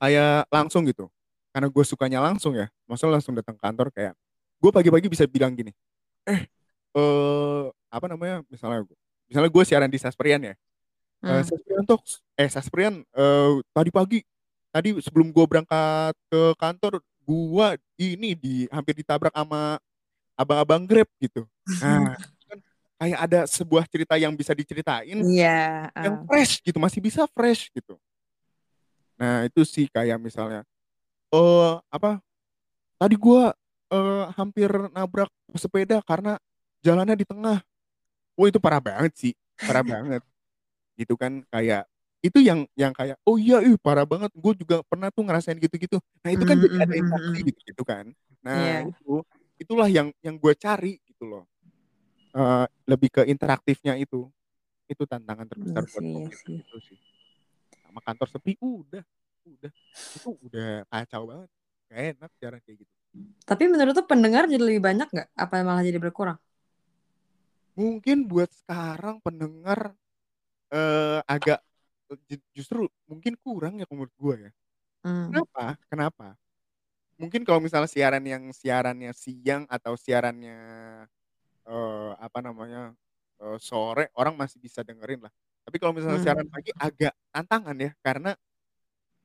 kayak 0.00 0.48
langsung 0.50 0.82
gitu 0.88 1.06
karena 1.54 1.68
gue 1.70 1.84
sukanya 1.86 2.18
langsung 2.24 2.56
ya 2.58 2.66
maksudnya 2.88 3.20
langsung 3.20 3.36
datang 3.36 3.54
kantor 3.60 3.92
kayak 3.94 4.12
gue 4.58 4.70
pagi-pagi 4.74 5.06
bisa 5.12 5.24
bilang 5.28 5.54
gini 5.54 5.70
eh 6.26 6.48
eh 6.96 7.62
apa 7.92 8.06
namanya 8.10 8.42
misalnya 8.50 8.82
misalnya 9.28 9.50
gue 9.52 9.64
siaran 9.64 9.90
di 9.92 10.00
Sasperian 10.00 10.42
ya 10.42 10.54
eh 11.24 11.40
Hmm. 11.40 11.44
Sasperian 11.44 11.84
Talks 11.88 12.12
eh 12.36 12.50
Sasperian 12.52 12.94
eh 13.00 13.52
tadi 13.72 13.90
pagi 13.90 14.18
tadi 14.68 14.92
sebelum 15.00 15.32
gue 15.32 15.44
berangkat 15.48 16.12
ke 16.28 16.42
kantor 16.60 17.00
gue 17.24 17.66
ini 17.96 18.36
di 18.36 18.54
hampir 18.68 18.92
ditabrak 18.92 19.32
sama 19.32 19.80
abang-abang 20.36 20.84
Grab 20.84 21.08
gitu 21.16 21.48
nah 21.80 22.12
kan 22.48 22.58
kayak 23.00 23.18
ada 23.24 23.40
sebuah 23.48 23.88
cerita 23.88 24.20
yang 24.20 24.36
bisa 24.36 24.52
diceritain 24.52 25.16
Iya. 25.24 25.88
yang 25.96 26.14
ah. 26.20 26.24
fresh 26.28 26.60
gitu 26.60 26.76
masih 26.76 27.00
bisa 27.00 27.24
fresh 27.32 27.72
gitu 27.72 27.96
nah 29.16 29.46
itu 29.48 29.64
sih 29.64 29.88
kayak 29.88 30.20
misalnya 30.20 30.60
eh 31.32 31.74
apa 31.88 32.20
tadi 33.00 33.16
gue 33.16 33.42
eh 33.94 34.24
hampir 34.36 34.68
nabrak 34.92 35.30
sepeda 35.56 36.02
karena 36.04 36.36
jalannya 36.84 37.16
di 37.16 37.24
tengah 37.24 37.64
Wah 38.34 38.50
itu 38.50 38.58
parah 38.58 38.82
banget 38.82 39.14
sih, 39.14 39.32
parah 39.62 39.86
banget. 39.86 40.18
Gitu 40.94 41.14
kan 41.18 41.42
kayak 41.50 41.86
itu 42.24 42.40
yang 42.40 42.64
yang 42.72 42.96
kayak 42.96 43.20
oh 43.28 43.36
iya 43.36 43.60
ih 43.60 43.76
parah 43.76 44.08
banget 44.08 44.32
gue 44.32 44.52
juga 44.64 44.80
pernah 44.88 45.12
tuh 45.12 45.28
ngerasain 45.28 45.60
gitu-gitu. 45.60 46.00
Nah 46.24 46.30
itu 46.32 46.44
kan 46.48 46.56
Mm, 46.56 46.64
jadi 46.64 46.76
mm, 46.76 46.84
ada 46.88 46.94
mm, 46.94 47.00
interaksi 47.04 47.38
mm. 47.38 47.46
gitu 47.52 47.60
gitu 47.68 47.82
kan. 47.84 48.04
Nah 48.40 48.56
Iya. 48.56 48.78
itu 48.88 49.12
itulah 49.60 49.88
yang 49.92 50.08
yang 50.24 50.40
gue 50.40 50.52
cari 50.56 50.96
gitu 51.04 51.24
loh. 51.28 51.44
Eh, 52.34 52.66
lebih 52.88 53.08
ke 53.12 53.22
interaktifnya 53.28 53.94
itu. 54.00 54.26
Itu 54.88 55.04
tantangan 55.04 55.44
Iya 55.48 55.52
terbesar 55.52 55.84
buat 55.84 56.00
sih, 56.00 56.08
iya 56.08 56.28
gitu 56.64 56.76
sih. 56.80 56.98
Sama 57.84 58.00
kantor 58.00 58.28
sepi 58.32 58.52
udah 58.60 59.04
udah 59.44 59.72
itu 60.16 60.28
udah 60.48 60.68
kacau 60.88 61.22
banget. 61.28 61.50
Gak 61.92 62.00
enak 62.16 62.30
jarang 62.40 62.60
kayak 62.64 62.78
gitu. 62.84 62.92
Tapi 63.44 63.64
menurut 63.68 63.92
tuh 63.92 64.06
pendengar 64.08 64.48
jadi 64.48 64.64
lebih 64.64 64.80
banyak 64.80 65.08
nggak? 65.12 65.28
Apa 65.36 65.60
malah 65.60 65.84
jadi 65.84 66.00
berkurang? 66.00 66.40
Mungkin 67.76 68.24
buat 68.24 68.48
sekarang 68.48 69.20
pendengar 69.20 69.92
eh 70.72 71.20
agak 71.28 71.60
ju- 72.28 72.46
justru 72.56 72.82
mungkin 73.10 73.34
kurang 73.40 73.80
ya 73.80 73.86
menurut 73.90 74.12
gue 74.16 74.36
ya. 74.48 74.52
Hmm. 75.04 75.26
Kenapa? 75.32 75.64
Kenapa? 75.90 76.26
Mungkin 77.20 77.42
kalau 77.46 77.60
misalnya 77.62 77.90
siaran 77.90 78.24
yang 78.26 78.44
siarannya 78.50 79.12
siang 79.14 79.64
atau 79.70 79.94
siarannya 79.94 80.56
eh, 81.68 82.10
apa 82.20 82.38
namanya 82.44 82.92
eh, 83.42 83.58
sore 83.60 84.08
orang 84.18 84.34
masih 84.36 84.58
bisa 84.60 84.80
dengerin 84.84 85.24
lah. 85.24 85.32
Tapi 85.64 85.76
kalau 85.80 85.92
misalnya 85.96 86.20
Hmm. 86.20 86.26
siaran 86.28 86.48
pagi 86.52 86.72
agak 86.76 87.12
tantangan 87.32 87.76
ya 87.80 87.90
karena 88.04 88.30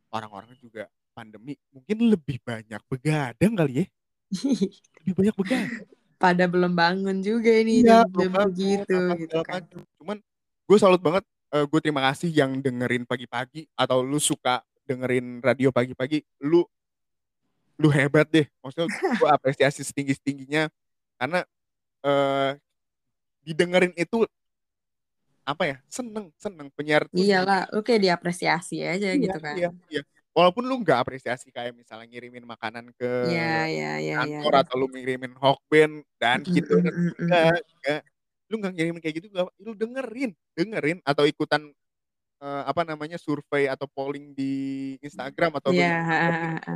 orang-orang 0.10 0.54
juga 0.58 0.88
pandemi 1.14 1.54
mungkin 1.74 1.98
lebih 2.10 2.40
banyak 2.42 2.82
begadang 2.88 3.54
kali 3.60 3.74
ya. 3.84 3.86
Lebih 5.04 5.14
banyak 5.18 5.36
begadang. 5.36 5.70
Pada 6.20 6.46
belum 6.52 6.76
bangun 6.76 7.24
juga 7.24 7.48
ini 7.48 7.80
Iya, 7.80 8.04
jam 8.12 8.32
jam 8.52 8.92
apa 8.92 9.14
gitu 9.20 9.38
kan. 9.48 9.62
Cuman 10.00 10.18
gue 10.70 10.78
salut 10.78 11.02
banget. 11.02 11.26
gue 11.50 11.80
terima 11.82 12.06
kasih 12.14 12.30
yang 12.30 12.62
dengerin 12.62 13.10
pagi-pagi 13.10 13.66
atau 13.74 14.06
lu 14.06 14.22
suka 14.22 14.62
dengerin 14.86 15.42
radio 15.42 15.74
pagi-pagi. 15.74 16.22
Lu 16.46 16.62
lu 17.82 17.90
hebat 17.90 18.30
deh. 18.30 18.46
Maksudnya 18.62 18.86
gue 18.94 19.30
apresiasi 19.34 19.82
setinggi 19.82 20.14
tingginya 20.22 20.70
karena 21.18 21.42
eh 22.06 22.54
didengerin 23.42 23.98
itu 23.98 24.30
apa 25.42 25.64
ya 25.66 25.78
seneng 25.90 26.30
seneng 26.38 26.70
penyiar 26.78 27.10
tuh 27.10 27.18
Iyalah, 27.18 27.66
lu 27.74 27.82
kayak 27.82 28.06
diapresiasi 28.06 28.86
aja 28.86 29.10
iya 29.10 29.18
gitu 29.18 29.40
kan. 29.42 29.56
iya 29.58 29.70
iya 29.90 30.02
walaupun 30.30 30.62
lu 30.70 30.78
nggak 30.86 31.02
apresiasi 31.02 31.50
kayak 31.50 31.74
misalnya 31.74 32.06
ngirimin 32.06 32.46
makanan 32.46 32.94
ke 32.94 33.10
Iya, 33.34 33.66
iya, 33.66 33.92
iya, 33.98 34.18
iya. 34.24 34.40
kantor 34.46 34.54
atau 34.62 34.76
lu 34.78 34.88
ngirimin 34.94 35.34
hokben 35.42 36.06
dan 36.22 36.46
Mm, 36.46 36.54
gitu 36.54 36.74
mm, 36.78 36.84
kan 36.86 36.94
mm, 36.94 37.02
mm, 37.02 37.14
enggak 37.26 37.58
enggak 37.58 38.02
lu 38.50 38.58
nggak 38.58 38.74
ngirimin 38.74 39.02
kayak 39.02 39.16
gitu 39.22 39.28
nggak 39.30 39.48
lu 39.62 39.72
dengerin 39.74 40.32
dengerin 40.58 40.98
atau 41.06 41.24
ikutan 41.24 41.62
eh, 42.40 42.64
apa 42.66 42.82
namanya 42.82 43.16
survei 43.16 43.70
atau 43.70 43.86
polling 43.86 44.34
di 44.34 44.54
Instagram 45.00 45.62
atau 45.62 45.70
lu 45.70 45.80
Iya, 45.80 45.96
ha. 46.02 46.76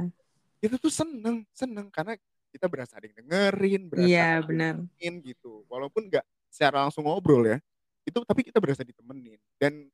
itu 0.62 0.76
tuh 0.78 0.94
seneng 0.94 1.44
seneng 1.52 1.90
karena 1.90 2.14
kita 2.54 2.70
berasa 2.70 3.02
ada 3.02 3.10
yang 3.10 3.18
dengerin 3.26 3.82
berasa 3.90 4.06
Iya, 4.08 4.30
benar. 4.46 4.74
ditemenin 4.78 5.14
gitu 5.26 5.66
walaupun 5.66 6.08
nggak 6.08 6.24
secara 6.54 6.86
langsung 6.86 7.10
ngobrol 7.10 7.42
ya 7.44 7.58
itu 8.06 8.22
tapi 8.22 8.46
kita 8.46 8.62
berasa 8.62 8.86
ditemenin 8.86 9.42
dan 9.58 9.90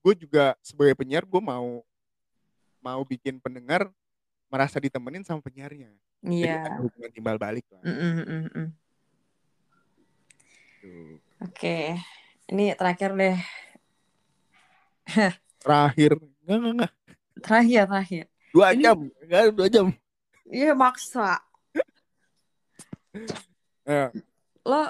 gue 0.00 0.14
juga 0.16 0.56
sebagai 0.60 0.96
penyiar 0.96 1.24
gue 1.24 1.42
mau 1.42 1.84
mau 2.80 3.02
bikin 3.02 3.36
pendengar 3.36 3.88
merasa 4.46 4.78
ditemenin 4.78 5.20
sama 5.20 5.42
penyiarnya 5.42 5.92
jadi 6.24 6.56
Iya. 6.56 6.64
ada 6.64 6.80
hubungan 6.80 7.10
timbal 7.12 7.36
balik 7.36 7.66
lah 7.68 7.82
Mm, 7.84 7.92
mm, 7.92 8.46
mm, 8.56 8.68
mm. 10.86 11.14
Oke, 11.50 11.98
ini 12.48 12.72
terakhir 12.78 13.10
deh. 13.12 13.36
terakhir 15.62 16.10
nggak 16.46 16.56
nggak 16.56 16.72
nggak 16.78 16.92
Terakhir, 17.42 17.82
terakhir. 17.90 18.24
dua 18.54 18.66
Ini- 18.72 18.82
jam 18.82 18.98
nggak 19.26 19.42
dua 19.52 19.68
jam 19.68 19.86
Iya 20.46 20.72
maksa. 20.72 21.42
Eh, 23.86 24.10
Lo 24.66 24.82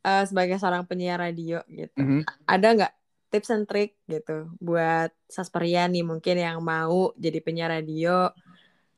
eh, 0.00 0.24
sebagai 0.24 0.56
seorang 0.56 0.86
penyiar 0.86 1.18
radio 1.18 1.58
gitu, 1.66 1.98
mhm. 1.98 2.22
ada 2.46 2.68
nggak 2.70 2.92
tips 3.28 3.50
and 3.50 3.66
trick 3.66 3.98
gitu 4.06 4.48
buat 4.56 5.10
Sasperian 5.26 5.90
nih 5.90 6.06
mungkin 6.06 6.38
yang 6.38 6.62
mau 6.62 7.12
jadi 7.18 7.42
penyiar 7.42 7.68
radio 7.68 8.30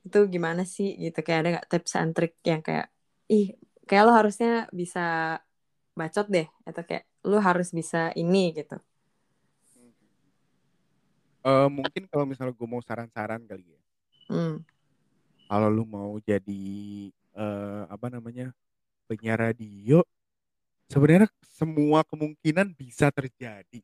itu 0.04 0.20
gimana 0.28 0.62
sih 0.62 0.94
gitu 0.94 1.18
kayak 1.20 1.40
ada 1.40 1.48
nggak 1.58 1.68
tips 1.72 1.92
and 1.98 2.12
trick 2.14 2.36
yang 2.46 2.62
kayak 2.62 2.92
ih 3.26 3.56
kayak 3.88 4.06
lo 4.06 4.12
harusnya 4.14 4.70
bisa 4.70 5.40
bacot 6.00 6.26
deh 6.34 6.46
atau 6.68 6.82
kayak 6.88 7.04
lo 7.30 7.38
harus 7.48 7.68
bisa 7.78 7.98
ini 8.22 8.42
gitu. 8.58 8.76
Eh, 11.40 11.68
mungkin 11.72 12.04
kalau 12.12 12.24
misalnya 12.28 12.52
gue 12.52 12.68
mau 12.68 12.84
saran-saran 12.84 13.40
kali 13.48 13.64
ya 13.72 13.80
Hmm. 14.28 14.64
kalau 15.50 15.68
lu 15.72 15.84
mau 15.88 16.14
jadi 16.22 16.62
eh, 17.34 17.82
apa 17.88 18.06
namanya 18.12 18.52
penyiar 19.08 19.40
radio 19.50 20.02
sebenarnya 20.92 21.28
semua 21.56 22.02
kemungkinan 22.06 22.74
bisa 22.76 23.10
terjadi 23.14 23.80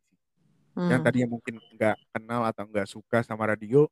yang 0.91 1.01
Hmm. 1.01 1.05
tadinya 1.05 1.29
mungkin 1.35 1.59
nggak 1.75 1.97
kenal 2.14 2.43
atau 2.47 2.64
nggak 2.69 2.89
suka 2.89 3.19
sama 3.27 3.49
radio 3.51 3.89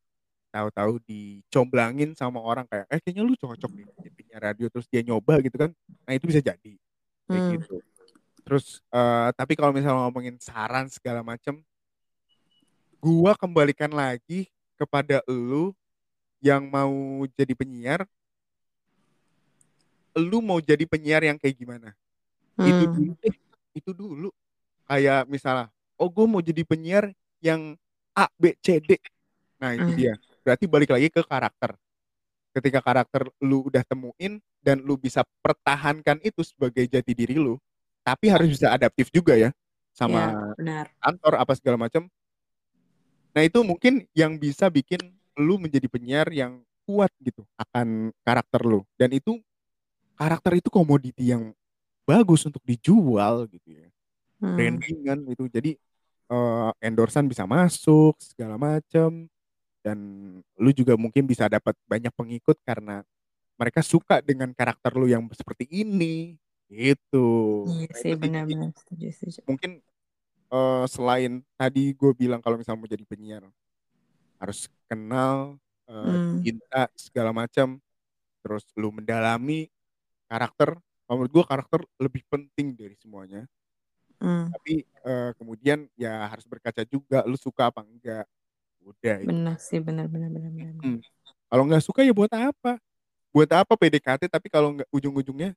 tahu-tahu 0.55 1.03
dicomblangin 1.09 2.14
sama 2.14 2.39
orang 2.39 2.66
kayak 2.70 2.87
eh 2.93 3.01
kayaknya 3.03 3.22
lu 3.27 3.35
cocok 3.35 3.70
nih 3.75 3.87
jadi 3.99 4.11
penyiar 4.14 4.43
radio 4.55 4.66
terus 4.70 4.87
dia 4.87 5.03
nyoba 5.03 5.41
gitu 5.43 5.57
kan 5.59 5.70
nah 6.07 6.12
itu 6.14 6.25
bisa 6.31 6.41
jadi 6.45 6.72
kayak 7.33 7.45
Hmm. 7.45 7.55
gitu 7.59 7.77
terus 8.45 8.84
eh, 8.92 9.28
tapi 9.34 9.57
kalau 9.57 9.72
misalnya 9.72 10.05
ngomongin 10.05 10.36
saran 10.36 10.86
segala 10.92 11.24
macem 11.24 11.64
gua 13.01 13.32
kembalikan 13.36 13.92
lagi 13.92 14.49
kepada 14.76 15.20
lu 15.28 15.72
yang 16.45 16.68
mau 16.68 17.24
jadi 17.32 17.57
penyiar. 17.57 18.05
Lu 20.14 20.45
mau 20.45 20.61
jadi 20.61 20.84
penyiar 20.84 21.24
yang 21.24 21.40
kayak 21.40 21.57
gimana? 21.57 21.97
Itu 22.61 22.84
Hmm. 22.84 22.92
dulu 22.92 23.12
deh 23.18 23.34
itu 23.74 23.90
dulu. 23.97 24.28
Kayak 24.84 25.24
misalnya 25.26 25.72
oh 25.97 26.12
gue 26.12 26.26
mau 26.28 26.45
jadi 26.45 26.62
penyiar 26.68 27.11
yang 27.40 27.74
A 28.12 28.28
B 28.36 28.53
C 28.61 28.78
D. 28.78 29.01
Nah 29.59 29.74
itu 29.74 29.88
Hmm. 29.88 29.99
dia. 29.99 30.14
Berarti 30.45 30.64
balik 30.68 30.92
lagi 30.92 31.09
ke 31.09 31.24
karakter. 31.24 31.74
Ketika 32.55 32.78
karakter 32.78 33.26
lu 33.42 33.66
udah 33.66 33.82
temuin 33.82 34.38
dan 34.62 34.78
lu 34.84 34.95
bisa 34.95 35.26
pertahankan 35.42 36.20
itu 36.22 36.45
sebagai 36.47 36.86
jati 36.86 37.12
diri 37.16 37.34
lu 37.34 37.59
tapi 38.05 38.29
harus 38.31 38.49
bisa 38.53 38.71
adaptif 38.71 39.09
juga 39.11 39.35
ya 39.35 39.51
Ya, 39.95 40.11
sama 40.11 40.53
benar. 40.59 40.91
kantor 40.99 41.33
apa 41.39 41.53
segala 41.55 41.79
macam 41.79 42.11
nah 43.31 43.43
itu 43.47 43.63
mungkin 43.63 44.07
yang 44.15 44.39
bisa 44.39 44.67
bikin 44.71 44.99
lu 45.39 45.59
menjadi 45.59 45.87
penyiar 45.91 46.31
yang 46.31 46.63
kuat 46.85 47.11
gitu 47.21 47.43
akan 47.59 48.13
karakter 48.23 48.61
lu. 48.63 48.85
Dan 48.95 49.17
itu 49.17 49.41
karakter 50.15 50.61
itu 50.61 50.69
komoditi 50.71 51.33
yang 51.33 51.51
bagus 52.05 52.45
untuk 52.47 52.63
dijual 52.63 53.49
gitu 53.51 53.69
ya. 53.75 53.89
Hmm. 54.39 54.55
brandingan 54.55 55.19
itu. 55.33 55.45
Jadi 55.49 55.71
eh, 56.31 56.71
endorsan 56.85 57.27
bisa 57.27 57.49
masuk 57.49 58.15
segala 58.21 58.61
macam 58.61 59.27
dan 59.85 59.99
lu 60.57 60.71
juga 60.73 60.97
mungkin 60.97 61.29
bisa 61.29 61.49
dapat 61.49 61.77
banyak 61.89 62.13
pengikut 62.15 62.57
karena 62.65 63.05
mereka 63.59 63.85
suka 63.85 64.21
dengan 64.25 64.53
karakter 64.53 64.93
lu 64.97 65.09
yang 65.09 65.25
seperti 65.33 65.69
ini 65.69 66.37
gitu 66.73 67.17
Iya 67.69 67.87
Nah, 67.93 67.99
sih 68.01 68.12
itu 68.12 68.15
benar-benar 68.23 68.71
setuju, 68.79 69.07
setuju. 69.17 69.41
mungkin 69.49 69.71
eh, 70.53 70.85
selain 70.91 71.33
tadi 71.61 71.93
gue 71.97 72.12
bilang 72.17 72.41
kalau 72.45 72.57
misalnya 72.61 72.81
mau 72.83 72.91
jadi 72.91 73.05
penyiar 73.09 73.45
harus 74.41 74.69
kenal 74.91 75.59
eh, 75.91 76.17
Hmm. 76.21 76.39
cinta 76.45 76.89
segala 76.99 77.31
macam 77.35 77.81
terus 78.45 78.65
lu 78.79 78.91
mendalami 78.95 79.69
karakter 80.31 80.79
Kalau 81.07 81.17
menurut 81.21 81.35
gue 81.37 81.45
karakter 81.47 81.81
lebih 82.01 82.23
penting 82.33 82.75
dari 82.79 82.97
semuanya 83.01 83.45
Hmm. 84.21 84.55
tapi 84.55 84.87
eh, 84.87 85.31
kemudian 85.39 85.89
ya 85.99 86.31
harus 86.31 86.47
berkaca 86.47 86.83
juga 86.87 87.27
lu 87.27 87.37
suka 87.37 87.69
apa 87.73 87.83
enggak 87.85 88.25
udah 88.85 89.17
itu 89.25 89.35
Benar 89.35 89.57
sih, 89.67 89.79
benar 89.87 90.07
benar 90.12 90.31
benar 90.35 90.51
benar. 90.53 90.73
benar. 90.75 90.85
Hmm. 90.85 90.99
kalau 91.51 91.62
nggak 91.69 91.85
suka 91.85 92.01
ya 92.03 92.12
buat 92.15 92.33
apa 92.33 92.79
buat 93.35 93.51
apa 93.53 93.75
PDKT 93.79 94.29
tapi 94.31 94.49
kalau 94.51 94.75
nggak 94.77 94.89
ujung-ujungnya 94.93 95.55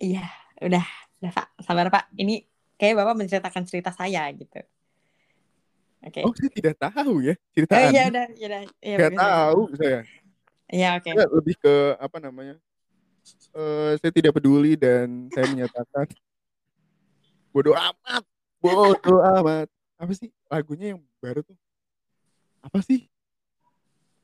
Iya, 0.00 0.24
udah, 0.64 0.84
udah 1.20 1.32
Pak, 1.36 1.46
sabar 1.60 1.92
Pak. 1.92 2.08
Ini 2.16 2.40
kayak 2.80 2.96
Bapak 2.96 3.14
menceritakan 3.20 3.68
cerita 3.68 3.92
saya 3.92 4.24
gitu. 4.32 4.64
Oke. 6.00 6.24
Oh, 6.24 6.32
saya 6.32 6.48
tidak 6.56 6.74
tahu 6.80 7.20
ya 7.20 7.36
cerita 7.52 7.76
Oh 7.76 7.84
iya 7.92 8.08
udah, 8.08 8.26
iya 8.32 8.46
udah. 8.48 8.62
Iya, 8.80 8.96
bagus, 8.96 9.12
bagus. 9.12 9.20
tahu 9.20 9.60
saya. 9.76 10.00
Iya, 10.72 10.88
oke. 10.96 11.10
Saya 11.12 11.28
lebih 11.36 11.54
ke 11.60 11.74
apa 12.00 12.16
namanya? 12.16 12.56
Eh, 13.52 13.92
saya 14.00 14.12
tidak 14.16 14.32
peduli 14.40 14.80
dan 14.80 15.28
saya 15.28 15.44
menyatakan 15.52 16.08
bodoh 17.52 17.76
amat, 17.76 18.24
bodoh 18.64 19.20
amat. 19.36 19.68
Apa 20.00 20.12
sih 20.16 20.32
lagunya 20.48 20.96
yang 20.96 21.04
baru 21.20 21.44
tuh? 21.44 21.58
Apa 22.64 22.80
sih 22.80 23.04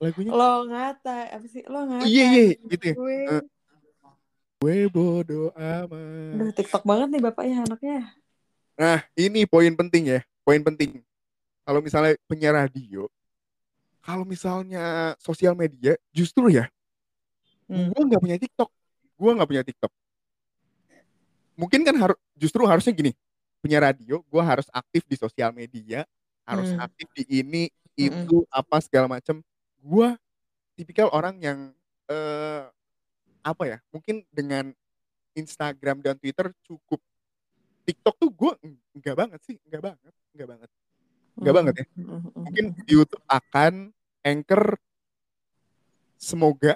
lagunya? 0.01 0.33
Lo 0.33 0.65
ngata, 0.65 1.37
apa 1.37 1.45
sih? 1.45 1.61
Lo 1.69 1.85
ngata. 1.85 2.09
Iya 2.09 2.25
iya 2.33 2.45
gitu 2.73 2.85
ya. 2.89 2.95
Gue. 2.97 3.21
Eh. 3.29 3.45
Gue 4.57 4.89
bodoh 4.89 5.53
amat. 5.53 6.57
TikTok 6.57 6.83
banget 6.89 7.09
nih 7.13 7.23
Bapak 7.29 7.45
ya 7.45 7.57
anaknya. 7.61 8.01
Nah 8.81 8.99
ini 9.13 9.45
poin 9.45 9.73
penting 9.77 10.17
ya, 10.17 10.21
poin 10.45 10.61
penting. 10.65 11.05
Kalau 11.67 11.81
misalnya 11.85 12.17
penyiar 12.25 12.57
radio, 12.57 13.05
kalau 14.01 14.25
misalnya 14.25 15.13
sosial 15.21 15.53
media, 15.53 15.99
justru 16.15 16.49
ya, 16.49 16.71
Hmm. 17.67 17.91
gue 17.91 18.01
nggak 18.07 18.23
punya 18.23 18.39
TikTok, 18.39 18.71
gue 19.19 19.31
nggak 19.37 19.49
punya 19.51 19.63
TikTok. 19.67 19.93
Mungkin 21.59 21.81
kan 21.83 21.97
harus, 21.99 22.19
justru 22.39 22.63
harusnya 22.65 22.95
gini, 22.95 23.13
penyiar 23.61 23.93
radio, 23.93 24.23
gue 24.25 24.43
harus 24.45 24.69
aktif 24.73 25.03
di 25.11 25.17
sosial 25.19 25.51
media, 25.53 26.07
harus 26.47 26.71
Hmm. 26.73 26.87
aktif 26.87 27.09
di 27.13 27.25
ini, 27.43 27.63
Mm-mm. 27.99 28.25
itu 28.25 28.37
apa 28.49 28.79
segala 28.81 29.11
macem. 29.11 29.43
Gue 29.83 30.17
tipikal 30.79 31.13
orang 31.13 31.37
yang 31.43 31.59
eh, 32.07 32.63
apa 33.47 33.63
ya? 33.71 33.79
Mungkin 33.95 34.27
dengan 34.35 34.75
Instagram 35.39 36.03
dan 36.03 36.19
Twitter 36.19 36.51
cukup. 36.67 36.99
TikTok 37.87 38.19
tuh 38.19 38.31
gue 38.35 38.53
enggak 38.99 39.15
banget 39.15 39.41
sih, 39.47 39.55
enggak 39.63 39.95
banget, 39.95 40.15
enggak 40.35 40.49
banget, 40.51 40.71
enggak 41.39 41.53
Hmm. 41.55 41.59
banget 41.63 41.75
ya. 41.79 41.85
Hmm, 41.87 42.03
hmm, 42.03 42.21
hmm, 42.27 42.43
Mungkin 42.51 42.65
di 42.83 42.93
YouTube 42.99 43.25
akan 43.31 43.73
anchor 44.27 44.63
semoga. 46.19 46.75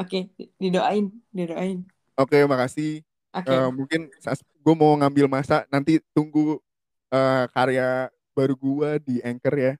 Oke, 0.00 0.32
didoain, 0.56 1.12
didoain. 1.28 1.84
Oke, 2.16 2.40
makasih. 2.48 3.04
Oke. 3.36 3.52
Eh, 3.52 3.68
mungkin 3.68 4.00
gue 4.64 4.74
mau 4.74 4.96
ngambil 4.96 5.28
masa 5.28 5.68
nanti 5.68 6.00
tunggu 6.16 6.56
eh, 7.12 7.44
karya 7.52 8.08
baru 8.32 8.56
gue 8.56 8.90
di 9.04 9.14
anchor 9.20 9.54
ya. 9.60 9.72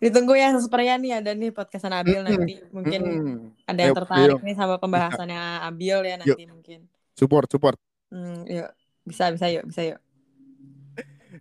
Ditunggu 0.00 0.32
ya 0.36 0.56
sepertinya 0.56 0.96
nih 1.00 1.12
ada 1.20 1.30
nih 1.36 1.50
podcastan 1.52 1.92
Abil 1.92 2.20
Mm-mm. 2.22 2.28
nanti. 2.32 2.54
Mungkin 2.72 3.00
Mm-mm. 3.02 3.38
ada 3.68 3.80
yang 3.80 3.96
tertarik 3.96 4.36
ayo. 4.40 4.44
nih 4.44 4.56
sama 4.56 4.76
pembahasannya 4.80 5.42
Abil 5.68 5.98
ya 6.04 6.16
nanti 6.16 6.44
mungkin. 6.48 6.80
Support, 7.16 7.48
support. 7.52 7.78
Hmm, 8.12 8.44
yuk. 8.48 8.68
Bisa, 9.06 9.30
bisa 9.32 9.46
yuk, 9.52 9.64
bisa 9.68 9.82
yuk. 9.94 10.00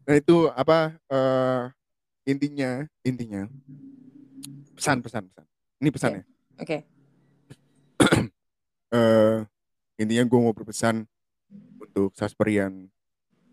Nah 0.05 0.15
itu 0.19 0.51
apa 0.51 0.95
eh, 1.09 1.63
intinya, 2.27 2.83
intinya 3.05 3.47
pesan, 4.75 4.99
pesan, 4.99 5.23
pesan. 5.31 5.45
Ini 5.79 5.89
pesannya. 5.91 6.23
Oke. 6.59 6.77
eh 8.95 9.37
intinya 9.95 10.23
gue 10.27 10.39
mau 10.39 10.51
berpesan 10.51 11.07
untuk 11.79 12.11
Sasperian 12.15 12.91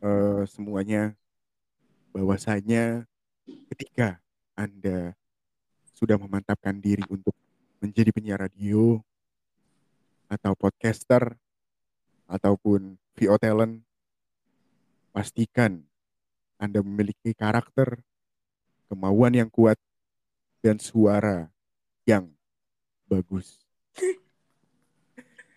eh, 0.02 0.42
semuanya 0.50 1.14
bahwasanya 2.12 3.06
ketika 3.72 4.21
anda 4.58 5.16
sudah 5.96 6.18
memantapkan 6.18 6.76
diri 6.78 7.02
untuk 7.08 7.34
menjadi 7.78 8.10
penyiar 8.10 8.40
radio 8.42 8.98
atau 10.30 10.52
podcaster 10.56 11.36
ataupun 12.26 12.96
VO 13.18 13.36
talent 13.36 13.84
pastikan 15.12 15.84
anda 16.56 16.80
memiliki 16.80 17.36
karakter 17.36 18.00
kemauan 18.88 19.36
yang 19.36 19.50
kuat 19.52 19.76
dan 20.64 20.80
suara 20.80 21.52
yang 22.08 22.32
bagus 23.10 23.60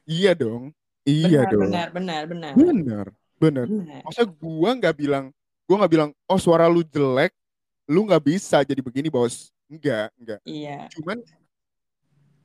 Iya 0.06 0.38
dong. 0.38 0.70
Iya 1.06 1.46
benar, 1.46 1.52
dong. 1.54 1.62
benar, 1.66 1.88
benar, 1.90 2.22
benar. 2.30 2.54
Benar, 2.54 3.06
benar. 3.42 3.66
Benar. 3.66 4.02
Masa 4.06 4.24
gua 4.26 4.70
nggak 4.78 4.96
bilang, 4.98 5.26
gua 5.66 5.76
nggak 5.82 5.94
bilang, 5.94 6.10
oh 6.30 6.38
suara 6.38 6.70
lu 6.70 6.86
jelek, 6.86 7.34
lu 7.86 8.06
nggak 8.10 8.24
bisa 8.26 8.66
jadi 8.66 8.82
begini 8.82 9.10
bos. 9.10 9.54
Enggak, 9.66 10.14
enggak. 10.18 10.40
Iya. 10.46 10.90
Cuman 10.94 11.22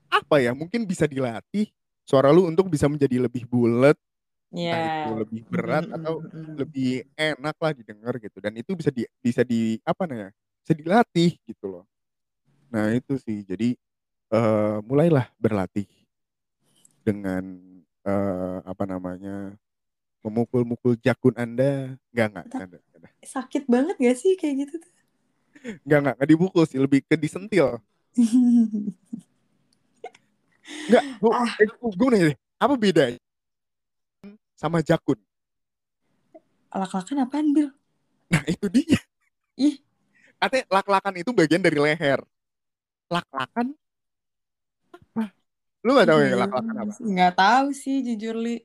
apa 0.08 0.36
ya? 0.40 0.52
Mungkin 0.56 0.84
bisa 0.84 1.04
dilatih 1.04 1.68
suara 2.04 2.32
lu 2.32 2.48
untuk 2.48 2.66
bisa 2.68 2.88
menjadi 2.88 3.22
lebih 3.28 3.44
bulat, 3.46 3.96
Iya. 4.50 4.72
entah 4.72 4.82
itu 4.88 5.08
lebih 5.14 5.42
berat 5.46 5.84
Mm, 5.86 5.90
mm, 5.92 5.96
atau 6.00 6.14
lebih 6.58 6.90
enak 7.14 7.56
lah 7.60 7.72
didengar 7.76 8.14
gitu. 8.18 8.38
Dan 8.42 8.52
itu 8.58 8.72
bisa 8.74 8.90
di 8.90 9.04
bisa 9.20 9.42
di 9.44 9.78
apa 9.84 10.08
namanya? 10.08 10.32
Bisa 10.64 10.72
dilatih 10.76 11.38
gitu 11.46 11.66
loh. 11.68 11.84
Nah 12.72 12.92
itu 12.92 13.16
sih. 13.20 13.44
Jadi 13.44 13.76
eh 14.30 14.76
mulailah 14.84 15.28
berlatih 15.40 15.86
dengan 17.04 17.44
eh 18.04 18.58
apa 18.64 18.84
namanya? 18.84 19.54
memukul-mukul 20.20 21.00
jakun 21.00 21.32
Anda. 21.32 21.96
Canda, 22.12 22.44
canda. 22.44 22.76
Sakit 23.24 23.64
banget 23.64 23.96
gak 23.96 24.16
sih 24.20 24.36
kayak 24.36 24.68
gitu 24.68 24.84
tuh? 24.84 24.92
Enggak, 25.84 25.98
enggak, 26.00 26.14
enggak 26.16 26.30
dipukul 26.30 26.64
sih, 26.64 26.78
lebih 26.80 27.04
ke 27.04 27.14
disentil. 27.18 27.78
Enggak, 30.88 31.04
gue, 31.18 31.30
Ah. 31.34 31.50
gue 31.82 32.08
nanya 32.10 32.26
deh, 32.32 32.38
apa 32.62 32.74
bedanya 32.78 33.18
sama 34.54 34.84
jakun? 34.84 35.18
Lak-lakan 36.70 37.26
apaan, 37.26 37.50
Bil? 37.50 37.68
Nah 38.30 38.42
itu 38.46 38.70
dia. 38.70 39.00
Ih. 39.58 39.82
Katanya 40.38 40.64
lak-lakan 40.70 41.14
itu 41.20 41.30
bagian 41.34 41.60
dari 41.60 41.76
leher. 41.76 42.22
Lak-lakan 43.10 43.74
apa? 44.94 45.34
Lu 45.82 45.96
gak 45.98 46.08
tahu 46.08 46.20
ya 46.22 46.36
lak-lakan 46.38 46.74
apa? 46.78 46.92
Nggak 47.02 47.34
tahu 47.34 47.66
sih, 47.74 48.00
jujur, 48.06 48.38
Li. 48.38 48.62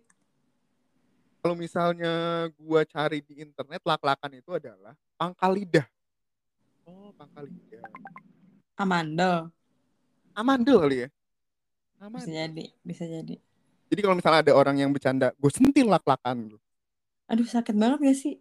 Kalau 1.41 1.55
misalnya 1.57 2.13
gua 2.57 2.85
cari 2.85 3.21
di 3.21 3.41
internet, 3.41 3.81
lak-lakan 3.85 4.31
itu 4.37 4.49
adalah 4.53 4.93
pangkal 5.17 5.53
lidah. 5.53 5.85
Oh, 6.85 7.09
pangkal 7.17 7.49
lidah. 7.49 7.81
Amandel. 8.77 9.49
Amandel 10.37 10.77
kali 10.85 10.97
ya? 11.05 11.09
Bisa 11.09 12.05
Amandel. 12.05 12.33
jadi, 12.33 12.65
bisa 12.85 13.03
jadi. 13.09 13.35
Jadi 13.89 13.99
kalau 14.01 14.15
misalnya 14.17 14.39
ada 14.45 14.53
orang 14.53 14.77
yang 14.77 14.93
bercanda, 14.93 15.33
gue 15.33 15.51
sentil 15.53 15.89
lak-lakan. 15.89 16.57
Aduh, 17.25 17.47
sakit 17.47 17.73
banget 17.73 17.99
gak 18.05 18.17
sih? 18.17 18.35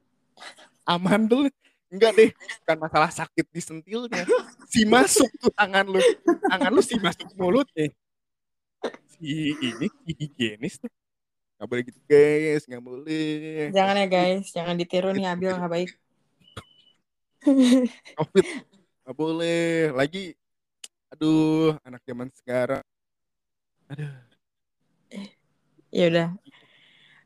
Amandel 0.84 1.48
enggak 1.94 2.12
deh 2.18 2.30
bukan 2.66 2.78
masalah 2.90 3.10
sakit 3.14 3.46
disentilnya 3.54 4.26
si 4.66 4.82
masuk 4.82 5.30
tuh 5.38 5.52
tangan 5.54 5.86
lu 5.86 6.02
tangan 6.50 6.74
lu 6.74 6.82
si 6.82 6.98
masuk 6.98 7.30
mulutnya 7.38 7.86
si 9.14 9.54
ini 9.54 9.86
si 10.02 10.10
higienis 10.10 10.82
tuh 10.82 10.90
nggak 11.54 11.68
boleh 11.70 11.82
gitu 11.86 12.00
guys 12.10 12.66
nggak 12.66 12.82
boleh 12.82 13.70
Jangan 13.70 13.94
ya, 13.94 14.06
guys. 14.10 14.50
Jangan 14.50 14.74
ditiru 14.74 15.14
nih, 15.14 15.26
Abil. 15.30 15.54
Nggak 15.54 15.70
baik. 15.70 15.90
Covid 18.16 18.46
nggak 19.04 19.16
boleh 19.16 19.92
lagi 19.92 20.32
aduh 21.12 21.76
anak 21.84 22.00
zaman 22.08 22.28
sekarang 22.34 22.82
aduh 23.88 24.12
Ya 25.94 26.10
udah. 26.10 26.28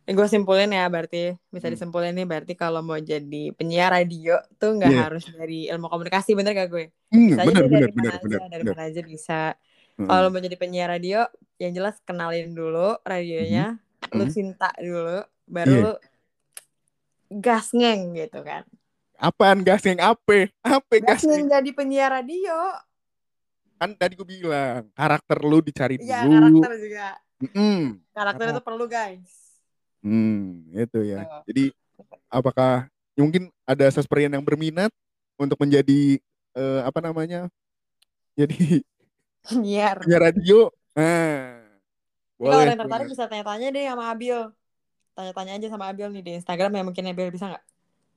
Gue 0.08 0.28
simpulin 0.28 0.68
ya 0.72 0.84
berarti 0.92 1.36
bisa 1.48 1.68
Hmm. 1.68 1.72
disimpulin 1.72 2.12
nih 2.12 2.28
berarti 2.28 2.52
kalau 2.52 2.84
mau 2.84 3.00
jadi 3.00 3.52
penyiar 3.56 3.92
radio 3.96 4.36
tuh 4.60 4.76
nggak 4.76 4.92
Iya. 4.92 5.00
harus 5.08 5.24
dari 5.32 5.72
ilmu 5.72 5.88
komunikasi 5.88 6.36
bener 6.36 6.52
gak 6.52 6.68
gue? 6.68 6.84
hmm, 7.12 7.32
Bisa 7.32 7.40
aja 7.44 7.48
benar 7.48 7.64
deh 7.64 7.68
benar 7.72 7.88
dari 7.88 7.92
benar 7.96 8.12
mana 8.12 8.12
aja, 8.20 8.24
benar 8.28 8.48
dari 8.52 8.64
mana 8.68 8.82
aja 8.92 9.00
bisa. 9.04 9.40
Hmm. 9.96 10.04
Kalau 10.04 10.26
mau 10.28 10.40
jadi 10.40 10.56
penyiar 10.60 10.88
radio, 10.92 11.24
yang 11.56 11.72
jelas 11.72 11.96
kenalin 12.04 12.52
dulu 12.52 13.00
radionya, 13.08 13.80
lu 14.12 14.24
Hmm. 14.24 14.32
cinta 14.32 14.68
dulu, 14.76 15.24
baru 15.48 15.72
lu 15.80 15.92
gas 17.40 17.72
ngeng 17.72 18.16
gitu 18.16 18.40
kan. 18.44 18.64
Apaan 19.18 19.60
gasing 19.60 19.98
ape 19.98 20.48
ape 20.62 20.96
Gas 21.02 21.20
gasing 21.20 21.28
ngeng 21.28 21.46
jadi 21.50 21.70
penyiar 21.72 22.10
radio. 22.14 22.54
kan 23.76 23.94
tadi 23.94 24.14
gue 24.14 24.26
bilang 24.26 24.90
karakter 24.90 25.38
lu 25.38 25.58
dicari 25.60 25.98
Ya 26.00 26.22
dulu 26.22 26.58
karakter 26.58 26.72
juga. 26.78 27.06
Mm. 27.54 28.02
Karakter 28.10 28.44
Apa? 28.44 28.52
itu 28.52 28.62
perlu 28.64 28.84
guys. 28.86 29.30
Hmm, 29.98 30.66
itu 30.72 30.98
ya. 31.04 31.22
Tuh. 31.22 31.42
Jadi 31.46 31.64
apakah 32.26 32.86
ya 33.14 33.22
mungkin 33.22 33.50
ada 33.62 33.86
sasperian 33.90 34.30
yang 34.30 34.42
berminat 34.42 34.90
untuk 35.34 35.58
menjadi 35.58 36.18
eh, 36.54 36.80
apa 36.82 36.98
namanya? 36.98 37.46
Jadi 38.34 38.82
Penyiar. 39.46 40.02
punya 40.02 40.18
radio? 40.20 40.74
Nah, 40.92 41.62
Kalau 42.34 42.58
yang 42.60 42.78
tertarik 42.78 43.06
bisa 43.06 43.24
tanya-tanya 43.26 43.70
deh 43.70 43.84
sama 43.86 44.04
Abil. 44.10 44.38
Tanya-tanya 45.14 45.52
aja 45.54 45.66
sama 45.70 45.84
Abil 45.86 46.06
nih 46.10 46.22
di 46.22 46.32
Instagram 46.34 46.70
ya 46.70 46.82
mungkin 46.82 47.04
Abil 47.06 47.30
bisa 47.30 47.46
nggak? 47.46 47.64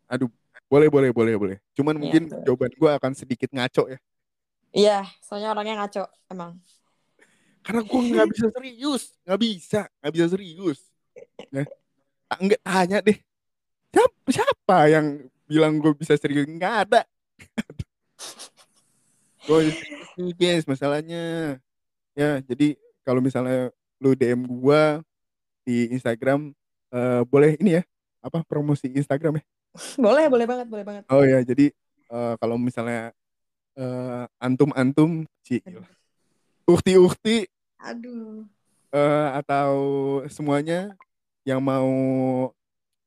Aduh, 0.10 0.30
boleh, 0.72 0.88
boleh, 0.88 1.12
boleh, 1.12 1.36
boleh. 1.36 1.58
Cuman 1.76 1.94
Iya, 1.94 2.00
mungkin 2.00 2.24
tuh. 2.32 2.42
jawaban 2.48 2.72
gue 2.72 2.90
akan 2.96 3.12
sedikit 3.12 3.52
ngaco 3.52 3.92
ya. 3.92 4.00
Iya, 4.72 5.00
soalnya 5.20 5.52
orangnya 5.52 5.84
ngaco 5.84 6.04
emang. 6.32 6.56
karena 7.62 7.86
gue 7.86 8.02
nggak 8.10 8.30
bisa 8.34 8.46
serius 8.50 9.04
nggak 9.22 9.38
bisa 9.38 9.82
nggak 10.02 10.14
bisa 10.18 10.26
serius 10.34 10.80
ya 11.54 11.62
nggak 12.42 12.58
tanya 12.66 12.98
deh 13.06 13.18
siapa 13.94 14.30
siapa 14.34 14.78
yang 14.90 15.06
bilang 15.46 15.78
gue 15.78 15.94
bisa 15.94 16.18
serius 16.18 16.50
nggak 16.50 16.74
ada 16.90 17.06
gue 19.46 19.60
serius 20.18 20.34
guys 20.34 20.66
masalahnya 20.66 21.22
ya 22.18 22.42
jadi 22.42 22.74
kalau 23.06 23.22
misalnya 23.22 23.70
lu 24.02 24.18
DM 24.18 24.42
gue 24.42 24.84
di 25.62 25.94
Instagram 25.94 26.58
uh, 26.90 27.22
boleh 27.30 27.62
ini 27.62 27.78
ya 27.78 27.84
apa 28.26 28.42
promosi 28.42 28.90
Instagram 28.90 29.38
ya 29.38 29.46
boleh 30.04 30.26
boleh 30.28 30.46
banget 30.48 30.68
boleh 30.68 30.86
banget. 30.86 31.04
Oh 31.08 31.24
ya 31.24 31.40
jadi 31.44 31.72
uh, 32.12 32.36
kalau 32.40 32.60
misalnya 32.60 33.16
uh, 33.80 34.28
antum 34.40 34.72
antum 34.76 35.24
sih 35.44 35.64
ukti-ukti 36.68 37.48
aduh. 37.82 38.46
Uh, 38.92 39.30
atau 39.40 39.72
semuanya 40.28 40.92
yang 41.48 41.64
mau 41.64 41.88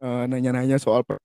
uh, 0.01 0.25
nanya-nanya 0.25 0.81
soal 0.81 1.05
per 1.05 1.21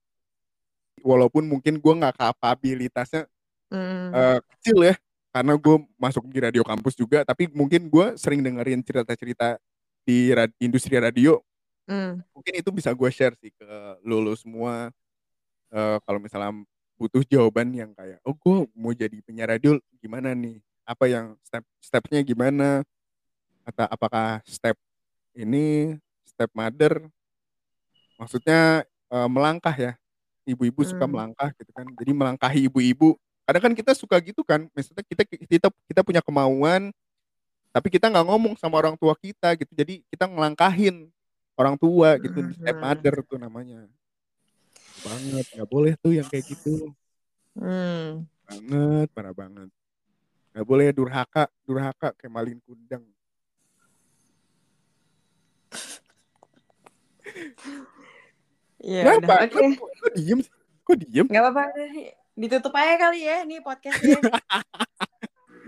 walaupun 1.00 1.48
mungkin 1.48 1.80
gue 1.80 1.94
nggak 1.96 2.20
kapabilitasnya 2.20 3.24
mm. 3.72 4.12
uh, 4.12 4.38
kecil 4.52 4.84
ya 4.84 4.94
karena 5.32 5.56
gue 5.56 5.76
masuk 5.96 6.28
di 6.28 6.38
radio 6.44 6.60
kampus 6.60 6.92
juga 6.92 7.24
tapi 7.24 7.48
mungkin 7.56 7.88
gue 7.88 8.20
sering 8.20 8.44
dengerin 8.44 8.84
cerita-cerita 8.84 9.56
di 10.04 10.28
rad 10.36 10.52
industri 10.60 11.00
radio. 11.00 11.40
Mm. 11.90 12.22
mungkin 12.30 12.54
itu 12.54 12.70
bisa 12.70 12.94
gue 12.94 13.10
share 13.10 13.34
sih 13.42 13.50
ke 13.50 13.66
lulu 14.06 14.30
semua 14.38 14.94
uh, 15.74 15.98
kalau 16.04 16.18
misalnya 16.22 16.52
butuh 17.00 17.24
jawaban 17.24 17.72
yang 17.72 17.90
kayak 17.96 18.20
oh 18.28 18.36
gue 18.36 18.68
mau 18.76 18.92
jadi 18.92 19.16
penyiar 19.24 19.56
radio 19.56 19.80
gimana 20.02 20.36
nih? 20.36 20.60
Apa 20.84 21.08
yang 21.08 21.38
step 21.46 21.64
stepnya 21.80 22.20
gimana? 22.20 22.84
Atau 23.64 23.86
apakah 23.88 24.44
step 24.44 24.76
ini 25.32 25.96
step 26.26 26.50
mother? 26.52 27.00
Maksudnya 28.20 28.84
uh, 29.08 29.28
melangkah 29.30 29.72
ya. 29.72 29.92
Ibu-ibu 30.44 30.82
hmm. 30.82 30.90
suka 30.92 31.04
melangkah 31.06 31.48
gitu 31.56 31.70
kan. 31.72 31.86
Jadi 31.88 32.12
melangkahi 32.12 32.60
ibu-ibu. 32.68 33.16
Kadang 33.46 33.62
kan 33.70 33.72
kita 33.72 33.92
suka 33.96 34.18
gitu 34.20 34.44
kan. 34.44 34.66
Maksudnya 34.76 35.04
kita 35.06 35.22
kita 35.24 35.68
kita 35.88 36.00
punya 36.04 36.20
kemauan 36.20 36.92
tapi 37.70 37.86
kita 37.86 38.10
nggak 38.10 38.26
ngomong 38.26 38.58
sama 38.58 38.82
orang 38.82 38.98
tua 38.98 39.14
kita 39.14 39.54
gitu. 39.54 39.72
Jadi 39.72 40.02
kita 40.10 40.26
ngelangkahin 40.26 41.06
orang 41.54 41.76
tua 41.78 42.18
gitu 42.18 42.40
hmm. 42.40 42.56
step 42.56 42.76
mother 42.76 43.14
tuh 43.24 43.38
namanya 43.38 43.84
banget 45.04 45.46
nggak 45.56 45.70
boleh 45.70 45.92
tuh 45.98 46.12
yang 46.14 46.26
kayak 46.28 46.44
gitu 46.48 46.92
hmm. 47.56 48.24
banget 48.46 49.08
parah 49.12 49.34
banget 49.34 49.70
nggak 50.50 50.66
boleh 50.66 50.86
durhaka 50.90 51.44
durhaka 51.64 52.08
kayak 52.18 52.32
malin 52.32 52.58
kundang 52.64 53.04
Ya 58.80 59.04
Kenapa? 59.04 59.44
Oke. 59.44 59.52
Okay. 59.52 59.70
Kok, 59.76 59.88
kok 59.92 60.10
diem 60.16 60.38
sih? 60.40 60.52
Kok 60.88 60.96
diem? 61.04 61.26
Gak 61.28 61.42
apa-apa. 61.44 61.62
Ditutup 62.32 62.72
aja 62.72 62.94
kali 62.96 63.20
ya 63.28 63.36
nih 63.48 63.60
podcastnya. 63.60 64.20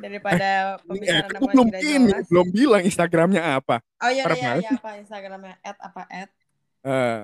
Daripada 0.02 0.80
pembicaraan 0.82 1.30
eh, 1.30 1.50
belum 1.52 1.68
ini, 1.78 2.12
belum 2.26 2.46
bilang 2.50 2.82
Instagramnya 2.82 3.42
apa. 3.60 3.78
Oh 4.02 4.10
iya, 4.10 4.26
iya, 4.34 4.50
iya, 4.58 4.70
apa 4.74 4.98
Instagramnya? 4.98 5.54
At 5.62 5.78
apa? 5.78 6.02
At? 6.10 6.30
Uh, 6.82 7.22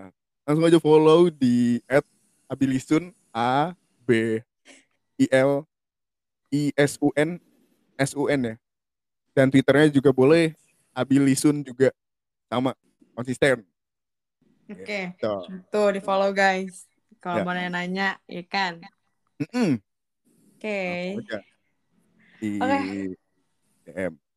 langsung 0.48 0.64
aja 0.64 0.80
follow 0.80 1.28
di 1.28 1.84
at 1.84 2.00
abilisun 2.48 3.12
A 3.36 3.76
B 4.08 4.40
I 5.20 5.28
L 5.28 5.68
I 6.48 6.72
S 6.72 6.96
U 7.04 7.12
N 7.12 7.36
S 8.00 8.16
U 8.16 8.32
N 8.32 8.40
ya. 8.48 8.54
Dan 9.36 9.52
Twitternya 9.52 9.92
juga 9.92 10.08
boleh 10.08 10.56
abilisun 10.96 11.60
juga 11.60 11.92
sama 12.48 12.72
konsisten. 13.12 13.60
Oke. 14.72 14.88
Okay. 14.88 15.04
Gitu. 15.20 15.36
Tuh 15.68 15.88
di 15.92 16.00
follow 16.00 16.32
guys. 16.32 16.88
Kalau 17.20 17.42
ya. 17.42 17.44
mau 17.44 17.52
nanya, 17.52 18.16
ya 18.24 18.42
kan. 18.48 18.80
Mm 19.36 19.48
-mm. 19.52 19.70
Oke. 20.56 20.64
Okay. 20.64 21.04
Di 22.40 22.48
okay. 22.56 23.12
DM. 23.84 24.27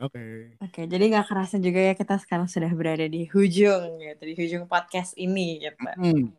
Oke. 0.00 0.16
Okay. 0.16 0.32
Oke, 0.64 0.72
okay, 0.72 0.84
jadi 0.88 1.04
nggak 1.12 1.28
kerasa 1.28 1.60
juga 1.60 1.80
ya 1.84 1.92
kita 1.92 2.16
sekarang 2.16 2.48
sudah 2.48 2.72
berada 2.72 3.04
di 3.04 3.28
hujung 3.28 4.00
gitu, 4.00 4.22
di 4.24 4.32
hujung 4.32 4.64
podcast 4.64 5.12
ini 5.20 5.60
gitu. 5.60 5.76
Mm. 6.00 6.32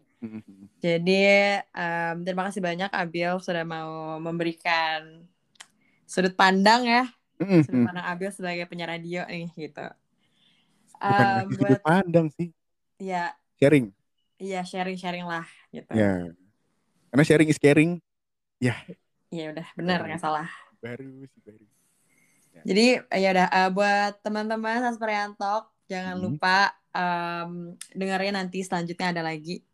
Jadi 0.82 1.22
um, 1.70 2.16
terima 2.26 2.49
kasih 2.49 2.62
banyak 2.62 2.89
Abil 2.89 3.38
sudah 3.38 3.62
mau 3.62 4.18
memberikan 4.18 5.26
sudut 6.09 6.34
pandang 6.34 6.89
ya, 6.89 7.05
mm 7.38 7.45
-hmm. 7.45 7.62
sudut 7.62 7.82
pandang 7.86 8.05
Abil 8.09 8.30
sebagai 8.34 8.66
penyiar 8.66 8.97
radio 8.97 9.22
nih 9.30 9.53
gitu. 9.53 9.86
Bukan 10.97 11.26
um, 11.26 11.45
buat, 11.45 11.57
sudut 11.62 11.82
pandang 11.86 12.28
sih. 12.34 12.49
Iya. 12.97 13.38
Sharing. 13.62 13.93
Iya 14.41 14.62
sharing-sharing 14.66 15.26
lah 15.30 15.45
gitu. 15.70 15.93
Ya. 15.93 16.34
Karena 17.14 17.24
sharing 17.30 17.49
is 17.53 17.62
caring. 17.62 18.01
Ya. 18.57 18.74
Iya 19.30 19.53
udah 19.53 19.68
benar 19.78 20.01
nggak 20.01 20.22
salah. 20.22 20.49
Baru 20.82 21.30
sih 21.30 21.41
baru. 21.45 21.66
Jadi 22.62 23.02
ya 23.18 23.30
udah 23.34 23.47
uh, 23.49 23.70
buat 23.74 24.22
teman-teman 24.22 24.86
Sasperiantok 24.86 25.72
jangan 25.89 26.16
hmm. 26.18 26.24
lupa 26.24 26.72
um, 26.95 27.76
dengerin 27.97 28.38
nanti 28.38 28.62
selanjutnya 28.62 29.12
ada 29.12 29.24
lagi. 29.26 29.66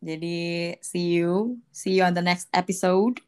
Jadi 0.00 0.76
see 0.84 1.20
you, 1.20 1.58
see 1.72 1.98
you 1.98 2.04
on 2.04 2.14
the 2.14 2.22
next 2.22 2.46
episode. 2.54 3.18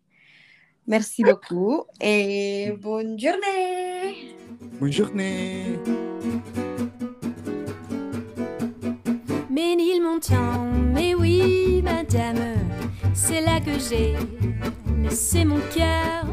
Merci 0.88 1.20
beaucoup 1.20 1.84
et 2.00 2.72
bonne 2.80 3.18
journée. 3.18 4.32
Bonne 4.80 4.92
journée. 4.92 5.76
Ménilmontant, 9.50 10.64
mais 10.94 11.14
oui, 11.14 11.82
madame, 11.82 12.56
c'est 13.12 13.40
là 13.42 13.61
que 13.61 13.78
j'ai 13.78 14.14
laissé 15.02 15.44
mon 15.44 15.61
cœur, 15.74 16.24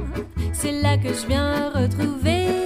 c'est 0.54 0.72
là 0.72 0.98
que 0.98 1.10
je 1.10 1.28
viens 1.28 1.70
retrouver 1.70 2.65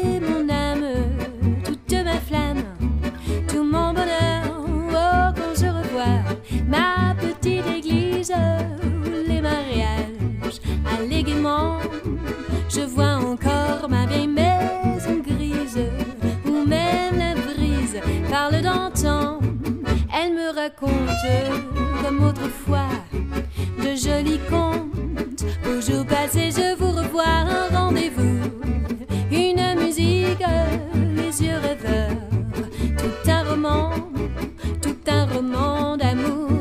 Je 12.70 12.82
vois 12.82 13.16
encore 13.16 13.90
ma 13.90 14.06
vieille 14.06 14.28
maison 14.28 15.18
grise, 15.26 15.80
où 16.46 16.66
même 16.68 17.18
la 17.18 17.34
brise 17.34 18.00
parle 18.30 18.62
d'antan. 18.62 19.40
Elle 20.16 20.34
me 20.34 20.54
raconte, 20.54 22.04
comme 22.04 22.24
autrefois, 22.24 22.90
de 23.80 23.96
jolis 23.96 24.40
contes. 24.50 25.46
Au 25.66 25.82
jour 25.82 26.06
passé, 26.06 26.52
je 26.52 26.76
vous 26.78 26.92
revois 26.92 27.24
un 27.26 27.76
rendez-vous. 27.76 28.40
Une 29.32 29.84
musique, 29.84 30.46
les 30.94 31.44
yeux 31.44 31.58
rêveurs, 31.58 32.18
tout 32.98 33.32
un 33.32 33.44
roman, 33.50 33.92
tout 34.82 34.96
un 35.08 35.26
roman 35.26 35.98
d'amour. 35.98 36.59